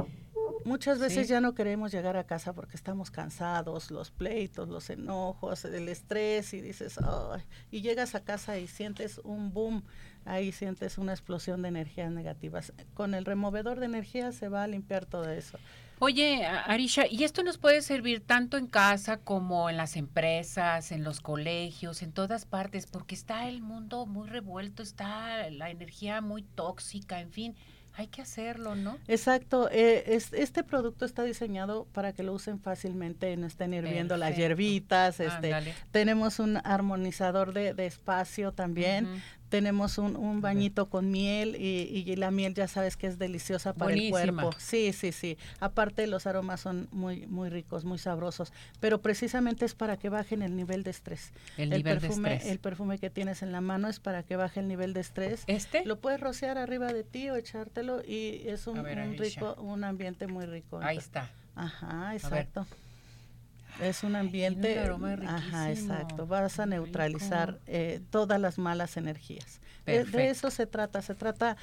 Muchas 0.65 0.99
veces 0.99 1.25
Sí. 1.27 1.31
ya 1.33 1.41
no 1.41 1.53
queremos 1.55 1.91
llegar 1.91 2.17
a 2.17 2.25
casa 2.25 2.53
porque 2.53 2.75
estamos 2.75 3.11
cansados, 3.11 3.91
los 3.91 4.11
pleitos, 4.11 4.67
los 4.67 4.89
enojos, 4.89 5.63
el 5.65 5.87
estrés 5.87 6.53
y 6.53 6.61
dices, 6.61 6.99
y 7.71 7.81
llegas 7.81 8.13
a 8.15 8.23
casa 8.23 8.57
y 8.57 8.67
sientes 8.67 9.19
un 9.23 9.53
boom, 9.53 9.83
ahí 10.25 10.51
sientes 10.51 10.97
una 10.97 11.13
explosión 11.13 11.61
de 11.61 11.69
energías 11.69 12.11
negativas. 12.11 12.73
Con 12.93 13.13
el 13.13 13.25
removedor 13.25 13.79
de 13.79 13.85
energía 13.85 14.31
se 14.31 14.49
va 14.49 14.63
a 14.63 14.67
limpiar 14.67 15.05
todo 15.05 15.29
eso. 15.31 15.57
Oye, 15.99 16.45
Arisha, 16.45 17.03
¿y 17.09 17.23
esto 17.25 17.43
nos 17.43 17.57
puede 17.57 17.81
servir 17.81 18.21
tanto 18.21 18.57
en 18.57 18.67
casa 18.67 19.17
como 19.17 19.69
en 19.69 19.75
las 19.77 19.97
empresas, 19.97 20.91
en 20.93 21.03
los 21.03 21.19
colegios, 21.19 22.01
en 22.01 22.13
todas 22.13 22.45
partes? 22.45 22.87
Porque 22.87 23.15
está 23.15 23.47
el 23.49 23.61
mundo 23.61 24.05
muy 24.05 24.29
revuelto, 24.29 24.81
está 24.81 25.49
la 25.49 25.69
energía 25.69 26.21
muy 26.21 26.43
tóxica, 26.43 27.19
en 27.19 27.31
fin, 27.31 27.55
hay 27.95 28.07
que 28.07 28.21
hacerlo, 28.21 28.75
¿no? 28.75 28.97
Exacto, 29.09 29.67
eh, 29.71 30.03
es- 30.15 30.31
este 30.31 30.63
producto 30.63 31.03
está 31.03 31.23
diseñado 31.23 31.85
para 31.91 32.13
que 32.13 32.23
lo 32.23 32.31
usen 32.33 32.61
fácilmente, 32.61 33.35
no 33.35 33.45
estén 33.47 33.73
hirviendo 33.73 34.15
las 34.15 34.29
hierbitas, 34.37 35.19
este, 35.19 35.49
tenemos 35.91 36.39
un 36.39 36.61
armonizador 36.63 37.51
de, 37.51 37.73
de 37.73 37.85
espacio 37.87 38.53
también. 38.53 39.05
Tenemos 39.49 39.97
un, 39.97 40.15
un 40.15 40.41
bañito 40.41 40.89
con 40.89 41.11
miel 41.11 41.55
y, 41.55 42.03
y 42.09 42.15
la 42.15 42.31
miel 42.31 42.53
ya 42.53 42.67
sabes 42.67 42.95
que 42.95 43.07
es 43.07 43.17
deliciosa 43.17 43.73
para 43.73 43.91
Buenísima. 43.91 44.21
el 44.21 44.31
cuerpo. 44.33 44.55
Sí, 44.59 44.93
sí, 44.93 45.11
sí. 45.11 45.37
Aparte 45.59 46.07
los 46.07 46.27
aromas 46.27 46.61
son 46.61 46.87
muy, 46.91 47.25
muy 47.27 47.49
ricos, 47.49 47.83
muy 47.83 47.97
sabrosos, 47.97 48.53
pero 48.79 49.01
precisamente 49.01 49.65
es 49.65 49.75
para 49.75 49.97
que 49.97 50.09
bajen 50.09 50.41
el 50.41 50.55
nivel 50.55 50.83
de 50.83 50.91
estrés. 50.91 51.33
El 51.57 51.69
nivel 51.71 51.83
de 51.83 52.07
perfume, 52.07 52.33
estrés. 52.35 52.51
El 52.51 52.59
perfume 52.59 52.99
que 52.99 53.09
tienes 53.09 53.41
en 53.41 53.51
la 53.51 53.61
mano 53.61 53.87
es 53.89 53.99
para 53.99 54.23
que 54.23 54.35
baje 54.35 54.59
el 54.59 54.67
nivel 54.67 54.93
de 54.93 55.01
estrés. 55.01 55.43
¿Este? 55.47 55.83
Lo 55.85 55.99
puedes 55.99 56.19
rociar 56.19 56.57
arriba 56.57 56.93
de 56.93 57.03
ti 57.03 57.29
o 57.29 57.35
echártelo 57.35 58.01
y 58.05 58.43
es 58.45 58.67
un, 58.67 58.83
ver, 58.83 58.99
un 58.99 59.17
rico, 59.17 59.55
un 59.55 59.83
ambiente 59.83 60.27
muy 60.27 60.45
rico. 60.45 60.79
Ahí 60.81 60.97
está. 60.97 61.31
Ajá, 61.55 62.13
exacto. 62.15 62.65
Es 63.81 64.03
un 64.03 64.09
un 64.09 64.15
ambiente, 64.15 64.79
aroma 64.79 65.13
ajá, 65.13 65.67
riquísimo. 65.67 65.93
exacto. 65.93 66.25
Vas 66.27 66.59
a 66.59 66.65
neutralizar 66.65 67.59
eh, 67.67 68.01
todas 68.09 68.39
las 68.41 68.57
malas 68.57 68.97
energías. 68.97 69.61
De, 69.85 70.03
de 70.03 70.29
eso 70.29 70.51
se 70.51 70.67
trata. 70.67 71.01
Se 71.01 71.15
trata 71.15 71.57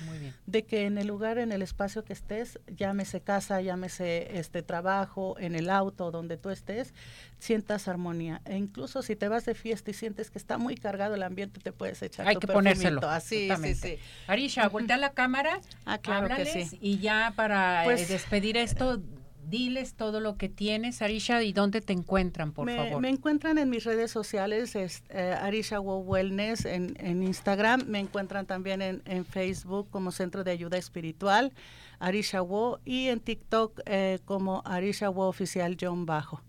de 0.47 0.65
que 0.65 0.87
en 0.87 0.99
el 0.99 1.07
lugar, 1.07 1.39
en 1.39 1.53
el 1.53 1.63
espacio 1.63 2.03
que 2.05 2.13
estés, 2.13 2.59
llámese 2.67 3.21
casa, 3.21 3.61
llámese 3.61 4.39
este 4.39 4.63
trabajo, 4.63 5.37
en 5.39 5.55
el 5.55 5.71
auto, 5.71 6.11
donde 6.11 6.37
tú 6.37 6.51
estés, 6.51 6.93
sientas 7.39 7.87
armonía. 7.89 8.41
E 8.45 8.57
incluso 8.57 9.03
si 9.03 9.15
te 9.15 9.29
vas 9.29 9.45
de 9.45 9.55
fiesta 9.55 9.91
y 9.91 9.95
sientes 9.95 10.31
que 10.31 10.39
está 10.39 10.59
muy 10.59 10.75
cargado 10.77 11.15
el 11.15 11.23
ambiente, 11.23 11.61
te 11.61 11.73
puedes 11.73 12.03
echar 12.03 12.27
Hay 12.27 12.35
tu 12.35 12.41
que 12.41 12.47
perfumito. 12.49 12.75
ponérselo. 12.75 13.09
Así, 13.09 13.29
sí, 13.37 13.43
exactamente. 13.45 13.97
sí. 13.99 14.03
Arisha, 14.27 14.69
voltea 14.69 14.97
la 14.97 15.11
cámara, 15.13 15.61
Ah, 15.85 15.99
claro 15.99 16.35
que 16.35 16.47
sí. 16.47 16.79
y 16.81 16.99
ya 16.99 17.33
para 17.37 17.83
eh, 17.83 17.85
Pues- 17.85 18.09
despedir 18.09 18.57
esto, 18.57 19.01
diles 19.49 19.95
todo 19.95 20.21
lo 20.21 20.37
que 20.37 20.49
tienes, 20.49 21.03
Arisha, 21.03 21.43
y 21.43 21.53
dónde 21.53 21.81
te 21.81 21.93
encuentran, 21.93 22.53
por 22.53 22.67
me, 22.67 22.77
favor. 22.77 23.01
me 23.01 23.09
encuentran 23.09 23.59
en 23.59 23.71
mis 23.71 23.85
redes 23.85 24.11
sociales, 24.11 24.77
es, 24.77 25.03
eh, 25.11 25.35
Arisha 25.41 25.79
Wow 25.79 26.01
Wellness 26.01 26.65
en, 26.65 26.97
en 26.99 27.23
Instagram, 27.23 27.85
me 27.87 27.99
encuentran 28.01 28.47
también 28.47 28.83
en, 28.83 29.03
en 29.05 29.25
Facebook 29.25 29.89
como 29.91 30.11
Centro 30.11 30.45
de 30.45 30.51
Ayuda 30.51 30.77
Espiritual, 30.79 31.53
Arisha 31.99 32.41
Wow, 32.41 32.79
y 32.85 33.09
en 33.09 33.21
TikTok 33.21 33.81
eh, 33.87 34.19
como 34.25 34.63
Arisha 34.65 35.09
Wow 35.09 35.29
Oficial 35.29 35.77
John 35.81 36.07
Bajo. 36.07 36.43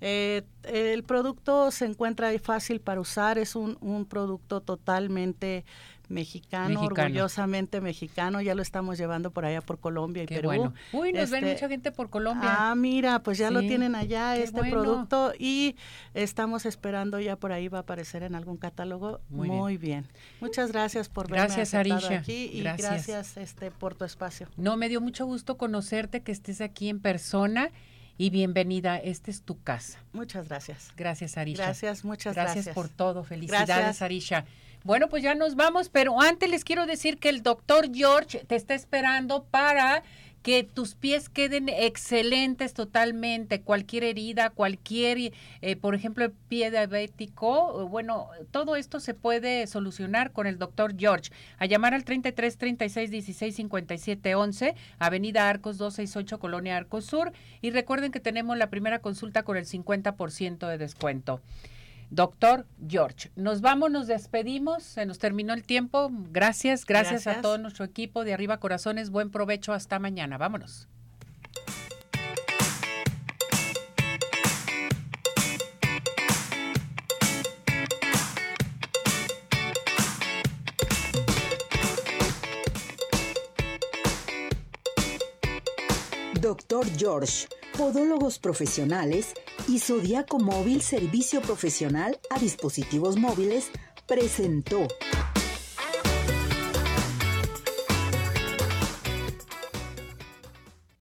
Eh, 0.00 0.42
el 0.62 1.02
producto 1.02 1.70
se 1.70 1.84
encuentra 1.84 2.30
fácil 2.38 2.80
para 2.80 3.00
usar, 3.00 3.38
es 3.38 3.56
un, 3.56 3.76
un 3.80 4.06
producto 4.06 4.60
totalmente 4.60 5.64
mexicano, 6.08 6.80
Mexicano. 6.80 7.04
orgullosamente 7.06 7.80
mexicano, 7.80 8.40
ya 8.40 8.54
lo 8.54 8.62
estamos 8.62 8.96
llevando 8.98 9.30
por 9.30 9.44
allá 9.44 9.60
por 9.60 9.78
Colombia 9.78 10.22
y 10.22 10.26
Qué 10.26 10.36
Perú. 10.36 10.48
bueno. 10.48 10.74
Uy, 10.92 11.12
nos 11.12 11.30
ven 11.30 11.44
Este, 11.44 11.54
mucha 11.54 11.68
gente 11.68 11.92
por 11.92 12.08
Colombia. 12.10 12.48
Ah, 12.70 12.74
mira, 12.74 13.22
pues 13.22 13.38
ya 13.38 13.50
lo 13.50 13.60
tienen 13.60 13.94
allá 13.94 14.34
qué 14.36 14.44
este 14.44 14.58
bueno. 14.58 14.80
producto 14.80 15.32
y 15.38 15.76
estamos 16.14 16.66
esperando 16.66 17.20
ya 17.20 17.36
por 17.36 17.52
ahí 17.52 17.68
va 17.68 17.78
a 17.78 17.80
aparecer 17.82 18.22
en 18.22 18.34
algún 18.34 18.56
catálogo. 18.56 19.20
Muy 19.28 19.48
Muy, 19.48 19.76
bien. 19.76 20.02
bien. 20.04 20.12
Muchas 20.40 20.72
gracias 20.72 21.08
por 21.08 21.28
Gracias, 21.28 21.74
Arisha. 21.74 22.18
aquí 22.18 22.50
y 22.52 22.60
Gracias. 22.62 22.90
gracias, 23.06 23.36
este 23.36 23.70
por 23.70 23.94
tu 23.94 24.04
espacio. 24.04 24.48
No, 24.56 24.76
me 24.76 24.88
dio 24.88 25.00
mucho 25.00 25.26
gusto 25.26 25.56
conocerte, 25.56 26.22
que 26.22 26.32
estés 26.32 26.60
aquí 26.60 26.88
en 26.88 27.00
persona 27.00 27.70
y 28.16 28.30
bienvenida. 28.30 28.96
Esta 28.96 29.30
es 29.30 29.42
tu 29.42 29.62
casa. 29.62 29.98
Muchas 30.12 30.48
gracias. 30.48 30.90
Gracias, 30.96 31.36
Arisha. 31.38 31.62
Gracias, 31.64 32.04
muchas 32.04 32.34
gracias. 32.34 32.54
gracias. 32.66 32.74
por 32.74 32.88
todo. 32.88 33.22
Felicidades, 33.24 33.68
Gracias. 33.68 34.02
Arisha. 34.02 34.44
Bueno, 34.88 35.10
pues 35.10 35.22
ya 35.22 35.34
nos 35.34 35.54
vamos, 35.54 35.90
pero 35.90 36.18
antes 36.18 36.48
les 36.48 36.64
quiero 36.64 36.86
decir 36.86 37.18
que 37.18 37.28
el 37.28 37.42
doctor 37.42 37.94
George 37.94 38.46
te 38.46 38.56
está 38.56 38.74
esperando 38.74 39.44
para 39.44 40.02
que 40.42 40.64
tus 40.64 40.94
pies 40.94 41.28
queden 41.28 41.68
excelentes 41.68 42.72
totalmente, 42.72 43.60
cualquier 43.60 44.04
herida, 44.04 44.48
cualquier, 44.48 45.34
eh, 45.60 45.76
por 45.76 45.94
ejemplo, 45.94 46.24
el 46.24 46.30
pie 46.30 46.70
diabético, 46.70 47.86
bueno, 47.90 48.30
todo 48.50 48.76
esto 48.76 48.98
se 48.98 49.12
puede 49.12 49.66
solucionar 49.66 50.32
con 50.32 50.46
el 50.46 50.56
doctor 50.56 50.94
George. 50.96 51.32
A 51.58 51.66
llamar 51.66 51.92
al 51.92 52.04
33 52.04 52.56
36 52.56 53.10
16 53.10 53.56
57 53.56 54.34
11, 54.36 54.74
Avenida 54.98 55.50
Arcos 55.50 55.76
268, 55.76 56.38
Colonia 56.38 56.78
Arcos 56.78 57.04
Sur, 57.04 57.32
y 57.60 57.72
recuerden 57.72 58.10
que 58.10 58.20
tenemos 58.20 58.56
la 58.56 58.70
primera 58.70 59.00
consulta 59.00 59.42
con 59.42 59.58
el 59.58 59.66
50% 59.66 60.66
de 60.66 60.78
descuento. 60.78 61.42
Doctor 62.10 62.66
George, 62.88 63.30
nos 63.36 63.60
vamos, 63.60 63.90
nos 63.90 64.06
despedimos, 64.06 64.82
se 64.82 65.04
nos 65.04 65.18
terminó 65.18 65.52
el 65.52 65.64
tiempo. 65.64 66.10
Gracias, 66.30 66.86
gracias, 66.86 67.26
a 67.26 67.42
todo 67.42 67.58
nuestro 67.58 67.84
equipo 67.84 68.24
de 68.24 68.32
Arriba 68.32 68.58
Corazones. 68.58 69.10
Buen 69.10 69.30
provecho, 69.30 69.74
hasta 69.74 69.98
mañana. 69.98 70.38
Vámonos. 70.38 70.88
Doctor 86.40 86.86
George, 86.96 87.48
Podólogos 87.76 88.38
Profesionales 88.38 89.34
y 89.68 89.78
Zodiaco 89.78 90.38
Móvil 90.38 90.80
Servicio 90.80 91.42
Profesional 91.42 92.18
a 92.30 92.38
Dispositivos 92.38 93.16
Móviles 93.16 93.70
presentó 94.06 94.88